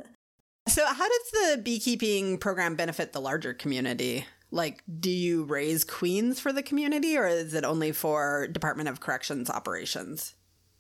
So, 0.68 0.86
how 0.86 1.08
does 1.08 1.32
the 1.32 1.62
beekeeping 1.64 2.38
program 2.38 2.76
benefit 2.76 3.12
the 3.12 3.20
larger 3.22 3.56
community? 3.56 4.26
Like, 4.52 4.84
do 5.00 5.10
you 5.10 5.46
raise 5.46 5.84
queens 5.84 6.40
for 6.40 6.54
the 6.54 6.62
community, 6.62 7.18
or 7.18 7.28
is 7.28 7.56
it 7.56 7.64
only 7.64 7.92
for 7.92 8.48
Department 8.48 8.88
of 8.88 9.00
Corrections 9.00 9.50
operations? 9.50 10.36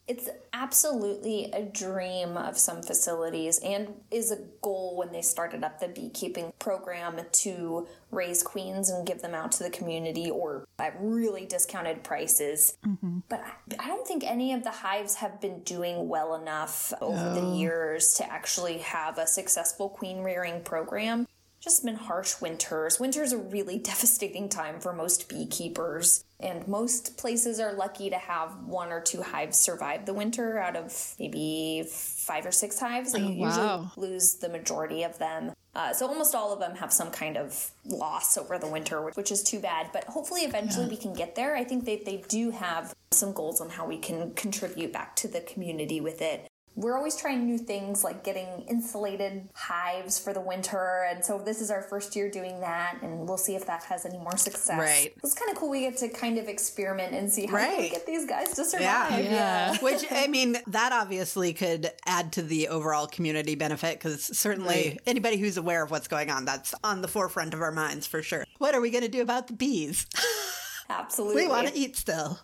It's 0.09 0.27
absolutely 0.53 1.51
a 1.53 1.61
dream 1.61 2.35
of 2.35 2.57
some 2.57 2.81
facilities 2.81 3.59
and 3.59 3.93
is 4.09 4.31
a 4.31 4.39
goal 4.63 4.97
when 4.97 5.11
they 5.11 5.21
started 5.21 5.63
up 5.63 5.79
the 5.79 5.87
beekeeping 5.87 6.51
program 6.57 7.19
to 7.31 7.87
raise 8.09 8.41
queens 8.41 8.89
and 8.89 9.05
give 9.05 9.21
them 9.21 9.35
out 9.35 9.51
to 9.53 9.63
the 9.63 9.69
community 9.69 10.31
or 10.31 10.67
at 10.79 10.95
really 10.99 11.45
discounted 11.45 12.03
prices. 12.03 12.75
Mm-hmm. 12.83 13.19
But 13.29 13.41
I- 13.41 13.85
I 13.85 13.87
don't 13.87 14.07
think 14.07 14.23
any 14.23 14.51
of 14.53 14.63
the 14.63 14.71
hives 14.71 15.13
have 15.15 15.39
been 15.39 15.59
doing 15.59 16.09
well 16.09 16.33
enough 16.33 16.91
over 17.01 17.29
the 17.39 17.55
years 17.55 18.13
to 18.15 18.31
actually 18.31 18.79
have 18.79 19.19
a 19.19 19.27
successful 19.27 19.89
queen 19.89 20.23
rearing 20.23 20.63
program. 20.63 21.27
Just 21.59 21.83
been 21.83 21.95
harsh 21.95 22.39
winters. 22.41 22.99
Winter's 22.99 23.31
a 23.31 23.37
really 23.37 23.77
devastating 23.91 24.49
time 24.49 24.79
for 24.79 24.93
most 24.93 25.29
beekeepers. 25.29 26.23
And 26.39 26.65
most 26.67 27.17
places 27.17 27.59
are 27.59 27.73
lucky 27.73 28.09
to 28.09 28.17
have 28.17 28.63
one 28.63 28.91
or 28.91 29.01
two 29.01 29.21
hives 29.21 29.57
survive 29.57 30.05
the 30.05 30.13
winter 30.13 30.57
out 30.57 30.77
of 30.77 31.15
maybe 31.19 31.83
five 31.89 32.45
or 32.45 32.51
six 32.51 32.79
hives. 32.79 33.11
They 33.11 33.19
usually 33.19 33.41
wow. 33.43 33.91
lose 33.97 34.35
the 34.35 34.47
majority 34.47 35.03
of 35.03 35.17
them. 35.19 35.51
Uh, 35.75 35.93
so 35.93 36.07
almost 36.07 36.33
all 36.33 36.51
of 36.51 36.59
them 36.59 36.75
have 36.75 36.91
some 36.91 37.11
kind 37.11 37.37
of 37.37 37.71
loss 37.85 38.37
over 38.37 38.57
the 38.57 38.67
winter, 38.67 39.01
which 39.01 39.31
is 39.31 39.43
too 39.43 39.59
bad. 39.59 39.89
But 39.93 40.05
hopefully, 40.05 40.41
eventually, 40.41 40.87
we 40.87 40.97
can 40.97 41.13
get 41.13 41.35
there. 41.35 41.55
I 41.55 41.63
think 41.63 41.85
they, 41.85 41.97
they 41.97 42.23
do 42.27 42.51
have 42.51 42.93
some 43.11 43.33
goals 43.33 43.61
on 43.61 43.69
how 43.69 43.85
we 43.85 43.97
can 43.97 44.33
contribute 44.33 44.91
back 44.91 45.15
to 45.17 45.27
the 45.27 45.41
community 45.41 46.01
with 46.01 46.21
it. 46.21 46.47
We're 46.75 46.95
always 46.95 47.17
trying 47.17 47.45
new 47.45 47.57
things 47.57 48.03
like 48.05 48.23
getting 48.23 48.47
insulated 48.69 49.49
hives 49.53 50.17
for 50.17 50.33
the 50.33 50.39
winter. 50.39 51.05
And 51.09 51.25
so 51.25 51.37
this 51.37 51.59
is 51.59 51.69
our 51.71 51.81
first 51.81 52.15
year 52.15 52.31
doing 52.31 52.61
that. 52.61 52.99
And 53.01 53.27
we'll 53.27 53.37
see 53.37 53.55
if 53.55 53.65
that 53.65 53.83
has 53.83 54.05
any 54.05 54.17
more 54.17 54.37
success. 54.37 54.79
Right. 54.79 55.13
It's 55.21 55.33
kind 55.33 55.51
of 55.51 55.57
cool. 55.57 55.69
We 55.69 55.81
get 55.81 55.97
to 55.97 56.07
kind 56.07 56.37
of 56.37 56.47
experiment 56.47 57.13
and 57.13 57.29
see 57.29 57.47
how 57.47 57.57
can 57.57 57.69
we 57.71 57.81
Right. 57.83 57.91
get 57.91 58.05
these 58.05 58.25
guys 58.25 58.53
to 58.53 58.63
survive. 58.63 59.25
Yeah. 59.25 59.73
Yeah. 59.73 59.77
Which, 59.81 60.05
I 60.09 60.27
mean, 60.27 60.57
that 60.67 60.93
obviously 60.93 61.51
could 61.53 61.91
add 62.05 62.31
to 62.33 62.41
the 62.41 62.69
overall 62.69 63.07
community 63.07 63.55
benefit 63.55 63.99
because 63.99 64.23
certainly 64.37 64.69
Right. 64.91 64.99
anybody 65.05 65.35
who's 65.37 65.57
aware 65.57 65.83
of 65.83 65.91
what's 65.91 66.07
going 66.07 66.29
on, 66.29 66.45
that's 66.45 66.73
on 66.83 67.01
the 67.01 67.09
forefront 67.09 67.53
of 67.53 67.61
our 67.61 67.71
minds 67.73 68.07
for 68.07 68.21
sure. 68.23 68.45
What 68.57 68.73
are 68.73 68.79
we 68.79 68.89
going 68.89 69.03
to 69.03 69.09
do 69.09 69.21
about 69.21 69.47
the 69.47 69.53
bees? 69.53 70.05
Absolutely. 70.89 71.43
We 71.43 71.47
want 71.49 71.67
to 71.67 71.77
eat 71.77 71.97
still. 71.97 72.39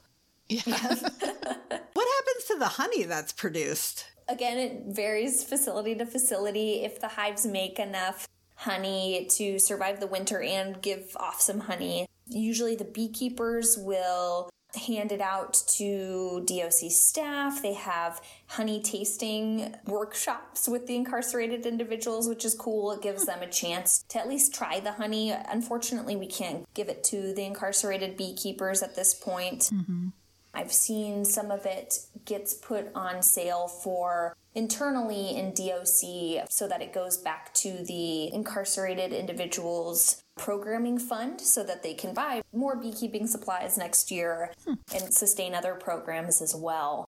Yeah. 0.49 0.61
What 0.65 2.07
happens 2.07 2.45
to 2.49 2.55
the 2.59 2.67
honey 2.67 3.03
that's 3.03 3.31
produced? 3.31 4.05
Again, 4.27 4.57
it 4.57 4.83
varies 4.87 5.43
facility 5.43 5.95
to 5.95 6.05
facility. 6.05 6.83
If 6.83 6.99
the 6.99 7.09
hives 7.09 7.45
make 7.45 7.79
enough 7.79 8.27
honey 8.55 9.27
to 9.31 9.59
survive 9.59 9.99
the 9.99 10.07
winter 10.07 10.41
and 10.41 10.81
give 10.81 11.15
off 11.17 11.41
some 11.41 11.61
honey, 11.61 12.07
usually 12.27 12.75
the 12.75 12.85
beekeepers 12.85 13.77
will 13.77 14.49
hand 14.75 15.11
it 15.11 15.21
out 15.21 15.53
to 15.67 16.43
DOC 16.45 16.91
staff. 16.91 17.61
They 17.61 17.73
have 17.73 18.21
honey 18.47 18.81
tasting 18.81 19.75
workshops 19.85 20.67
with 20.67 20.87
the 20.87 20.95
incarcerated 20.95 21.65
individuals, 21.65 22.27
which 22.27 22.45
is 22.45 22.53
cool. 22.53 22.91
It 22.91 23.01
gives 23.01 23.23
hmm. 23.23 23.27
them 23.27 23.41
a 23.41 23.47
chance 23.47 24.03
to 24.09 24.19
at 24.19 24.27
least 24.27 24.53
try 24.53 24.79
the 24.79 24.93
honey. 24.93 25.31
Unfortunately, 25.31 26.15
we 26.15 26.27
can't 26.27 26.65
give 26.73 26.89
it 26.89 27.03
to 27.05 27.33
the 27.33 27.43
incarcerated 27.43 28.17
beekeepers 28.17 28.81
at 28.81 28.95
this 28.95 29.13
point. 29.13 29.69
Mm-hmm. 29.73 30.07
I've 30.55 30.71
seen 30.73 31.25
some 31.25 31.51
of 31.51 31.65
it 31.65 31.99
gets 32.23 32.53
put 32.53 32.87
on 32.95 33.21
sale 33.21 33.67
for 33.67 34.35
internally 34.55 35.35
in 35.35 35.53
DOC 35.53 36.47
so 36.49 36.67
that 36.67 36.81
it 36.81 36.93
goes 36.93 37.17
back 37.17 37.53
to 37.55 37.83
the 37.83 38.33
incarcerated 38.33 39.11
individuals 39.11 40.23
programming 40.37 40.97
fund 40.97 41.39
so 41.41 41.63
that 41.63 41.83
they 41.83 41.93
can 41.93 42.13
buy 42.13 42.41
more 42.53 42.75
beekeeping 42.75 43.27
supplies 43.27 43.77
next 43.77 44.11
year 44.11 44.53
hmm. 44.65 44.73
and 44.93 45.13
sustain 45.13 45.53
other 45.53 45.75
programs 45.75 46.41
as 46.41 46.55
well. 46.55 47.04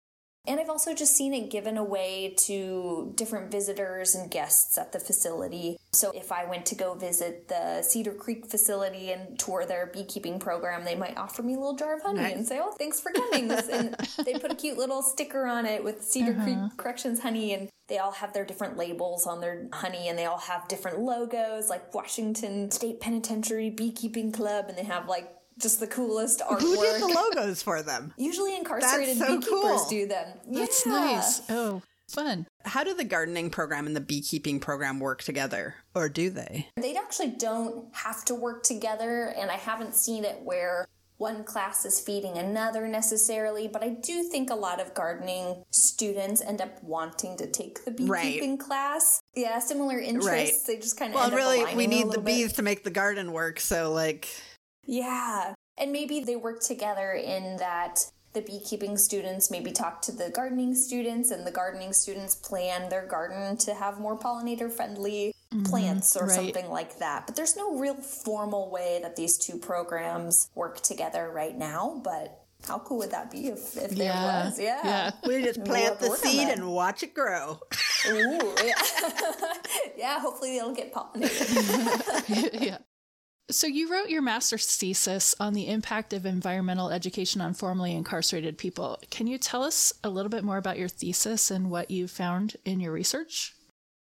And 0.48 0.62
I've 0.62 0.70
also 0.70 0.94
just 0.94 1.14
seen 1.14 1.34
it 1.34 1.50
given 1.52 1.78
away 1.78 2.34
to 2.46 3.12
different 3.16 3.52
visitors 3.52 4.16
and 4.16 4.32
guests 4.32 4.78
at 4.78 4.94
the 4.94 5.00
facility. 5.00 5.78
So 5.92 6.12
if 6.16 6.32
I 6.32 6.46
went 6.46 6.66
to 6.68 6.76
go 6.76 6.94
visit 6.94 7.50
the 7.50 7.82
Cedar 7.82 8.14
Creek 8.14 8.46
facility 8.46 9.12
and 9.12 9.38
tour 9.38 9.66
their 9.66 9.88
beekeeping 9.88 10.40
program, 10.40 10.86
they 10.86 10.96
might 10.96 11.18
offer 11.18 11.44
me 11.44 11.56
a 11.56 11.58
little 11.58 11.76
jar 11.76 11.96
of 11.96 12.02
honey 12.02 12.22
Nice. 12.22 12.36
and 12.36 12.48
say, 12.48 12.60
"Oh, 12.62 12.72
thanks 12.72 13.00
for 13.00 13.12
coming." 13.12 13.52
And 13.68 13.96
they 14.24 14.34
put 14.34 14.52
a 14.52 14.56
cute 14.56 14.78
little 14.78 15.02
sticker 15.02 15.46
on 15.46 15.66
it 15.66 15.84
with 15.84 16.04
Cedar 16.04 16.34
Creek 16.34 16.56
uh-huh. 16.56 16.70
Corrections 16.78 17.20
honey, 17.20 17.54
and 17.54 17.70
they 17.88 17.98
all 17.98 18.12
have 18.12 18.34
their 18.34 18.46
different 18.46 18.78
labels 18.78 19.26
on 19.26 19.42
their 19.42 19.68
honey, 19.74 20.08
and 20.08 20.18
they 20.18 20.26
all 20.26 20.38
have 20.38 20.68
different 20.68 21.00
logos, 21.00 21.70
like 21.70 21.94
Washington 21.94 22.72
State 22.72 23.00
Penitentiary 23.00 23.70
Beekeeping 23.70 24.32
Club, 24.32 24.66
and 24.70 24.78
they 24.78 24.84
have 24.84 25.08
like 25.08 25.30
just 25.60 25.80
the 25.80 25.88
coolest 25.88 26.40
artwork. 26.42 26.62
Who 26.62 26.76
did 26.76 27.02
the 27.02 27.08
logos 27.36 27.62
for 27.62 27.82
them? 27.82 28.14
Usually 28.18 28.56
incarcerated 28.56 29.18
so 29.18 29.28
beekeepers 29.40 29.50
cool. 29.50 29.86
do 29.90 30.08
them. 30.08 30.28
That's 30.50 30.86
Yeah. 30.86 30.92
nice. 30.92 31.42
Oh, 31.50 31.82
fun. 32.10 32.46
How 32.66 32.84
do 32.84 32.94
the 32.94 33.04
gardening 33.04 33.50
program 33.50 33.88
and 33.88 33.96
the 33.96 34.02
beekeeping 34.02 34.60
program 34.60 35.00
work 35.00 35.24
together? 35.24 35.76
Or 35.96 36.10
do 36.10 36.30
they? 36.30 36.68
They 36.78 36.96
actually 36.96 37.30
don't 37.32 37.94
have 37.96 38.24
to 38.26 38.36
work 38.36 38.64
together, 38.64 39.34
and 39.38 39.50
I 39.52 39.56
haven't 39.56 39.96
seen 39.96 40.24
it 40.26 40.42
where 40.44 40.86
one 41.18 41.44
class 41.44 41.84
is 41.84 42.00
feeding 42.00 42.38
another 42.38 42.88
necessarily, 42.88 43.68
but 43.68 43.84
I 43.84 43.90
do 43.90 44.22
think 44.22 44.52
a 44.52 44.56
lot 44.56 44.80
of 44.80 44.94
gardening 44.94 45.64
students 45.72 46.42
end 46.44 46.62
up 46.62 46.84
wanting 46.84 47.36
to 47.38 47.48
take 47.48 47.84
the 47.86 47.90
beekeeping 47.92 48.60
class. 48.60 49.20
Yeah, 49.34 49.58
similar 49.58 49.98
interests. 50.00 50.30
Right. 50.32 50.54
They 50.68 50.76
just 50.78 50.96
kind 50.96 51.12
of 51.12 51.16
Well, 51.20 51.32
really, 51.32 51.74
we 51.76 51.88
need 51.88 52.06
the 52.12 52.20
bit. 52.20 52.26
bees 52.26 52.54
to 52.54 52.62
make 52.62 52.84
the 52.84 52.92
garden 52.92 53.32
work. 53.32 53.60
So, 53.60 53.92
like, 53.94 54.28
Yeah. 54.88 55.54
And 55.78 55.92
maybe 55.92 56.22
they 56.22 56.36
work 56.36 56.62
together 56.62 57.12
in 57.12 57.58
that 57.58 58.06
the 58.34 58.42
beekeeping 58.42 58.98
students 58.98 59.50
maybe 59.50 59.72
talk 59.72 60.02
to 60.04 60.12
the 60.12 60.30
gardening 60.30 60.76
students, 60.76 61.32
and 61.32 61.46
the 61.46 61.52
gardening 61.52 61.94
students 61.94 62.36
plan 62.36 62.90
their 62.90 63.06
garden 63.06 63.58
to 63.58 63.74
have 63.74 64.00
more 64.00 64.18
pollinator 64.18 64.72
friendly 64.72 65.34
mm-hmm. 65.54 65.64
plants 65.64 66.16
or 66.16 66.26
right. 66.26 66.36
something 66.36 66.70
like 66.70 67.00
that. 67.00 67.26
But 67.26 67.36
there's 67.36 67.56
no 67.56 67.78
real 67.78 67.96
formal 67.96 68.70
way 68.70 69.00
that 69.02 69.16
these 69.16 69.38
two 69.38 69.58
programs 69.58 70.50
work 70.56 70.82
together 70.82 71.32
right 71.34 71.58
now. 71.58 72.02
But 72.04 72.44
how 72.68 72.80
cool 72.80 73.00
would 73.00 73.12
that 73.12 73.32
be 73.32 73.48
if, 73.48 73.78
if 73.78 73.92
there 73.92 74.08
Yeah. 74.08 74.46
was? 74.46 74.60
Yeah. 74.60 74.82
Yeah. 74.84 75.12
we 75.26 75.44
just 75.44 75.60
We'll 75.60 75.68
plant 75.68 76.00
the 76.00 76.12
seed 76.12 76.50
and 76.50 76.72
watch 76.72 77.04
it 77.04 77.14
grow. 77.14 77.60
Ooh, 78.08 78.56
yeah. 78.64 78.74
yeah, 79.98 80.20
hopefully 80.20 80.58
they'll 80.58 80.74
get 80.74 80.94
pollinated. 80.94 82.62
yeah. 82.62 82.78
So 83.50 83.66
you 83.66 83.90
wrote 83.90 84.10
your 84.10 84.22
master's 84.22 84.66
thesis 84.76 85.34
on 85.40 85.54
the 85.54 85.70
impact 85.70 86.12
of 86.12 86.26
environmental 86.26 86.90
education 86.90 87.40
on 87.40 87.54
formerly 87.54 87.96
incarcerated 87.96 88.58
people. 88.58 89.00
Can 89.10 89.26
you 89.26 89.38
tell 89.38 89.64
us 89.64 89.94
a 90.04 90.10
little 90.10 90.30
bit 90.30 90.44
more 90.44 90.58
about 90.58 90.78
your 90.78 90.90
thesis 90.90 91.50
and 91.50 91.72
what 91.72 91.90
you 91.90 92.10
found 92.10 92.58
in 92.66 92.82
your 92.82 92.92
research? 92.92 93.56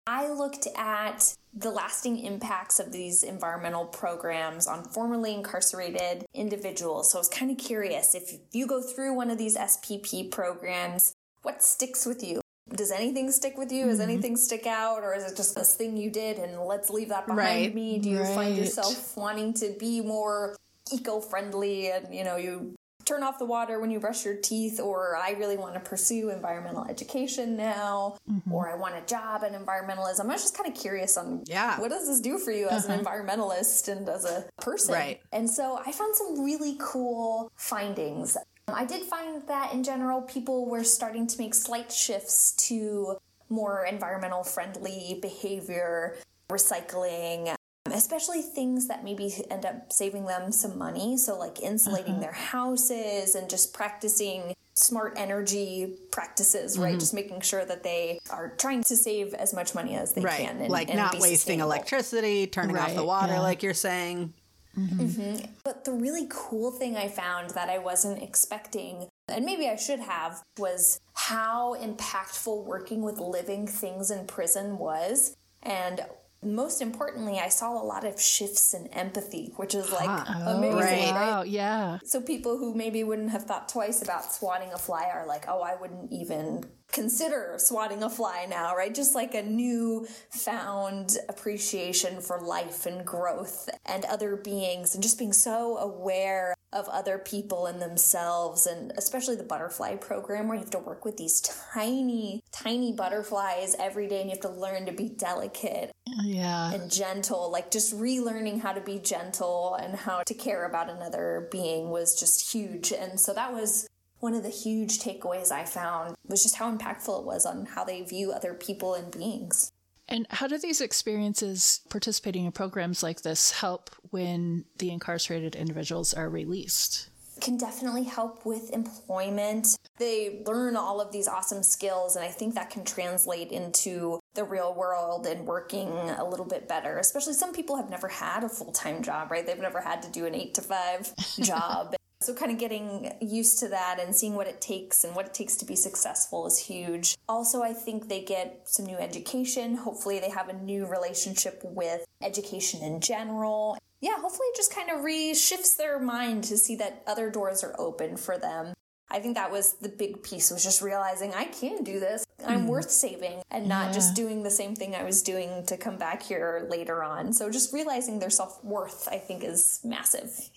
I 0.07 0.29
looked 0.29 0.67
at 0.77 1.35
the 1.53 1.71
lasting 1.71 2.21
impacts 2.21 2.81
of 2.81 2.91
these 2.91 3.23
environmental 3.23 3.85
programs 3.85 4.67
on 4.67 4.85
formerly 4.85 5.35
incarcerated 5.35 6.25
individuals. 6.33 7.11
So 7.11 7.19
I 7.19 7.21
was 7.21 7.29
kind 7.29 7.51
of 7.51 7.59
curious 7.59 8.15
if 8.15 8.33
you 8.53 8.67
go 8.67 8.81
through 8.81 9.15
one 9.15 9.29
of 9.29 9.37
these 9.37 9.59
SPP 9.59 10.31
programs, 10.31 11.13
what 11.43 11.63
sticks 11.63 12.07
with 12.07 12.25
you? 12.25 12.41
Does 12.71 12.91
anything 12.91 13.31
stick 13.31 13.59
with 13.59 13.71
you? 13.71 13.87
Does 13.87 14.01
mm-hmm. 14.01 14.11
anything 14.11 14.37
stick 14.37 14.67
out? 14.67 15.03
Or 15.03 15.15
is 15.15 15.25
it 15.25 15.37
just 15.37 15.55
this 15.55 15.75
thing 15.75 15.97
you 15.97 16.11
did 16.11 16.39
and 16.39 16.59
let's 16.61 16.91
leave 16.91 17.11
that 17.11 17.27
behind 17.27 17.39
Right, 17.39 17.75
me? 17.75 17.99
Do 17.99 18.09
you 18.09 18.25
find 18.25 18.57
yourself 18.57 19.17
wanting 19.17 19.55
to 19.55 19.75
be 19.79 20.01
more 20.01 20.57
eco 20.93 21.21
friendly 21.21 21.91
and, 21.91 22.15
you 22.15 22.25
know, 22.25 22.37
you 22.37 22.75
turn 23.05 23.23
off 23.23 23.39
the 23.39 23.45
water 23.45 23.81
when 23.81 23.91
you 23.91 24.01
brush 24.01 24.25
your 24.25 24.35
teeth, 24.35 24.81
or 24.81 25.17
I 25.17 25.33
really 25.33 25.57
want 25.57 25.75
to 25.75 25.81
pursue 25.81 26.31
environmental 26.31 26.87
education 26.89 27.57
now, 27.57 28.17
mm-hmm. 28.31 28.53
or 28.53 28.71
I 28.71 28.77
want 28.77 28.95
a 28.95 29.03
job 29.03 29.43
in 29.43 29.53
environmentalism. 29.53 30.23
I 30.23 30.33
was 30.33 30.43
just 30.43 30.57
kind 30.57 30.75
of 30.75 30.81
curious 30.81 31.17
on 31.17 31.43
Yeah. 31.47 31.79
what 31.81 31.91
does 31.91 32.07
this 32.07 32.21
do 32.21 32.39
for 32.39 32.51
you 32.51 32.69
as 32.69 32.87
an 32.87 32.93
uh-huh. 32.93 33.03
environmentalist 33.05 33.89
and 33.89 34.09
as 34.09 34.25
a 34.25 34.47
person? 34.61 34.95
Right. 34.95 35.21
And 35.33 35.51
so 35.51 35.79
I 35.85 35.93
found 35.93 36.17
some 36.17 36.43
really 36.43 36.77
cool 36.81 37.53
findings. 37.57 38.37
I 38.69 38.85
did 38.85 39.03
find 39.03 39.43
that 39.47 39.73
in 39.73 39.85
general, 39.85 40.23
people 40.23 40.67
were 40.67 40.85
starting 40.85 41.27
to 41.27 41.39
make 41.39 41.55
slight 41.55 41.93
shifts 41.93 42.53
to 42.69 43.17
more 43.49 43.85
environmental 43.85 44.43
friendly 44.43 45.19
behavior, 45.21 46.17
recycling, 46.49 47.55
especially 47.91 48.43
things 48.43 48.89
that 48.89 49.05
maybe 49.05 49.33
end 49.51 49.65
up 49.67 49.93
saving 49.93 50.25
them 50.25 50.51
some 50.51 50.79
money. 50.79 51.17
So, 51.17 51.39
like 51.39 51.61
insulating 51.61 52.15
uh-huh. 52.15 52.21
their 52.21 52.33
houses 52.33 53.35
and 53.35 53.49
just 53.49 53.75
practicing 53.75 54.55
smart 54.75 55.15
energy 55.17 55.97
practices, 56.11 56.79
right? 56.79 56.91
Mm-hmm. 56.91 56.99
Just 56.99 57.15
making 57.15 57.41
sure 57.43 57.65
that 57.65 57.85
they 57.85 58.19
are 58.31 58.55
trying 58.57 58.83
to 58.85 58.97
save 58.97 59.35
as 59.35 59.55
much 59.55 59.75
money 59.75 59.95
as 59.95 60.15
they 60.15 60.23
right. 60.23 60.41
can. 60.41 60.61
And, 60.61 60.71
like 60.71 60.89
and 60.89 60.99
not 60.99 61.19
wasting 61.21 61.61
electricity, 61.61 62.47
turning 62.47 62.77
off 62.77 62.95
the 62.95 63.05
water, 63.05 63.35
yeah. 63.35 63.41
like 63.41 63.63
you're 63.63 63.75
saying. 63.75 64.33
Mm-hmm. 64.79 65.01
Mm-hmm. 65.01 65.45
But 65.65 65.85
the 65.85 65.93
really 65.93 66.27
cool 66.31 66.71
thing 66.71 66.97
I 66.97 67.09
found 67.09 67.51
that 67.51 67.69
I 67.69 67.79
wasn't 67.79 68.23
expecting, 68.23 69.09
and 69.29 69.45
maybe 69.45 69.69
I 69.69 69.77
should 69.77 70.01
have, 70.01 70.43
was 70.59 71.01
how 71.15 71.77
impactful 71.77 72.65
working 72.65 73.03
with 73.03 73.19
living 73.19 73.67
things 73.67 74.11
in 74.11 74.27
prison 74.27 74.79
was. 74.79 75.37
And 75.63 76.05
most 76.45 76.83
importantly, 76.83 77.39
I 77.39 77.49
saw 77.49 77.81
a 77.81 77.85
lot 77.85 78.05
of 78.05 78.21
shifts 78.21 78.75
in 78.75 78.87
empathy, 78.89 79.53
which 79.57 79.75
is 79.75 79.91
like 79.91 80.09
oh, 80.29 80.57
amazing, 80.57 80.77
right. 80.77 81.11
right? 81.11 81.13
Wow, 81.13 81.43
yeah. 81.43 81.99
So 82.05 82.21
people 82.21 82.59
who 82.59 82.75
maybe 82.75 83.03
wouldn't 83.03 83.31
have 83.31 83.45
thought 83.45 83.69
twice 83.69 84.03
about 84.03 84.33
swatting 84.33 84.73
a 84.73 84.79
fly 84.79 85.09
are 85.13 85.27
like, 85.27 85.47
oh, 85.49 85.63
I 85.63 85.75
wouldn't 85.81 86.13
even 86.13 86.67
consider 86.95 87.57
swatting 87.59 88.03
a 88.03 88.09
fly 88.09 88.47
now, 88.49 88.75
right? 88.75 88.95
Just 88.95 89.15
like 89.15 89.35
a 89.35 89.43
new 89.43 90.07
found 90.31 91.19
appreciation 91.29 92.21
for 92.21 92.41
life 92.41 92.87
and 92.87 93.05
growth 93.05 93.69
and 93.85 94.05
other 94.07 94.37
beings 94.37 94.95
and 94.95 95.03
just 95.03 95.19
being 95.19 95.33
so 95.33 95.77
aware 95.77 96.55
of 96.73 96.89
other 96.89 97.19
people 97.19 97.67
and 97.67 97.81
themselves 97.81 98.67
and 98.67 98.93
especially 98.97 99.37
the 99.37 99.45
butterfly 99.45 99.95
program 99.95 100.49
where 100.49 100.57
you 100.57 100.61
have 100.63 100.71
to 100.71 100.79
work 100.79 101.05
with 101.05 101.17
these 101.17 101.41
tiny, 101.73 102.43
tiny 102.51 102.93
butterflies 102.93 103.77
every 103.79 104.09
day 104.09 104.21
and 104.21 104.29
you 104.29 104.37
have 104.37 104.41
to 104.41 104.49
learn 104.61 104.85
to 104.87 104.93
be 104.93 105.09
delicate 105.09 105.93
Yeah. 106.25 106.73
and 106.73 106.91
gentle 106.91 107.49
like 107.53 107.71
just 107.71 107.95
relearning 107.97 108.61
how 108.61 108.73
to 108.73 108.81
be 108.81 108.99
gentle 108.99 109.77
and 109.81 109.95
how 109.95 110.25
to 110.25 110.35
care 110.35 110.65
about 110.65 110.91
another 110.91 111.49
being 111.53 111.91
was 111.91 112.19
just 112.19 112.53
huge 112.53 112.91
and 112.93 113.21
so 113.21 113.33
that 113.35 113.53
was 113.53 113.87
one 114.25 114.35
of 114.35 114.43
the 114.43 114.49
huge 114.65 114.99
takeaways 114.99 115.53
i 115.53 115.65
found 115.65 116.15
was 116.27 116.43
just 116.43 116.57
how 116.57 116.67
impactful 116.75 117.21
it 117.21 117.27
was 117.27 117.45
on 117.45 117.67
how 117.67 117.85
they 117.85 118.01
view 118.03 118.33
other 118.33 118.55
people 118.55 118.95
and 118.95 119.13
beings 119.13 119.71
And 120.09 120.27
how 120.39 120.47
do 120.47 120.59
these 120.59 120.81
experiences 120.81 121.81
participating 121.89 122.45
in 122.45 122.53
programs 122.53 123.03
like 123.03 123.23
this 123.23 123.53
help 123.53 123.91
when 124.11 124.65
the 124.79 124.91
incarcerated 124.91 125.55
individuals 125.57 126.13
are 126.13 126.29
released? 126.29 127.09
can 127.41 127.57
definitely 127.57 128.05
help 128.05 128.47
with 128.47 128.71
employment. 128.71 129.77
They 129.99 130.43
learn 130.47 130.77
all 130.77 131.01
of 131.01 131.13
these 131.13 131.29
awesome 131.29 131.63
skills, 131.63 132.17
and 132.17 132.25
I 132.25 132.29
think 132.29 132.55
that 132.55 132.71
can 132.71 132.85
translate 132.85 133.51
into 133.51 134.21
the 134.35 134.45
real 134.45 134.75
world 134.75 135.27
and 135.27 135.47
working 135.47 135.89
a 135.89 136.25
little 136.25 136.47
bit 136.47 136.69
better. 136.69 136.99
Especially 136.99 137.35
some 137.35 137.53
people 137.53 137.77
have 137.77 137.91
never 137.91 138.09
had 138.09 138.45
a 138.45 138.49
full 138.49 138.73
time 138.73 139.03
job, 139.03 139.31
right? 139.31 139.45
They've 139.47 139.59
never 139.59 139.81
had 139.81 140.03
to 140.03 140.11
do 140.11 140.27
an 140.27 140.35
eight 140.35 140.55
to 140.55 140.63
five 140.63 141.13
job. 141.41 141.95
So, 142.25 142.33
kind 142.33 142.51
of 142.51 142.57
getting 142.57 143.13
used 143.21 143.59
to 143.59 143.69
that 143.69 144.01
and 144.01 144.17
seeing 144.17 144.35
what 144.35 144.47
it 144.47 144.59
takes 144.59 145.05
and 145.05 145.15
what 145.15 145.27
it 145.27 145.35
takes 145.35 145.57
to 145.57 145.67
be 145.67 145.77
successful 145.77 146.47
is 146.47 146.59
huge. 146.59 147.19
Also, 147.29 147.63
I 147.63 147.75
think 147.75 148.09
they 148.09 148.23
get 148.23 148.63
some 148.65 148.87
new 148.87 148.97
education. 148.97 149.77
Hopefully, 149.77 150.21
they 150.21 150.31
have 150.31 150.49
a 150.49 150.55
new 150.55 150.87
relationship 150.87 151.61
with 151.63 152.07
education 152.23 152.83
in 152.83 153.01
general. 153.01 153.77
Yeah, 154.01 154.15
hopefully, 154.19 154.47
it 154.47 154.57
just 154.57 154.75
kind 154.75 154.91
of 154.91 155.01
reshifts 155.05 155.77
their 155.77 155.99
mind 155.99 156.45
to 156.45 156.57
see 156.57 156.77
that 156.77 157.03
other 157.07 157.29
doors 157.29 157.63
are 157.63 157.75
open 157.79 158.17
for 158.17 158.39
them. 158.39 158.73
I 159.11 159.21
think 159.21 159.35
that 159.35 159.53
was 159.53 159.75
the 159.75 159.91
big 159.91 160.23
piece 160.23 160.51
was 160.51 160.65
just 160.65 160.81
realizing 160.81 161.35
I 161.35 161.45
can 161.45 161.85
do 161.85 162.01
this. 162.01 162.25
I'm 162.47 162.61
mm-hmm. 162.61 162.69
worth 162.69 162.91
saving 162.91 163.43
and 163.51 163.69
not 163.69 163.93
just 163.93 164.17
doing 164.17 164.43
the 164.43 164.51
same 164.51 164.75
thing 164.75 164.95
I 164.95 165.05
was 165.05 165.23
doing 165.23 165.67
to 165.67 165.77
come 165.77 165.99
back 165.99 166.23
here 166.23 166.67
later 166.71 167.05
on. 167.05 167.35
So 167.35 167.51
just 167.51 167.75
realizing 167.75 168.19
their 168.19 168.31
self 168.31 168.65
worth, 168.65 169.09
I 169.13 169.19
think, 169.19 169.45
is 169.45 169.81
massive. 169.85 170.51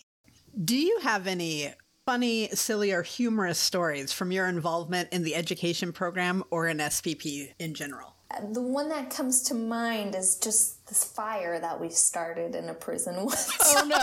Do 0.64 0.76
you 0.76 0.98
have 1.04 1.28
any 1.28 1.72
funny, 2.04 2.48
silly, 2.48 2.92
or 2.92 3.04
humorous 3.04 3.60
stories 3.60 4.12
from 4.12 4.32
your 4.32 4.48
involvement 4.48 5.10
in 5.12 5.22
the 5.22 5.36
education 5.36 5.92
program 5.92 6.44
or 6.50 6.68
in 6.68 6.78
SPP 6.80 7.54
in 7.60 7.76
general? 7.76 8.16
The 8.52 8.64
one 8.64 8.90
that 8.90 9.12
comes 9.12 9.44
to 9.44 9.54
mind 9.54 10.16
is 10.16 10.36
just 10.36 10.88
this 10.88 11.04
fire 11.04 11.60
that 11.60 11.80
we 11.80 11.90
started 11.90 12.56
in 12.56 12.70
a 12.70 12.74
prison 12.74 13.18
once. 13.24 13.52
Oh 13.66 13.86
no. 13.86 13.98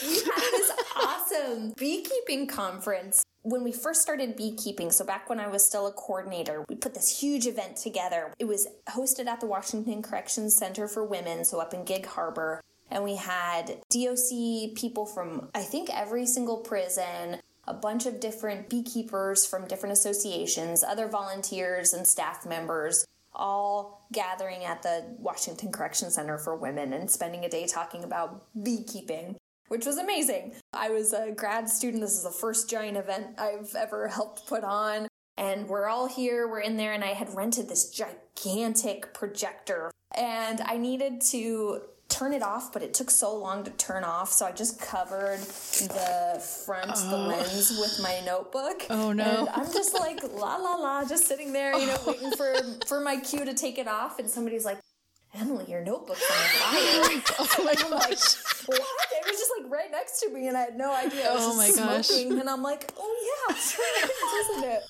we 0.02 0.14
had 0.14 0.50
this 0.52 0.72
awesome 0.96 1.74
beekeeping 1.76 2.46
conference 2.46 3.22
when 3.42 3.62
we 3.62 3.72
first 3.72 4.00
started 4.00 4.38
beekeeping. 4.38 4.90
So, 4.90 5.04
back 5.04 5.28
when 5.28 5.38
I 5.38 5.48
was 5.48 5.62
still 5.62 5.86
a 5.86 5.92
coordinator, 5.92 6.64
we 6.70 6.76
put 6.76 6.94
this 6.94 7.20
huge 7.20 7.46
event 7.46 7.76
together. 7.76 8.32
It 8.38 8.46
was 8.46 8.66
hosted 8.88 9.26
at 9.26 9.40
the 9.40 9.46
Washington 9.46 10.00
Corrections 10.00 10.56
Center 10.56 10.88
for 10.88 11.04
Women, 11.04 11.44
so 11.44 11.60
up 11.60 11.74
in 11.74 11.84
Gig 11.84 12.06
Harbor. 12.06 12.62
And 12.90 13.02
we 13.04 13.16
had 13.16 13.80
DOC 13.90 14.74
people 14.74 15.06
from, 15.06 15.48
I 15.54 15.62
think, 15.62 15.90
every 15.92 16.26
single 16.26 16.58
prison, 16.58 17.40
a 17.66 17.74
bunch 17.74 18.06
of 18.06 18.20
different 18.20 18.68
beekeepers 18.68 19.44
from 19.44 19.66
different 19.66 19.92
associations, 19.92 20.84
other 20.84 21.08
volunteers 21.08 21.92
and 21.92 22.06
staff 22.06 22.46
members, 22.46 23.04
all 23.34 24.06
gathering 24.12 24.64
at 24.64 24.82
the 24.82 25.04
Washington 25.18 25.72
Correction 25.72 26.10
Center 26.10 26.38
for 26.38 26.56
Women 26.56 26.92
and 26.92 27.10
spending 27.10 27.44
a 27.44 27.48
day 27.48 27.66
talking 27.66 28.04
about 28.04 28.46
beekeeping, 28.62 29.36
which 29.68 29.84
was 29.84 29.98
amazing. 29.98 30.54
I 30.72 30.90
was 30.90 31.12
a 31.12 31.32
grad 31.32 31.68
student. 31.68 32.02
This 32.02 32.16
is 32.16 32.22
the 32.22 32.30
first 32.30 32.70
giant 32.70 32.96
event 32.96 33.38
I've 33.38 33.74
ever 33.74 34.08
helped 34.08 34.46
put 34.46 34.64
on. 34.64 35.08
And 35.36 35.68
we're 35.68 35.86
all 35.86 36.08
here, 36.08 36.48
we're 36.48 36.60
in 36.60 36.78
there, 36.78 36.94
and 36.94 37.04
I 37.04 37.12
had 37.12 37.34
rented 37.34 37.68
this 37.68 37.90
gigantic 37.90 39.12
projector. 39.12 39.90
And 40.16 40.62
I 40.62 40.78
needed 40.78 41.20
to 41.32 41.82
turn 42.16 42.32
it 42.32 42.42
off, 42.42 42.72
but 42.72 42.82
it 42.82 42.94
took 42.94 43.10
so 43.10 43.36
long 43.36 43.62
to 43.64 43.70
turn 43.72 44.02
off, 44.02 44.32
so 44.32 44.46
I 44.46 44.52
just 44.52 44.80
covered 44.80 45.38
the 45.38 46.42
front, 46.64 46.94
the 46.94 47.16
oh. 47.16 47.26
lens 47.28 47.76
with 47.78 48.00
my 48.02 48.20
notebook. 48.24 48.86
Oh, 48.88 49.12
no. 49.12 49.24
And 49.24 49.48
I'm 49.50 49.70
just 49.72 49.92
like 49.94 50.22
la 50.22 50.56
la 50.56 50.76
la, 50.76 51.04
just 51.04 51.26
sitting 51.26 51.52
there, 51.52 51.76
you 51.78 51.86
know, 51.86 51.98
waiting 52.06 52.30
for 52.32 52.54
oh. 52.56 52.78
for 52.86 53.00
my 53.00 53.18
cue 53.18 53.44
to 53.44 53.54
take 53.54 53.78
it 53.78 53.86
off, 53.88 54.18
and 54.18 54.28
somebody's 54.28 54.64
like. 54.64 54.78
Emily, 55.34 55.66
your 55.68 55.84
notebook's 55.84 56.22
on 56.30 56.36
fire. 56.48 57.22
Oh 57.38 57.64
my 57.64 57.74
I'm 57.78 57.90
like, 57.90 58.18
what? 58.64 58.78
It 58.78 59.26
was 59.26 59.36
just 59.36 59.50
like 59.60 59.70
right 59.70 59.90
next 59.90 60.20
to 60.20 60.32
me, 60.32 60.48
and 60.48 60.56
I 60.56 60.62
had 60.62 60.78
no 60.78 60.94
idea. 60.94 61.28
I 61.30 61.34
was 61.34 61.44
Oh 61.44 61.56
my 61.56 61.70
gosh. 61.76 62.10
and 62.10 62.48
I'm 62.48 62.62
like, 62.62 62.90
oh 62.98 63.46
yeah, 63.50 63.54
sure 63.54 63.84
isn't 64.56 64.70
it? 64.70 64.82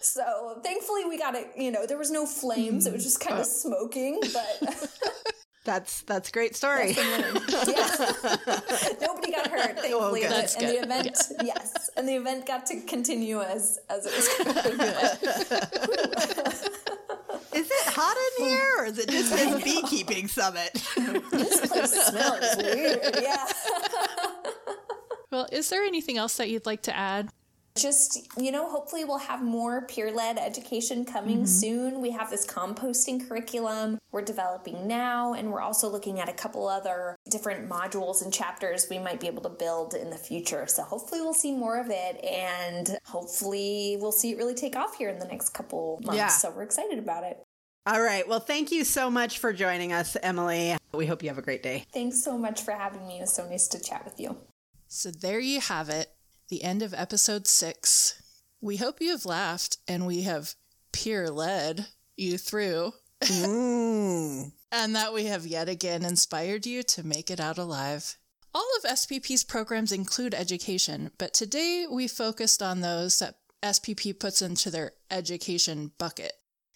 So 0.00 0.60
thankfully, 0.62 1.06
we 1.06 1.18
got 1.18 1.34
it. 1.34 1.48
You 1.56 1.72
know, 1.72 1.86
there 1.86 1.98
was 1.98 2.12
no 2.12 2.24
flames. 2.24 2.86
It 2.86 2.92
was 2.92 3.02
just 3.02 3.18
kind 3.18 3.34
of 3.34 3.40
uh. 3.40 3.44
smoking, 3.44 4.20
but 4.32 4.88
That's 5.64 6.02
that's 6.02 6.30
a 6.30 6.32
great 6.32 6.56
story. 6.56 6.92
yeah, 6.96 7.04
nobody 9.00 9.30
got 9.30 9.46
hurt. 9.48 9.78
Thankfully, 9.78 9.92
oh, 9.92 10.14
good. 10.14 10.22
and, 10.24 10.32
That's 10.32 10.54
the, 10.56 10.60
and 10.64 10.68
the 10.70 10.74
good. 10.74 10.84
event, 10.84 11.18
yes, 11.44 11.90
and 11.96 12.08
the 12.08 12.14
event 12.14 12.46
got 12.46 12.64
to 12.66 12.80
continue 12.80 13.42
as 13.42 13.78
as 13.90 14.06
it 14.06 14.12
was 14.16 14.28
going. 14.38 14.80
Is 17.52 17.66
it 17.70 17.86
hot 17.92 18.16
in 18.38 18.46
here 18.46 18.74
or 18.78 18.84
is 18.86 18.98
it 18.98 19.08
just 19.10 19.30
this 19.32 19.64
beekeeping 19.82 20.28
summit? 20.28 20.72
This 21.30 21.60
place 21.66 22.06
smells 22.06 22.56
weird. 22.56 23.16
Yeah. 23.20 23.46
Well, 25.30 25.46
is 25.52 25.68
there 25.68 25.82
anything 25.82 26.16
else 26.16 26.36
that 26.38 26.48
you'd 26.48 26.66
like 26.66 26.82
to 26.82 26.96
add? 26.96 27.28
Just 27.76 28.26
you 28.36 28.50
know 28.50 28.68
hopefully 28.68 29.04
we'll 29.04 29.18
have 29.18 29.42
more 29.42 29.82
peer-led 29.86 30.38
education 30.38 31.04
coming 31.04 31.38
mm-hmm. 31.38 31.44
soon 31.46 32.00
we 32.00 32.10
have 32.10 32.30
this 32.30 32.46
composting 32.46 33.26
curriculum 33.28 33.98
we're 34.12 34.22
developing 34.22 34.86
now 34.86 35.32
and 35.34 35.50
we're 35.50 35.60
also 35.60 35.88
looking 35.88 36.18
at 36.20 36.28
a 36.28 36.32
couple 36.32 36.66
other 36.66 37.16
different 37.30 37.68
modules 37.68 38.22
and 38.22 38.32
chapters 38.32 38.86
we 38.90 38.98
might 38.98 39.20
be 39.20 39.26
able 39.26 39.42
to 39.42 39.48
build 39.48 39.94
in 39.94 40.10
the 40.10 40.16
future 40.16 40.66
so 40.66 40.82
hopefully 40.82 41.20
we'll 41.20 41.32
see 41.34 41.52
more 41.52 41.80
of 41.80 41.86
it 41.90 42.22
and 42.24 42.98
hopefully 43.06 43.96
we'll 44.00 44.12
see 44.12 44.32
it 44.32 44.36
really 44.38 44.54
take 44.54 44.74
off 44.76 44.96
here 44.96 45.08
in 45.08 45.18
the 45.18 45.26
next 45.26 45.50
couple 45.50 46.00
months 46.02 46.16
Yeah. 46.16 46.28
so 46.28 46.50
we're 46.50 46.62
excited 46.62 46.98
about 46.98 47.24
it 47.24 47.42
All 47.86 48.02
right. 48.02 48.28
Well, 48.28 48.40
thank 48.40 48.70
you 48.70 48.84
so 48.84 49.10
much 49.10 49.38
for 49.38 49.54
joining 49.54 49.90
us, 49.92 50.14
Emily. 50.22 50.76
We 50.92 51.06
hope 51.06 51.22
you 51.22 51.30
have 51.30 51.38
a 51.38 51.42
great 51.42 51.62
day. 51.62 51.86
thanks 51.94 52.22
so 52.22 52.36
much 52.36 52.62
for 52.62 52.72
having 52.72 53.06
me 53.06 53.18
it 53.18 53.22
was 53.22 53.32
so 53.32 53.48
nice 53.48 53.68
to 53.68 53.80
chat 53.82 54.04
with 54.04 54.18
you 54.20 54.36
So 54.88 55.10
there 55.10 55.40
you 55.40 55.60
have 55.60 55.88
it, 55.88 56.08
the 56.50 56.62
end 56.64 56.82
of 56.82 56.92
episode 56.92 57.46
six. 57.46 58.20
We 58.60 58.76
hope 58.76 59.00
you 59.00 59.10
have 59.12 59.24
laughed 59.24 59.78
and 59.88 60.06
we 60.06 60.22
have 60.22 60.54
peer 60.92 61.30
led 61.30 61.86
you 62.16 62.36
through, 62.36 62.92
Mm. 63.22 64.50
and 64.72 64.96
that 64.96 65.12
we 65.12 65.26
have 65.26 65.46
yet 65.46 65.68
again 65.68 66.04
inspired 66.04 66.64
you 66.66 66.82
to 66.84 67.06
make 67.06 67.30
it 67.30 67.38
out 67.40 67.58
alive. 67.58 68.16
All 68.54 68.66
of 68.78 68.90
SPP's 68.90 69.44
programs 69.44 69.92
include 69.92 70.34
education, 70.34 71.10
but 71.18 71.32
today 71.34 71.86
we 71.88 72.08
focused 72.08 72.62
on 72.62 72.80
those 72.80 73.18
that 73.18 73.36
SPP 73.62 74.18
puts 74.18 74.42
into 74.42 74.70
their 74.70 74.92
education 75.10 75.92
bucket. 75.98 76.32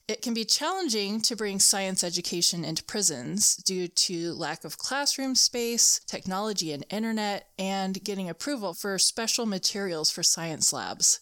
It 0.06 0.20
can 0.20 0.34
be 0.34 0.44
challenging 0.44 1.22
to 1.22 1.34
bring 1.34 1.58
science 1.58 2.04
education 2.04 2.62
into 2.62 2.84
prisons 2.84 3.56
due 3.56 3.88
to 3.88 4.34
lack 4.34 4.64
of 4.64 4.76
classroom 4.76 5.34
space, 5.34 5.98
technology 6.06 6.72
and 6.72 6.84
internet, 6.90 7.48
and 7.58 8.04
getting 8.04 8.28
approval 8.28 8.74
for 8.74 8.98
special 8.98 9.46
materials 9.46 10.10
for 10.10 10.22
science 10.22 10.74
labs. 10.74 11.20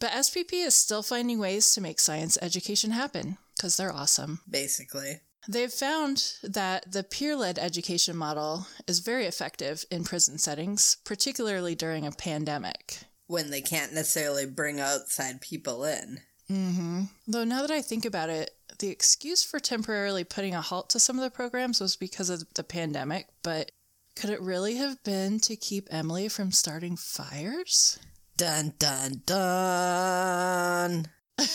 But 0.00 0.12
SPP 0.12 0.52
is 0.54 0.74
still 0.74 1.02
finding 1.02 1.38
ways 1.38 1.74
to 1.74 1.82
make 1.82 2.00
science 2.00 2.38
education 2.40 2.92
happen 2.92 3.36
because 3.54 3.76
they're 3.76 3.92
awesome. 3.92 4.40
Basically. 4.48 5.20
They've 5.46 5.72
found 5.72 6.34
that 6.42 6.90
the 6.90 7.02
peer 7.02 7.36
led 7.36 7.58
education 7.58 8.16
model 8.16 8.66
is 8.86 9.00
very 9.00 9.26
effective 9.26 9.84
in 9.90 10.04
prison 10.04 10.38
settings, 10.38 10.96
particularly 11.04 11.74
during 11.74 12.06
a 12.06 12.12
pandemic. 12.12 13.00
When 13.26 13.50
they 13.50 13.60
can't 13.60 13.92
necessarily 13.92 14.46
bring 14.46 14.80
outside 14.80 15.42
people 15.42 15.84
in. 15.84 16.20
Hmm 16.52 17.04
Though 17.26 17.44
now 17.44 17.62
that 17.62 17.70
I 17.70 17.80
think 17.80 18.04
about 18.04 18.28
it, 18.28 18.50
the 18.78 18.88
excuse 18.88 19.42
for 19.42 19.58
temporarily 19.58 20.24
putting 20.24 20.54
a 20.54 20.60
halt 20.60 20.90
to 20.90 20.98
some 20.98 21.16
of 21.16 21.24
the 21.24 21.30
programs 21.30 21.80
was 21.80 21.96
because 21.96 22.28
of 22.30 22.44
the 22.54 22.64
pandemic, 22.64 23.28
but 23.42 23.72
could 24.16 24.30
it 24.30 24.40
really 24.40 24.76
have 24.76 25.02
been 25.02 25.40
to 25.40 25.56
keep 25.56 25.88
Emily 25.90 26.28
from 26.28 26.52
starting 26.52 26.96
fires? 26.96 27.98
Dun 28.36 28.74
dun 28.78 29.22
dun. 29.24 31.06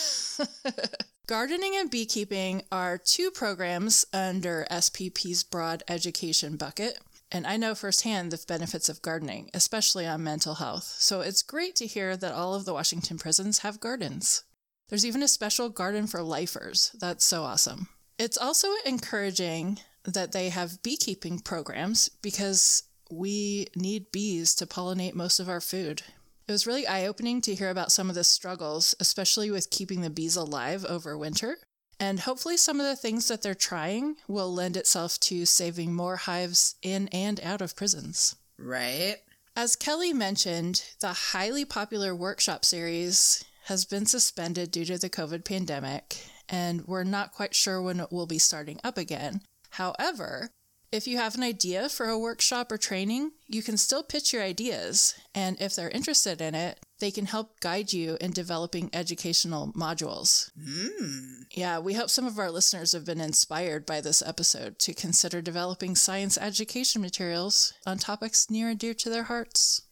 Gardening 1.26 1.76
and 1.76 1.90
beekeeping 1.90 2.62
are 2.72 2.98
two 2.98 3.30
programs 3.30 4.06
under 4.12 4.66
SPP's 4.70 5.44
broad 5.44 5.82
education 5.86 6.56
bucket, 6.56 6.98
and 7.30 7.46
I 7.46 7.58
know 7.58 7.74
firsthand 7.74 8.30
the 8.32 8.42
benefits 8.48 8.88
of 8.88 9.02
gardening, 9.02 9.50
especially 9.52 10.06
on 10.06 10.24
mental 10.24 10.54
health. 10.54 10.84
So 10.98 11.20
it's 11.20 11.42
great 11.42 11.76
to 11.76 11.86
hear 11.86 12.16
that 12.16 12.32
all 12.32 12.54
of 12.54 12.64
the 12.64 12.72
Washington 12.72 13.18
prisons 13.18 13.58
have 13.58 13.78
gardens. 13.78 14.44
There's 14.88 15.06
even 15.06 15.22
a 15.22 15.28
special 15.28 15.68
garden 15.68 16.06
for 16.06 16.22
lifers. 16.22 16.94
That's 16.98 17.24
so 17.24 17.42
awesome. 17.42 17.88
It's 18.18 18.38
also 18.38 18.68
encouraging 18.84 19.80
that 20.04 20.32
they 20.32 20.48
have 20.48 20.82
beekeeping 20.82 21.40
programs 21.40 22.08
because 22.22 22.84
we 23.10 23.68
need 23.76 24.10
bees 24.10 24.54
to 24.56 24.66
pollinate 24.66 25.14
most 25.14 25.40
of 25.40 25.48
our 25.48 25.60
food. 25.60 26.02
It 26.46 26.52
was 26.52 26.66
really 26.66 26.86
eye 26.86 27.06
opening 27.06 27.40
to 27.42 27.54
hear 27.54 27.68
about 27.68 27.92
some 27.92 28.08
of 28.08 28.14
the 28.14 28.24
struggles, 28.24 28.94
especially 29.00 29.50
with 29.50 29.70
keeping 29.70 30.00
the 30.00 30.10
bees 30.10 30.36
alive 30.36 30.84
over 30.86 31.16
winter. 31.18 31.58
And 32.00 32.20
hopefully, 32.20 32.56
some 32.56 32.80
of 32.80 32.86
the 32.86 32.96
things 32.96 33.28
that 33.28 33.42
they're 33.42 33.54
trying 33.54 34.16
will 34.28 34.52
lend 34.52 34.76
itself 34.76 35.18
to 35.20 35.44
saving 35.44 35.92
more 35.92 36.16
hives 36.16 36.76
in 36.80 37.08
and 37.08 37.40
out 37.42 37.60
of 37.60 37.76
prisons. 37.76 38.36
Right? 38.56 39.16
As 39.56 39.76
Kelly 39.76 40.12
mentioned, 40.12 40.84
the 41.00 41.12
highly 41.12 41.64
popular 41.64 42.14
workshop 42.14 42.64
series 42.64 43.44
has 43.68 43.84
been 43.84 44.06
suspended 44.06 44.70
due 44.70 44.86
to 44.86 44.96
the 44.96 45.10
COVID 45.10 45.44
pandemic, 45.44 46.24
and 46.48 46.86
we're 46.86 47.04
not 47.04 47.32
quite 47.32 47.54
sure 47.54 47.82
when 47.82 48.00
it 48.00 48.10
will 48.10 48.26
be 48.26 48.38
starting 48.38 48.80
up 48.82 48.96
again. 48.96 49.42
However, 49.72 50.48
if 50.90 51.06
you 51.06 51.18
have 51.18 51.34
an 51.34 51.42
idea 51.42 51.90
for 51.90 52.08
a 52.08 52.18
workshop 52.18 52.72
or 52.72 52.78
training, 52.78 53.32
you 53.46 53.62
can 53.62 53.76
still 53.76 54.02
pitch 54.02 54.32
your 54.32 54.42
ideas, 54.42 55.14
and 55.34 55.60
if 55.60 55.76
they're 55.76 55.90
interested 55.90 56.40
in 56.40 56.54
it, 56.54 56.80
they 56.98 57.10
can 57.10 57.26
help 57.26 57.60
guide 57.60 57.92
you 57.92 58.16
in 58.22 58.30
developing 58.30 58.88
educational 58.94 59.70
modules. 59.74 60.50
Hmm. 60.58 61.42
Yeah, 61.52 61.78
we 61.78 61.92
hope 61.92 62.08
some 62.08 62.26
of 62.26 62.38
our 62.38 62.50
listeners 62.50 62.92
have 62.92 63.04
been 63.04 63.20
inspired 63.20 63.84
by 63.84 64.00
this 64.00 64.22
episode 64.22 64.78
to 64.78 64.94
consider 64.94 65.42
developing 65.42 65.94
science 65.94 66.38
education 66.38 67.02
materials 67.02 67.74
on 67.86 67.98
topics 67.98 68.48
near 68.48 68.70
and 68.70 68.78
dear 68.78 68.94
to 68.94 69.10
their 69.10 69.24
hearts. 69.24 69.82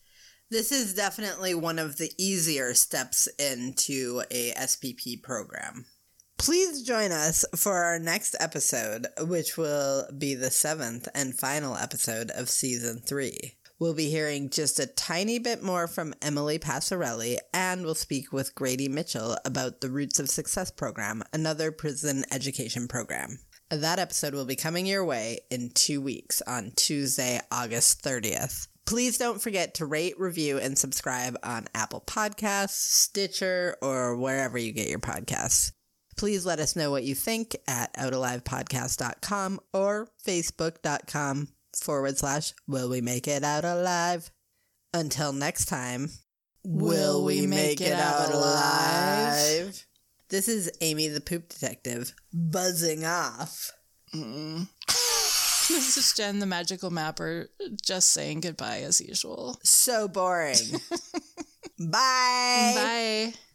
This 0.48 0.70
is 0.70 0.94
definitely 0.94 1.56
one 1.56 1.80
of 1.80 1.96
the 1.96 2.12
easier 2.16 2.72
steps 2.72 3.26
into 3.36 4.22
a 4.30 4.52
SPP 4.52 5.20
program. 5.20 5.86
Please 6.38 6.84
join 6.84 7.10
us 7.10 7.44
for 7.56 7.82
our 7.82 7.98
next 7.98 8.36
episode, 8.38 9.08
which 9.22 9.56
will 9.56 10.06
be 10.16 10.36
the 10.36 10.52
seventh 10.52 11.08
and 11.16 11.36
final 11.36 11.76
episode 11.76 12.30
of 12.30 12.48
season 12.48 13.00
three. 13.00 13.54
We'll 13.80 13.92
be 13.92 14.08
hearing 14.08 14.48
just 14.48 14.78
a 14.78 14.86
tiny 14.86 15.40
bit 15.40 15.64
more 15.64 15.88
from 15.88 16.14
Emily 16.22 16.60
Passarelli, 16.60 17.38
and 17.52 17.84
we'll 17.84 17.96
speak 17.96 18.32
with 18.32 18.54
Grady 18.54 18.88
Mitchell 18.88 19.36
about 19.44 19.80
the 19.80 19.90
Roots 19.90 20.20
of 20.20 20.30
Success 20.30 20.70
program, 20.70 21.24
another 21.32 21.72
prison 21.72 22.24
education 22.30 22.86
program. 22.86 23.40
That 23.68 23.98
episode 23.98 24.32
will 24.32 24.44
be 24.44 24.54
coming 24.54 24.86
your 24.86 25.04
way 25.04 25.40
in 25.50 25.70
two 25.74 26.00
weeks 26.00 26.40
on 26.42 26.70
Tuesday, 26.76 27.40
August 27.50 28.04
30th. 28.04 28.68
Please 28.86 29.18
don't 29.18 29.42
forget 29.42 29.74
to 29.74 29.86
rate, 29.86 30.18
review, 30.18 30.58
and 30.58 30.78
subscribe 30.78 31.36
on 31.42 31.66
Apple 31.74 32.02
Podcasts, 32.06 32.70
Stitcher, 32.70 33.76
or 33.82 34.16
wherever 34.16 34.56
you 34.56 34.72
get 34.72 34.88
your 34.88 35.00
podcasts. 35.00 35.72
Please 36.16 36.46
let 36.46 36.60
us 36.60 36.76
know 36.76 36.90
what 36.90 37.04
you 37.04 37.14
think 37.14 37.56
at 37.68 37.92
outalivepodcast.com 37.94 39.60
or 39.72 40.08
facebook.com 40.26 41.48
forward 41.76 42.16
slash 42.16 42.54
will 42.66 42.88
we 42.88 43.00
make 43.00 43.28
it 43.28 43.42
out 43.44 43.64
alive. 43.64 44.30
Until 44.94 45.32
next 45.34 45.66
time, 45.66 46.08
Will 46.68 47.22
we 47.22 47.46
make 47.46 47.80
it 47.80 47.92
out 47.92 48.34
alive? 48.34 49.86
This 50.30 50.48
is 50.48 50.68
Amy 50.80 51.06
the 51.06 51.20
Poop 51.20 51.48
Detective 51.48 52.12
buzzing 52.32 53.04
off. 53.04 53.70
This 55.68 55.96
is 55.96 56.12
Jen, 56.14 56.38
the 56.38 56.46
magical 56.46 56.90
mapper, 56.90 57.48
just 57.82 58.10
saying 58.12 58.40
goodbye 58.40 58.80
as 58.80 59.00
usual. 59.00 59.58
So 59.62 60.06
boring. 60.08 60.56
Bye. 61.78 62.72
Bye. 62.74 63.34